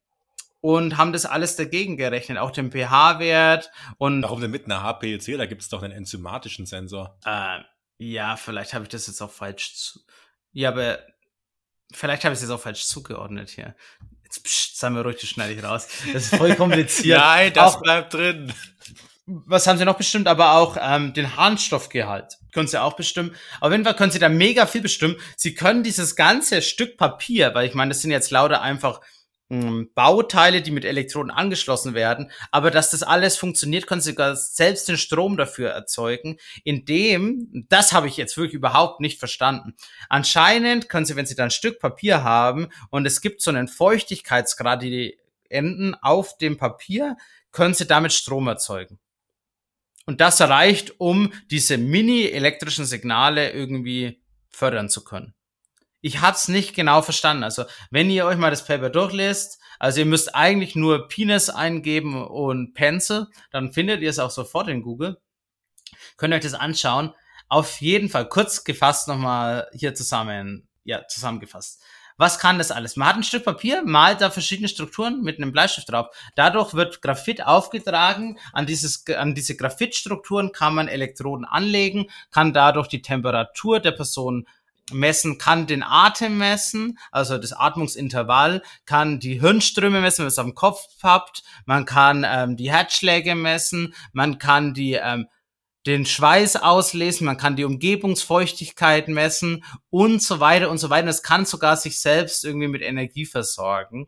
und 0.61 0.97
haben 0.97 1.11
das 1.11 1.25
alles 1.25 1.55
dagegen 1.55 1.97
gerechnet, 1.97 2.37
auch 2.37 2.51
den 2.51 2.71
pH-Wert 2.71 3.71
und. 3.97 4.21
Warum 4.21 4.41
denn 4.41 4.51
mit 4.51 4.65
einer 4.65 4.83
HPLC? 4.83 5.37
Da 5.37 5.47
gibt 5.47 5.63
es 5.63 5.69
doch 5.69 5.83
einen 5.83 5.93
enzymatischen 5.93 6.65
Sensor. 6.65 7.17
Äh, 7.25 7.59
ja, 7.97 8.37
vielleicht 8.37 8.73
habe 8.73 8.83
ich 8.83 8.89
das 8.89 9.07
jetzt 9.07 9.21
auch 9.21 9.31
falsch 9.31 9.75
zu. 9.75 9.99
Ja, 10.53 10.69
aber 10.69 10.99
vielleicht 11.91 12.23
habe 12.23 12.33
ich 12.33 12.37
es 12.37 12.43
jetzt 12.43 12.51
auch 12.51 12.61
falsch 12.61 12.85
zugeordnet 12.85 13.49
hier. 13.49 13.75
Jetzt 14.23 14.43
psch, 14.43 14.75
sagen 14.75 14.95
wir 14.95 15.03
ruhig, 15.03 15.17
das 15.19 15.29
schneide 15.29 15.53
ich 15.53 15.63
raus. 15.63 15.87
Das 16.13 16.23
ist 16.23 16.35
voll 16.35 16.55
kompliziert. 16.55 17.19
Nein, 17.21 17.53
das 17.53 17.75
auch, 17.75 17.81
bleibt 17.81 18.13
drin. 18.13 18.53
Was 19.25 19.67
haben 19.67 19.77
sie 19.77 19.85
noch 19.85 19.97
bestimmt? 19.97 20.27
Aber 20.27 20.53
auch 20.53 20.77
ähm, 20.79 21.13
den 21.13 21.35
Harnstoffgehalt 21.37 22.37
können 22.53 22.67
sie 22.67 22.81
auch 22.81 22.93
bestimmen. 22.93 23.35
Auf 23.59 23.71
jeden 23.71 23.83
Fall 23.83 23.95
können 23.95 24.11
sie 24.11 24.19
da 24.19 24.29
mega 24.29 24.65
viel 24.67 24.81
bestimmen. 24.81 25.15
Sie 25.37 25.53
können 25.53 25.83
dieses 25.83 26.15
ganze 26.15 26.61
Stück 26.61 26.97
Papier, 26.97 27.53
weil 27.53 27.67
ich 27.67 27.73
meine, 27.73 27.89
das 27.89 28.01
sind 28.01 28.11
jetzt 28.11 28.31
lauter 28.31 28.61
einfach 28.61 29.01
Bauteile, 29.95 30.61
die 30.61 30.71
mit 30.71 30.85
Elektroden 30.85 31.29
angeschlossen 31.29 31.93
werden. 31.93 32.31
Aber 32.51 32.71
dass 32.71 32.91
das 32.91 33.03
alles 33.03 33.35
funktioniert, 33.35 33.85
können 33.85 33.99
sie 33.99 34.11
sogar 34.11 34.35
selbst 34.35 34.87
den 34.87 34.97
Strom 34.97 35.35
dafür 35.35 35.71
erzeugen, 35.71 36.37
indem, 36.63 37.65
das 37.67 37.91
habe 37.91 38.07
ich 38.07 38.15
jetzt 38.15 38.37
wirklich 38.37 38.53
überhaupt 38.53 39.01
nicht 39.01 39.19
verstanden. 39.19 39.75
Anscheinend 40.07 40.87
können 40.87 41.05
sie, 41.05 41.17
wenn 41.17 41.25
sie 41.25 41.35
da 41.35 41.43
ein 41.43 41.51
Stück 41.51 41.79
Papier 41.79 42.23
haben 42.23 42.69
und 42.91 43.05
es 43.05 43.19
gibt 43.19 43.41
so 43.41 43.51
einen 43.51 43.67
Feuchtigkeitsgrad, 43.67 44.81
die 44.83 45.17
enden 45.49 45.95
auf 45.95 46.37
dem 46.37 46.55
Papier, 46.57 47.17
können 47.51 47.73
sie 47.73 47.85
damit 47.85 48.13
Strom 48.13 48.47
erzeugen. 48.47 48.99
Und 50.05 50.21
das 50.21 50.39
reicht, 50.39 50.99
um 51.01 51.33
diese 51.49 51.77
mini-elektrischen 51.77 52.85
Signale 52.85 53.51
irgendwie 53.51 54.23
fördern 54.49 54.87
zu 54.87 55.03
können 55.03 55.33
ich 56.01 56.21
hab's 56.21 56.47
nicht 56.47 56.75
genau 56.75 57.01
verstanden. 57.01 57.43
Also, 57.43 57.65
wenn 57.89 58.09
ihr 58.09 58.25
euch 58.25 58.37
mal 58.37 58.49
das 58.49 58.65
Paper 58.65 58.89
durchlest, 58.89 59.59
also 59.79 59.99
ihr 59.99 60.05
müsst 60.05 60.35
eigentlich 60.35 60.75
nur 60.75 61.07
Penis 61.07 61.49
eingeben 61.49 62.23
und 62.23 62.73
Pencil, 62.73 63.27
dann 63.51 63.71
findet 63.71 64.01
ihr 64.01 64.09
es 64.09 64.19
auch 64.19 64.31
sofort 64.31 64.67
in 64.67 64.81
Google. 64.81 65.19
Könnt 66.17 66.33
ihr 66.33 66.37
euch 66.37 66.43
das 66.43 66.53
anschauen. 66.53 67.13
Auf 67.47 67.81
jeden 67.81 68.09
Fall 68.09 68.29
kurz 68.29 68.63
gefasst 68.63 69.07
nochmal 69.07 69.67
hier 69.73 69.93
zusammen, 69.93 70.67
ja, 70.83 71.07
zusammengefasst. 71.07 71.81
Was 72.17 72.37
kann 72.37 72.59
das 72.59 72.69
alles? 72.69 72.95
Man 72.95 73.07
hat 73.07 73.15
ein 73.15 73.23
Stück 73.23 73.43
Papier, 73.43 73.81
malt 73.83 74.21
da 74.21 74.29
verschiedene 74.29 74.67
Strukturen 74.67 75.23
mit 75.23 75.37
einem 75.37 75.51
Bleistift 75.51 75.91
drauf. 75.91 76.15
Dadurch 76.35 76.75
wird 76.75 77.01
Graphit 77.01 77.43
aufgetragen. 77.43 78.37
An, 78.53 78.67
dieses, 78.67 79.07
an 79.07 79.33
diese 79.33 79.55
Graphitstrukturen 79.55 80.51
kann 80.51 80.75
man 80.75 80.87
Elektroden 80.87 81.45
anlegen, 81.45 82.11
kann 82.29 82.53
dadurch 82.53 82.87
die 82.87 83.01
Temperatur 83.01 83.79
der 83.79 83.93
Person 83.93 84.47
messen, 84.93 85.37
kann 85.37 85.67
den 85.67 85.83
Atem 85.83 86.37
messen, 86.37 86.97
also 87.11 87.37
das 87.37 87.53
Atmungsintervall, 87.53 88.61
kann 88.85 89.19
die 89.19 89.39
Hirnströme 89.39 90.01
messen, 90.01 90.19
wenn 90.19 90.25
man 90.25 90.29
es 90.29 90.39
am 90.39 90.55
Kopf 90.55 90.81
habt, 91.03 91.43
man 91.65 91.85
kann 91.85 92.25
ähm, 92.27 92.57
die 92.57 92.71
Herzschläge 92.71 93.35
messen, 93.35 93.93
man 94.13 94.37
kann 94.37 94.73
die 94.73 94.93
ähm, 94.93 95.27
den 95.87 96.05
Schweiß 96.05 96.57
auslesen, 96.57 97.25
man 97.25 97.37
kann 97.37 97.55
die 97.55 97.65
Umgebungsfeuchtigkeit 97.65 99.07
messen 99.07 99.63
und 99.89 100.21
so 100.21 100.39
weiter 100.39 100.69
und 100.69 100.77
so 100.77 100.89
weiter. 100.89 101.07
Es 101.07 101.23
kann 101.23 101.45
sogar 101.45 101.75
sich 101.75 101.99
selbst 101.99 102.45
irgendwie 102.45 102.67
mit 102.67 102.83
Energie 102.83 103.25
versorgen. 103.25 104.07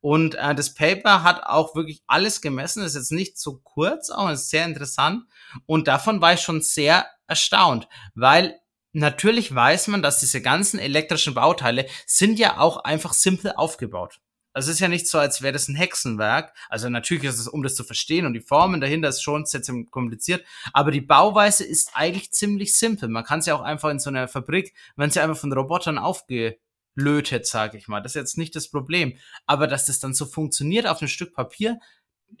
Und 0.00 0.34
äh, 0.34 0.54
das 0.54 0.74
Paper 0.74 1.22
hat 1.22 1.44
auch 1.44 1.74
wirklich 1.74 2.02
alles 2.06 2.42
gemessen. 2.42 2.82
Ist 2.82 2.94
jetzt 2.94 3.10
nicht 3.10 3.38
so 3.38 3.58
kurz, 3.62 4.10
auch 4.10 4.28
ist 4.28 4.50
sehr 4.50 4.66
interessant. 4.66 5.24
Und 5.64 5.88
davon 5.88 6.20
war 6.20 6.34
ich 6.34 6.40
schon 6.40 6.60
sehr 6.60 7.06
erstaunt, 7.26 7.88
weil 8.14 8.60
natürlich 8.94 9.54
weiß 9.54 9.88
man, 9.88 10.02
dass 10.02 10.20
diese 10.20 10.40
ganzen 10.40 10.78
elektrischen 10.78 11.34
Bauteile 11.34 11.86
sind 12.06 12.38
ja 12.38 12.58
auch 12.58 12.78
einfach 12.78 13.12
simpel 13.12 13.52
aufgebaut. 13.52 14.20
Also 14.54 14.70
es 14.70 14.76
ist 14.76 14.80
ja 14.80 14.88
nicht 14.88 15.08
so, 15.08 15.18
als 15.18 15.42
wäre 15.42 15.52
das 15.52 15.68
ein 15.68 15.74
Hexenwerk. 15.74 16.54
Also 16.68 16.88
natürlich 16.88 17.24
ist 17.24 17.40
es, 17.40 17.48
um 17.48 17.64
das 17.64 17.74
zu 17.74 17.82
verstehen 17.82 18.24
und 18.24 18.34
die 18.34 18.40
Formen 18.40 18.80
dahinter 18.80 19.08
ist 19.08 19.20
schon 19.20 19.44
sehr 19.44 19.60
kompliziert. 19.90 20.46
Aber 20.72 20.92
die 20.92 21.00
Bauweise 21.00 21.64
ist 21.64 21.90
eigentlich 21.94 22.32
ziemlich 22.32 22.76
simpel. 22.76 23.08
Man 23.08 23.24
kann 23.24 23.42
sie 23.42 23.50
auch 23.50 23.62
einfach 23.62 23.90
in 23.90 23.98
so 23.98 24.10
einer 24.10 24.28
Fabrik, 24.28 24.72
wenn 24.94 25.10
sie 25.10 25.20
einfach 25.20 25.36
von 25.36 25.52
Robotern 25.52 25.98
aufgelötet, 25.98 27.46
sage 27.46 27.76
ich 27.78 27.88
mal. 27.88 28.00
Das 28.00 28.12
ist 28.12 28.20
jetzt 28.20 28.38
nicht 28.38 28.54
das 28.54 28.70
Problem. 28.70 29.18
Aber 29.44 29.66
dass 29.66 29.86
das 29.86 29.98
dann 29.98 30.14
so 30.14 30.24
funktioniert 30.24 30.86
auf 30.86 31.00
einem 31.00 31.08
Stück 31.08 31.34
Papier, 31.34 31.80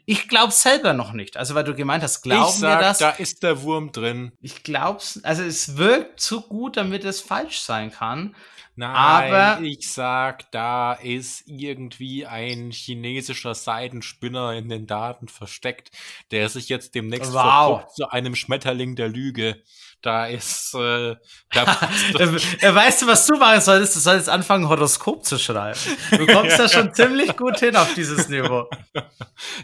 ich 0.06 0.28
glaub's 0.28 0.62
selber 0.62 0.92
noch 0.92 1.12
nicht. 1.12 1.36
Also, 1.36 1.54
weil 1.54 1.64
du 1.64 1.74
gemeint 1.74 2.02
hast, 2.02 2.22
glauben 2.22 2.52
ich 2.54 2.60
sag, 2.60 2.78
wir 2.78 2.84
das? 2.84 2.98
Da 2.98 3.10
ist 3.10 3.42
der 3.42 3.62
Wurm 3.62 3.92
drin. 3.92 4.32
Ich 4.40 4.62
glaub's, 4.62 5.22
also 5.24 5.42
es 5.42 5.76
wirkt 5.76 6.20
zu 6.20 6.42
gut, 6.42 6.76
damit 6.76 7.04
es 7.04 7.20
falsch 7.20 7.60
sein 7.60 7.90
kann. 7.90 8.34
Nein, 8.76 8.90
aber 8.96 9.62
ich 9.62 9.88
sag, 9.88 10.50
da 10.50 10.94
ist 10.94 11.44
irgendwie 11.46 12.26
ein 12.26 12.72
chinesischer 12.72 13.54
Seidenspinner 13.54 14.54
in 14.54 14.68
den 14.68 14.88
Daten 14.88 15.28
versteckt, 15.28 15.92
der 16.32 16.48
sich 16.48 16.68
jetzt 16.68 16.96
demnächst 16.96 17.32
wow. 17.32 17.86
zu 17.94 18.08
einem 18.08 18.34
Schmetterling 18.34 18.96
der 18.96 19.08
Lüge. 19.08 19.62
Da 20.04 20.26
ist, 20.26 20.74
äh, 20.74 21.16
da 21.50 21.66
weißt 22.74 23.00
du, 23.00 23.06
was 23.06 23.26
du 23.26 23.36
machen 23.36 23.62
solltest? 23.62 23.96
Du 23.96 24.00
solltest 24.00 24.28
anfangen, 24.28 24.68
Horoskop 24.68 25.24
zu 25.24 25.38
schreiben. 25.38 25.78
Du 26.10 26.26
kommst 26.26 26.58
da 26.58 26.68
schon 26.68 26.92
ziemlich 26.94 27.34
gut 27.38 27.58
hin 27.58 27.74
auf 27.74 27.94
dieses 27.94 28.28
Niveau. 28.28 28.68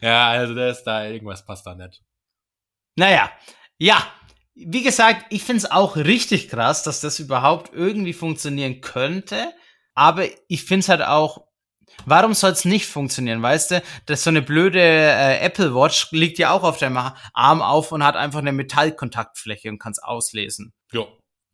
Ja, 0.00 0.30
also 0.30 0.54
da 0.54 0.70
ist 0.70 0.84
da, 0.84 1.04
irgendwas 1.04 1.44
passt 1.44 1.66
da 1.66 1.74
nicht. 1.74 2.02
Naja, 2.96 3.30
ja, 3.76 4.02
wie 4.54 4.82
gesagt, 4.82 5.26
ich 5.28 5.44
finde 5.44 5.58
es 5.58 5.70
auch 5.70 5.96
richtig 5.96 6.48
krass, 6.48 6.84
dass 6.84 7.02
das 7.02 7.18
überhaupt 7.18 7.74
irgendwie 7.74 8.14
funktionieren 8.14 8.80
könnte. 8.80 9.52
Aber 9.94 10.24
ich 10.48 10.64
finde 10.64 10.80
es 10.80 10.88
halt 10.88 11.02
auch, 11.02 11.46
warum 12.06 12.34
soll 12.34 12.52
es 12.52 12.64
nicht 12.64 12.86
funktionieren, 12.86 13.42
weißt 13.42 13.70
du? 13.72 13.82
Das 14.06 14.24
so 14.24 14.30
eine 14.30 14.42
blöde 14.42 14.80
äh, 14.80 15.38
Apple 15.38 15.74
Watch 15.74 16.10
liegt 16.12 16.38
ja 16.38 16.50
auch 16.50 16.62
auf 16.62 16.78
deinem 16.78 16.98
Arm 17.32 17.62
auf 17.62 17.92
und 17.92 18.04
hat 18.04 18.16
einfach 18.16 18.40
eine 18.40 18.52
Metallkontaktfläche 18.52 19.68
und 19.68 19.78
kann 19.78 19.92
es 19.92 20.02
auslesen. 20.02 20.72
Ja. 20.92 21.06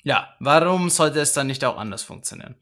Ja, 0.03 0.34
warum 0.39 0.89
sollte 0.89 1.20
es 1.20 1.32
dann 1.32 1.49
nicht 1.49 1.64
auch 1.64 1.76
anders 1.76 2.05
funktionieren? 2.05 2.55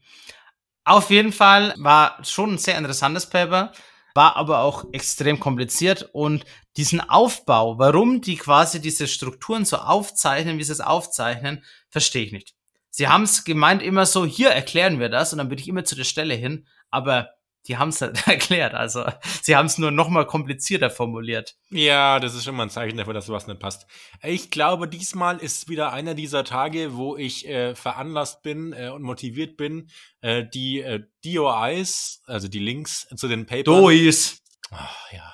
Auf 0.83 1.09
jeden 1.11 1.31
Fall 1.31 1.75
war 1.77 2.17
schon 2.23 2.53
ein 2.53 2.57
sehr 2.57 2.77
interessantes 2.77 3.27
Paper 3.29 3.71
war 4.15 4.37
aber 4.37 4.61
auch 4.61 4.85
extrem 4.93 5.39
kompliziert 5.39 6.09
und 6.13 6.45
diesen 6.77 7.01
Aufbau, 7.01 7.77
warum 7.77 8.21
die 8.21 8.37
quasi 8.37 8.81
diese 8.81 9.07
Strukturen 9.07 9.65
so 9.65 9.77
aufzeichnen, 9.77 10.57
wie 10.57 10.63
sie 10.63 10.71
es 10.71 10.81
aufzeichnen, 10.81 11.63
verstehe 11.89 12.23
ich 12.23 12.31
nicht. 12.31 12.55
Sie 12.89 13.09
haben 13.09 13.23
es 13.23 13.43
gemeint 13.43 13.83
immer 13.83 14.05
so, 14.05 14.25
hier 14.25 14.49
erklären 14.49 14.99
wir 14.99 15.09
das 15.09 15.33
und 15.33 15.39
dann 15.39 15.49
bin 15.49 15.59
ich 15.59 15.67
immer 15.67 15.83
zu 15.83 15.95
der 15.95 16.05
Stelle 16.05 16.33
hin, 16.33 16.65
aber 16.89 17.31
die 17.67 17.77
haben 17.77 17.89
es 17.89 18.01
halt 18.01 18.27
erklärt. 18.27 18.73
Also 18.73 19.05
sie 19.41 19.55
haben 19.55 19.65
es 19.65 19.77
nur 19.77 19.91
noch 19.91 20.09
mal 20.09 20.25
komplizierter 20.25 20.89
formuliert. 20.89 21.55
Ja, 21.69 22.19
das 22.19 22.35
ist 22.35 22.47
immer 22.47 22.63
ein 22.63 22.69
Zeichen 22.69 22.97
dafür, 22.97 23.13
dass 23.13 23.25
sowas 23.25 23.47
nicht 23.47 23.59
passt. 23.59 23.87
Ich 24.21 24.51
glaube, 24.51 24.87
diesmal 24.87 25.37
ist 25.37 25.69
wieder 25.69 25.91
einer 25.91 26.13
dieser 26.13 26.43
Tage, 26.43 26.95
wo 26.95 27.17
ich 27.17 27.47
äh, 27.47 27.75
veranlasst 27.75 28.43
bin 28.43 28.73
äh, 28.73 28.89
und 28.89 29.01
motiviert 29.01 29.57
bin, 29.57 29.89
äh, 30.21 30.45
die 30.45 30.81
äh, 30.81 31.03
DOIs, 31.23 32.21
also 32.25 32.47
die 32.47 32.59
Links 32.59 33.07
zu 33.15 33.27
den 33.27 33.45
Papers. 33.45 33.63
DOIs. 33.65 34.43
Ach, 34.71 35.11
ja. 35.11 35.33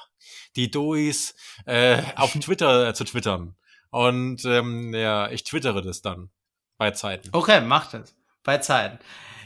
Die 0.55 0.69
DOIs 0.69 1.35
äh, 1.65 2.01
auf 2.15 2.33
Twitter 2.39 2.89
äh, 2.89 2.93
zu 2.93 3.03
twittern. 3.03 3.55
Und 3.89 4.45
ähm, 4.45 4.93
ja, 4.93 5.29
ich 5.29 5.43
twittere 5.43 5.81
das 5.81 6.01
dann 6.01 6.29
bei 6.77 6.91
Zeiten. 6.91 7.29
Okay, 7.33 7.61
mach 7.61 7.91
das. 7.91 8.15
Bei 8.43 8.57
Zeiten. 8.57 8.99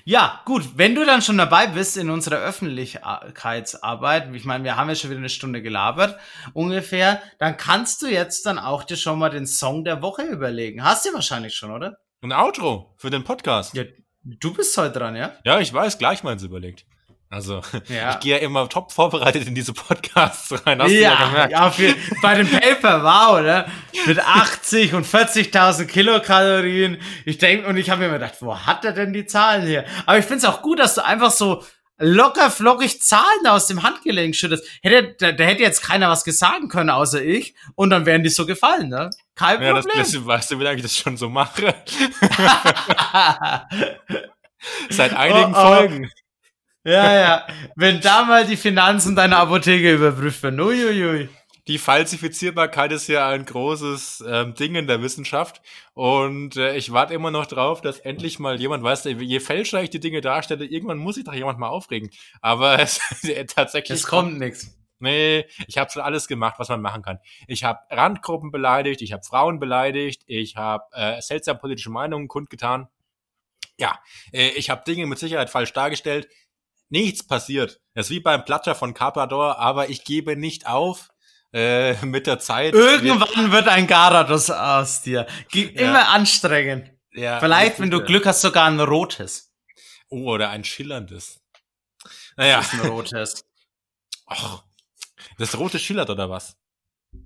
Ja, 0.07 0.43
gut, 0.45 0.77
wenn 0.77 0.93
du 0.93 1.03
dann 1.03 1.23
schon 1.23 1.39
dabei 1.39 1.65
bist 1.65 1.97
in 1.97 2.11
unserer 2.11 2.35
Öffentlichkeitsarbeit, 2.35 4.31
ich 4.35 4.45
meine, 4.45 4.63
wir 4.63 4.77
haben 4.77 4.87
ja 4.87 4.93
schon 4.93 5.09
wieder 5.09 5.17
eine 5.17 5.29
Stunde 5.29 5.63
gelabert, 5.63 6.19
ungefähr, 6.53 7.23
dann 7.39 7.57
kannst 7.57 8.03
du 8.03 8.07
jetzt 8.07 8.45
dann 8.45 8.59
auch 8.59 8.83
dir 8.83 8.97
schon 8.97 9.17
mal 9.17 9.31
den 9.31 9.47
Song 9.47 9.83
der 9.83 10.03
Woche 10.03 10.21
überlegen. 10.21 10.83
Hast 10.83 11.07
du 11.07 11.13
wahrscheinlich 11.15 11.55
schon, 11.55 11.71
oder? 11.71 11.97
Ein 12.21 12.33
Outro 12.33 12.93
für 12.97 13.09
den 13.09 13.23
Podcast. 13.23 13.73
Ja, 13.73 13.83
du 14.21 14.53
bist 14.53 14.77
heute 14.77 14.99
dran, 14.99 15.15
ja? 15.15 15.33
Ja, 15.43 15.59
ich 15.59 15.73
weiß, 15.73 15.97
gleich 15.97 16.21
meins 16.21 16.43
überlegt. 16.43 16.85
Also, 17.29 17.61
ja. 17.89 18.11
ich 18.11 18.19
gehe 18.19 18.37
ja 18.37 18.41
immer 18.41 18.69
top 18.69 18.91
vorbereitet 18.91 19.47
in 19.47 19.55
diese 19.55 19.73
Podcasts 19.73 20.53
rein. 20.65 20.81
Hast 20.81 20.91
ja, 20.91 20.99
ja, 20.99 21.25
gemerkt? 21.25 21.51
ja 21.51 21.71
für, 21.71 21.95
bei 22.21 22.35
dem 22.35 22.47
Paper, 22.47 23.03
wow, 23.03 23.41
ne? 23.41 23.65
Mit 24.05 24.19
80 24.19 24.93
und 24.93 25.05
40.000 25.05 25.85
Kilokalorien. 25.85 26.97
Ich 27.25 27.37
denke, 27.37 27.67
und 27.67 27.77
ich 27.77 27.89
habe 27.89 28.01
mir 28.01 28.07
immer 28.07 28.19
gedacht, 28.19 28.35
wo 28.41 28.57
hat 28.57 28.85
er 28.85 28.93
denn 28.93 29.11
die 29.11 29.25
Zahlen 29.25 29.65
hier? 29.65 29.85
Aber 30.05 30.17
ich 30.17 30.25
finde 30.25 30.39
es 30.39 30.45
auch 30.45 30.61
gut, 30.61 30.79
dass 30.79 30.95
du 30.95 31.03
einfach 31.03 31.31
so 31.31 31.63
locker 31.97 32.51
flockig 32.51 33.01
Zahlen 33.01 33.47
aus 33.47 33.67
dem 33.67 33.83
Handgelenk 33.83 34.35
schüttest. 34.35 34.67
Hätte, 34.81 35.15
da, 35.19 35.31
da 35.31 35.43
hätte 35.45 35.63
jetzt 35.63 35.81
keiner 35.81 36.09
was 36.09 36.23
gesagt 36.23 36.69
können, 36.69 36.89
außer 36.89 37.23
ich. 37.23 37.55
Und 37.75 37.89
dann 37.89 38.05
wären 38.05 38.23
die 38.23 38.29
so 38.29 38.45
gefallen, 38.45 38.89
ne? 38.89 39.09
Kein 39.35 39.61
ja, 39.61 39.73
Problem. 39.73 39.97
Das, 39.97 40.25
weißt 40.25 40.51
du, 40.51 40.59
wie 40.59 40.63
lange 40.63 40.77
ich 40.77 40.83
das 40.83 40.97
schon 40.97 41.17
so 41.17 41.29
mache? 41.29 41.73
Seit 44.89 45.13
einigen 45.13 45.53
oh, 45.53 45.57
oh. 45.57 45.75
Folgen. 45.75 46.11
Ja, 46.85 47.13
ja. 47.13 47.47
Wenn 47.75 47.99
da 47.99 48.23
mal 48.23 48.45
die 48.45 48.57
Finanzen 48.57 49.15
deiner 49.15 49.39
Apotheke 49.39 49.95
überprüft 49.95 50.43
werden. 50.43 50.59
Uiuiui. 50.61 51.29
Die 51.67 51.79
Falsifizierbarkeit 51.79 52.91
ist 52.91 53.07
ja 53.07 53.27
ein 53.27 53.43
großes 53.43 54.23
ähm, 54.27 54.53
Ding 54.53 54.75
in 54.75 54.85
der 54.85 55.01
Wissenschaft. 55.01 55.63
Und 55.93 56.57
äh, 56.57 56.75
ich 56.75 56.91
warte 56.91 57.15
immer 57.15 57.31
noch 57.31 57.47
drauf, 57.47 57.81
dass 57.81 57.97
endlich 57.97 58.37
mal 58.37 58.59
jemand 58.59 58.83
weiß, 58.83 59.05
je 59.05 59.39
fälscher 59.39 59.81
ich 59.81 59.89
die 59.89 59.99
Dinge 59.99 60.21
darstelle, 60.21 60.63
irgendwann 60.63 60.99
muss 60.99 61.15
sich 61.15 61.23
doch 61.23 61.33
jemand 61.33 61.57
mal 61.57 61.69
aufregen. 61.69 62.11
Aber 62.39 62.77
es 62.79 62.99
äh, 63.23 63.45
tatsächlich. 63.45 63.97
Es 63.97 64.05
kommt 64.05 64.37
nichts. 64.37 64.77
Nee, 64.99 65.45
ich 65.67 65.79
habe 65.79 65.89
schon 65.91 66.03
alles 66.03 66.27
gemacht, 66.27 66.55
was 66.59 66.69
man 66.69 66.81
machen 66.81 67.01
kann. 67.01 67.19
Ich 67.47 67.63
habe 67.63 67.79
Randgruppen 67.89 68.51
beleidigt, 68.51 69.01
ich 69.01 69.11
habe 69.11 69.23
Frauen 69.23 69.59
beleidigt, 69.59 70.23
ich 70.27 70.55
habe 70.55 70.83
äh, 70.93 71.19
seltsam 71.21 71.57
politische 71.57 71.89
Meinungen 71.89 72.27
kundgetan. 72.27 72.87
Ja, 73.77 73.99
äh, 74.31 74.49
ich 74.49 74.69
habe 74.69 74.83
Dinge 74.85 75.05
mit 75.05 75.19
Sicherheit 75.19 75.49
falsch 75.49 75.73
dargestellt 75.73 76.27
nichts 76.95 77.25
passiert. 77.25 77.81
Das 77.93 78.07
ist 78.07 78.11
wie 78.11 78.19
beim 78.19 78.45
Platter 78.45 78.73
von 78.73 78.93
Carpador, 78.93 79.59
aber 79.59 79.89
ich 79.89 80.03
gebe 80.03 80.35
nicht 80.35 80.67
auf. 80.67 81.09
Äh, 81.53 81.93
mit 82.05 82.27
der 82.27 82.39
Zeit. 82.39 82.73
Irgendwann 82.73 83.51
wird 83.51 83.67
ein 83.67 83.87
Garados 83.87 84.49
aus 84.49 85.01
dir. 85.01 85.25
G 85.51 85.71
ja. 85.73 85.89
Immer 85.89 86.09
anstrengend. 86.09 86.91
Ja, 87.13 87.39
Vielleicht, 87.39 87.79
wenn 87.79 87.91
du 87.91 88.03
Glück 88.03 88.25
hast, 88.25 88.41
sogar 88.41 88.65
ein 88.65 88.79
rotes. 88.81 89.53
Oh, 90.09 90.33
oder 90.33 90.49
ein 90.49 90.65
schillerndes. 90.65 91.41
Naja. 92.35 92.57
Das 92.57 92.73
ist 92.73 92.79
ein 92.81 92.89
rotes. 92.89 93.45
Och, 94.29 94.63
das 95.37 95.57
rote 95.57 95.79
schillert 95.79 96.09
oder 96.09 96.29
was? 96.29 96.57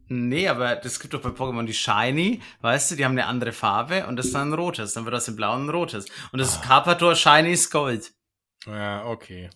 Nee, 0.08 0.48
aber 0.48 0.76
das 0.76 1.00
gibt 1.00 1.14
doch 1.14 1.22
bei 1.22 1.30
Pokémon 1.30 1.66
die 1.66 1.74
Shiny, 1.74 2.42
weißt 2.62 2.92
du, 2.92 2.96
die 2.96 3.06
haben 3.06 3.14
eine 3.14 3.26
andere 3.26 3.52
Farbe 3.52 4.06
und 4.06 4.16
das 4.18 4.28
ist 4.28 4.36
dann 4.36 4.50
ein 4.50 4.54
rotes. 4.54 4.94
Dann 4.94 5.06
wird 5.06 5.16
aus 5.16 5.26
dem 5.26 5.36
blauen 5.36 5.66
ein 5.66 5.70
rotes. 5.70 6.06
Und 6.32 6.40
das 6.40 6.58
oh. 6.58 6.62
Carpador 6.62 7.16
Shiny 7.16 7.52
ist 7.52 7.72
Gold. 7.72 8.12
Ja, 8.68 9.06
okay. 9.06 9.50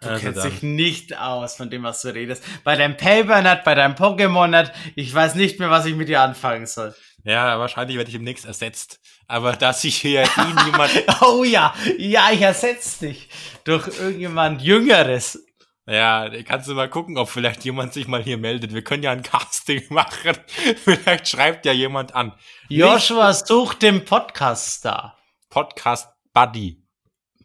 Du 0.00 0.08
also 0.08 0.20
kennst 0.20 0.44
dann. 0.44 0.50
dich 0.50 0.62
nicht 0.62 1.18
aus 1.18 1.56
von 1.56 1.70
dem, 1.70 1.82
was 1.82 2.02
du 2.02 2.08
redest. 2.08 2.44
Bei 2.62 2.76
deinem 2.76 2.96
Papernet, 2.96 3.64
bei 3.64 3.74
deinem 3.74 3.94
Pokémon-Net, 3.94 4.72
ich 4.96 5.14
weiß 5.14 5.34
nicht 5.34 5.58
mehr, 5.58 5.70
was 5.70 5.86
ich 5.86 5.94
mit 5.94 6.08
dir 6.08 6.20
anfangen 6.20 6.66
soll. 6.66 6.94
Ja, 7.24 7.58
wahrscheinlich 7.58 7.96
werde 7.96 8.10
ich 8.10 8.16
demnächst 8.16 8.44
ersetzt. 8.44 9.00
Aber 9.26 9.52
dass 9.52 9.82
sich 9.82 9.96
hier 9.96 10.22
eh 10.36 10.64
niemand. 10.64 10.90
oh 11.22 11.44
ja, 11.44 11.74
ja, 11.96 12.30
ich 12.32 12.42
ersetze 12.42 13.06
dich 13.06 13.28
durch 13.64 13.88
irgendjemand 13.98 14.60
Jüngeres. 14.60 15.42
Ja, 15.86 16.30
kannst 16.44 16.68
du 16.68 16.74
mal 16.74 16.88
gucken, 16.88 17.18
ob 17.18 17.28
vielleicht 17.28 17.64
jemand 17.64 17.92
sich 17.92 18.08
mal 18.08 18.22
hier 18.22 18.38
meldet. 18.38 18.72
Wir 18.72 18.82
können 18.82 19.02
ja 19.02 19.12
ein 19.12 19.22
Casting 19.22 19.82
machen. 19.90 20.36
vielleicht 20.82 21.28
schreibt 21.28 21.66
ja 21.66 21.72
jemand 21.72 22.14
an. 22.14 22.32
Joshua 22.68 23.32
sucht 23.34 23.82
den 23.82 24.04
Podcast-Star. 24.04 25.18
Podcast 25.50 26.08
Buddy. 26.32 26.82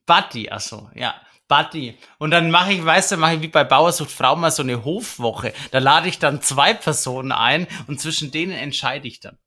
Buddy, 0.06 0.50
achso, 0.50 0.90
ja. 0.96 1.16
Buddy. 1.50 1.98
Und 2.20 2.32
dann 2.32 2.50
mache 2.52 2.72
ich, 2.72 2.86
weißt 2.86 3.12
du, 3.12 3.18
mache 3.18 3.36
ich 3.36 3.42
wie 3.42 3.50
bei 3.50 3.66
Bauersucht 3.66 4.12
Frau 4.12 4.38
mal 4.38 4.52
so 4.52 4.64
eine 4.64 4.86
Hofwoche. 4.86 5.52
Da 5.72 5.80
lade 5.80 6.08
ich 6.08 6.20
dann 6.20 6.42
zwei 6.42 6.74
Personen 6.74 7.34
ein 7.34 7.68
und 7.88 8.00
zwischen 8.00 8.32
denen 8.32 8.54
entscheide 8.54 9.08
ich 9.08 9.20
dann. 9.20 9.38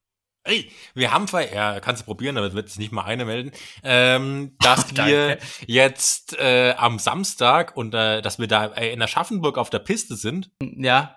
Ey, 0.45 0.73
wir 0.95 1.13
haben 1.13 1.29
zwar, 1.29 1.53
ja, 1.53 1.79
kannst 1.79 2.03
du 2.03 2.07
probieren, 2.07 2.37
aber 2.37 2.49
es 2.49 2.55
wird 2.55 2.69
sich 2.69 2.79
nicht 2.79 2.91
mal 2.91 3.05
eine 3.05 3.25
melden, 3.25 3.53
ähm, 3.85 4.57
dass 4.59 4.95
wir 4.97 5.39
jetzt 5.67 6.37
äh, 6.39 6.75
am 6.77 6.99
Samstag 6.99 7.77
und 7.77 7.95
äh, 7.95 8.21
dass 8.21 8.41
wir 8.41 8.49
da 8.49 8.67
äh, 8.67 8.93
in 8.93 9.01
Aschaffenburg 9.01 9.57
auf 9.57 9.71
der 9.71 9.79
Piste 9.79 10.17
sind. 10.17 10.51
Ja, 10.61 11.17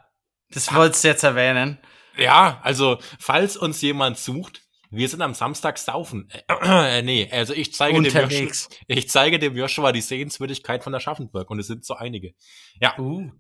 das 0.52 0.74
wolltest 0.74 1.04
du 1.04 1.08
jetzt 1.08 1.24
erwähnen. 1.24 1.80
Ja, 2.18 2.60
also 2.62 3.00
falls 3.20 3.58
uns 3.58 3.82
jemand 3.82 4.20
sucht, 4.20 4.62
wir 4.92 5.10
sind 5.10 5.22
am 5.22 5.34
Samstag 5.34 5.78
saufen. 5.78 6.30
Äh, 6.48 7.00
äh, 7.00 7.02
nee, 7.04 7.30
also 7.32 7.54
ich 7.54 7.74
zeige 7.74 7.98
Unterwegs. 7.98 8.70
dem 8.70 8.78
Joshua, 8.78 8.86
ich 8.88 9.10
zeige 9.10 9.40
dem 9.40 9.56
Joshua 9.56 9.92
die 9.92 10.02
Sehenswürdigkeit 10.02 10.84
von 10.84 10.94
der 10.94 11.00
Schaffenburg 11.00 11.50
und 11.50 11.60
es 11.60 11.68
sind 11.68 11.86
so 11.86 11.96
einige. 11.96 12.34
Ja. 12.80 12.98
Uh, 12.98 13.32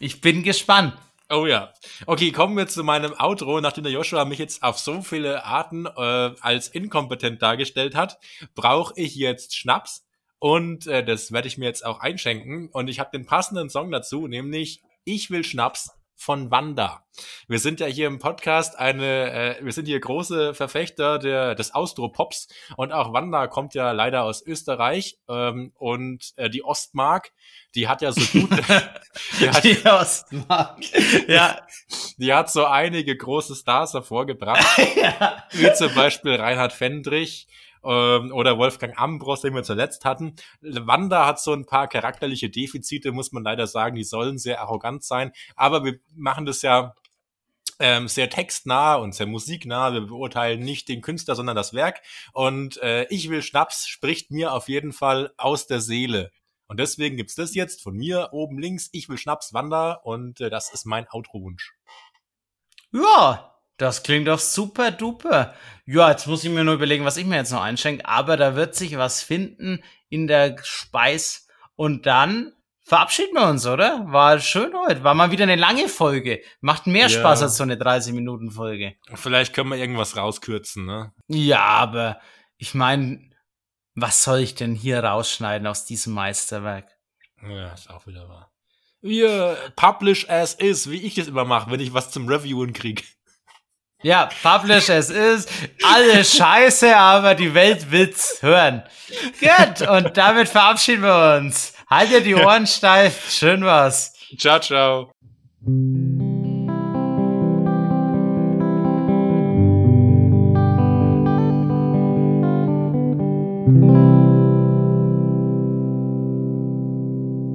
ich 0.00 0.20
bin 0.20 0.42
gespannt. 0.42 0.94
Oh 1.30 1.46
ja. 1.46 1.72
Okay, 2.06 2.30
kommen 2.30 2.56
wir 2.56 2.68
zu 2.68 2.84
meinem 2.84 3.14
Outro. 3.18 3.60
Nachdem 3.60 3.84
der 3.84 3.92
Joshua 3.92 4.24
mich 4.26 4.38
jetzt 4.38 4.62
auf 4.62 4.78
so 4.78 5.00
viele 5.00 5.44
Arten 5.44 5.86
äh, 5.86 6.34
als 6.40 6.68
inkompetent 6.68 7.40
dargestellt 7.40 7.94
hat, 7.94 8.18
brauche 8.54 8.92
ich 8.96 9.14
jetzt 9.14 9.56
Schnaps. 9.56 10.04
Und 10.38 10.86
äh, 10.88 11.04
das 11.04 11.32
werde 11.32 11.48
ich 11.48 11.56
mir 11.56 11.66
jetzt 11.66 11.86
auch 11.86 12.00
einschenken. 12.00 12.68
Und 12.68 12.88
ich 12.88 13.00
habe 13.00 13.16
den 13.16 13.24
passenden 13.24 13.70
Song 13.70 13.90
dazu, 13.90 14.26
nämlich 14.26 14.82
Ich 15.04 15.30
will 15.30 15.42
Schnaps 15.42 15.90
von 16.22 16.52
Wanda. 16.52 17.04
Wir 17.48 17.58
sind 17.58 17.80
ja 17.80 17.86
hier 17.86 18.06
im 18.06 18.20
Podcast 18.20 18.78
eine, 18.78 19.58
äh, 19.58 19.64
wir 19.64 19.72
sind 19.72 19.86
hier 19.86 19.98
große 19.98 20.54
Verfechter 20.54 21.18
der, 21.18 21.56
des 21.56 21.74
Austro-Pops 21.74 22.46
und 22.76 22.92
auch 22.92 23.12
Wanda 23.12 23.48
kommt 23.48 23.74
ja 23.74 23.90
leider 23.90 24.22
aus 24.22 24.40
Österreich 24.46 25.18
ähm, 25.28 25.72
und 25.74 26.32
äh, 26.36 26.48
die 26.48 26.64
Ostmark, 26.64 27.32
die 27.74 27.88
hat 27.88 28.02
ja 28.02 28.12
so 28.12 28.20
gut, 28.38 28.50
die, 29.40 29.50
hat, 29.50 29.64
die 29.64 29.84
Ostmark, 29.84 30.78
ja, 31.26 31.60
die 32.18 32.32
hat 32.32 32.50
so 32.50 32.66
einige 32.66 33.16
große 33.16 33.56
Stars 33.56 33.92
hervorgebracht, 33.92 34.64
ja. 34.96 35.44
wie 35.50 35.72
zum 35.74 35.92
Beispiel 35.94 36.36
Reinhard 36.36 36.72
Fendrich, 36.72 37.48
ähm, 37.84 38.32
oder 38.32 38.58
Wolfgang 38.58 38.98
Ambros, 38.98 39.40
den 39.40 39.54
wir 39.54 39.62
zuletzt 39.62 40.04
hatten. 40.04 40.36
Wanda 40.60 41.26
hat 41.26 41.40
so 41.40 41.52
ein 41.52 41.66
paar 41.66 41.88
charakterliche 41.88 42.50
Defizite, 42.50 43.12
muss 43.12 43.32
man 43.32 43.44
leider 43.44 43.66
sagen. 43.66 43.96
Die 43.96 44.04
sollen 44.04 44.38
sehr 44.38 44.60
arrogant 44.60 45.04
sein. 45.04 45.32
Aber 45.56 45.84
wir 45.84 45.98
machen 46.14 46.46
das 46.46 46.62
ja 46.62 46.94
ähm, 47.78 48.08
sehr 48.08 48.30
textnah 48.30 48.94
und 48.94 49.14
sehr 49.14 49.26
musiknah. 49.26 49.92
Wir 49.92 50.02
beurteilen 50.02 50.60
nicht 50.60 50.88
den 50.88 51.00
Künstler, 51.00 51.34
sondern 51.34 51.56
das 51.56 51.74
Werk. 51.74 52.00
Und 52.32 52.80
äh, 52.82 53.06
Ich 53.10 53.28
will 53.28 53.42
Schnaps 53.42 53.88
spricht 53.88 54.30
mir 54.30 54.52
auf 54.52 54.68
jeden 54.68 54.92
Fall 54.92 55.32
aus 55.36 55.66
der 55.66 55.80
Seele. 55.80 56.30
Und 56.68 56.78
deswegen 56.80 57.16
gibt's 57.16 57.34
das 57.34 57.54
jetzt 57.54 57.82
von 57.82 57.94
mir 57.94 58.28
oben 58.32 58.58
links. 58.58 58.88
Ich 58.92 59.08
will 59.08 59.18
Schnaps, 59.18 59.52
Wanda. 59.52 59.92
Und 59.92 60.40
äh, 60.40 60.48
das 60.48 60.72
ist 60.72 60.86
mein 60.86 61.06
Outro-Wunsch. 61.10 61.74
Ja, 62.92 63.51
das 63.76 64.02
klingt 64.02 64.28
doch 64.28 64.38
super 64.38 64.90
duper. 64.90 65.54
Ja, 65.84 66.10
jetzt 66.10 66.26
muss 66.26 66.44
ich 66.44 66.50
mir 66.50 66.64
nur 66.64 66.74
überlegen, 66.74 67.04
was 67.04 67.16
ich 67.16 67.26
mir 67.26 67.36
jetzt 67.36 67.52
noch 67.52 67.62
einschenke. 67.62 68.06
Aber 68.06 68.36
da 68.36 68.54
wird 68.54 68.74
sich 68.74 68.96
was 68.96 69.22
finden 69.22 69.82
in 70.08 70.26
der 70.26 70.56
Speis. 70.62 71.48
Und 71.74 72.06
dann 72.06 72.52
verabschieden 72.84 73.34
wir 73.34 73.48
uns, 73.48 73.66
oder? 73.66 74.04
War 74.06 74.38
schön 74.38 74.72
heute. 74.86 75.02
War 75.02 75.14
mal 75.14 75.30
wieder 75.30 75.44
eine 75.44 75.56
lange 75.56 75.88
Folge. 75.88 76.42
Macht 76.60 76.86
mehr 76.86 77.08
ja. 77.08 77.08
Spaß 77.08 77.42
als 77.42 77.56
so 77.56 77.62
eine 77.62 77.76
30-Minuten-Folge. 77.76 78.94
Vielleicht 79.14 79.54
können 79.54 79.70
wir 79.70 79.78
irgendwas 79.78 80.16
rauskürzen, 80.16 80.84
ne? 80.84 81.12
Ja, 81.28 81.60
aber 81.60 82.20
ich 82.58 82.74
meine, 82.74 83.30
was 83.94 84.22
soll 84.22 84.40
ich 84.40 84.54
denn 84.54 84.74
hier 84.74 85.02
rausschneiden 85.02 85.66
aus 85.66 85.84
diesem 85.84 86.14
Meisterwerk? 86.14 86.88
Ja, 87.42 87.72
ist 87.72 87.90
auch 87.90 88.06
wieder 88.06 88.28
wahr. 88.28 88.52
Wir 89.00 89.56
publish 89.74 90.28
as 90.30 90.54
is, 90.54 90.88
wie 90.88 91.02
ich 91.02 91.18
es 91.18 91.26
immer 91.26 91.44
mache, 91.44 91.70
wenn 91.70 91.80
ich 91.80 91.92
was 91.92 92.12
zum 92.12 92.28
Reviewen 92.28 92.72
kriege. 92.72 93.02
Ja, 94.02 94.28
publish 94.42 94.88
es 94.88 95.10
ist. 95.10 95.50
Alles 95.82 96.36
scheiße, 96.36 96.96
aber 96.96 97.34
die 97.34 97.54
Welt 97.54 97.90
will's 97.90 98.38
hören. 98.40 98.82
Gut, 99.40 99.88
und 99.88 100.16
damit 100.16 100.48
verabschieden 100.48 101.02
wir 101.02 101.38
uns. 101.38 101.74
Haltet 101.88 102.26
die 102.26 102.34
Ohren 102.34 102.66
steif. 102.66 103.30
Schön 103.30 103.64
was. 103.64 104.14
Ciao, 104.38 104.58
ciao. 104.58 105.12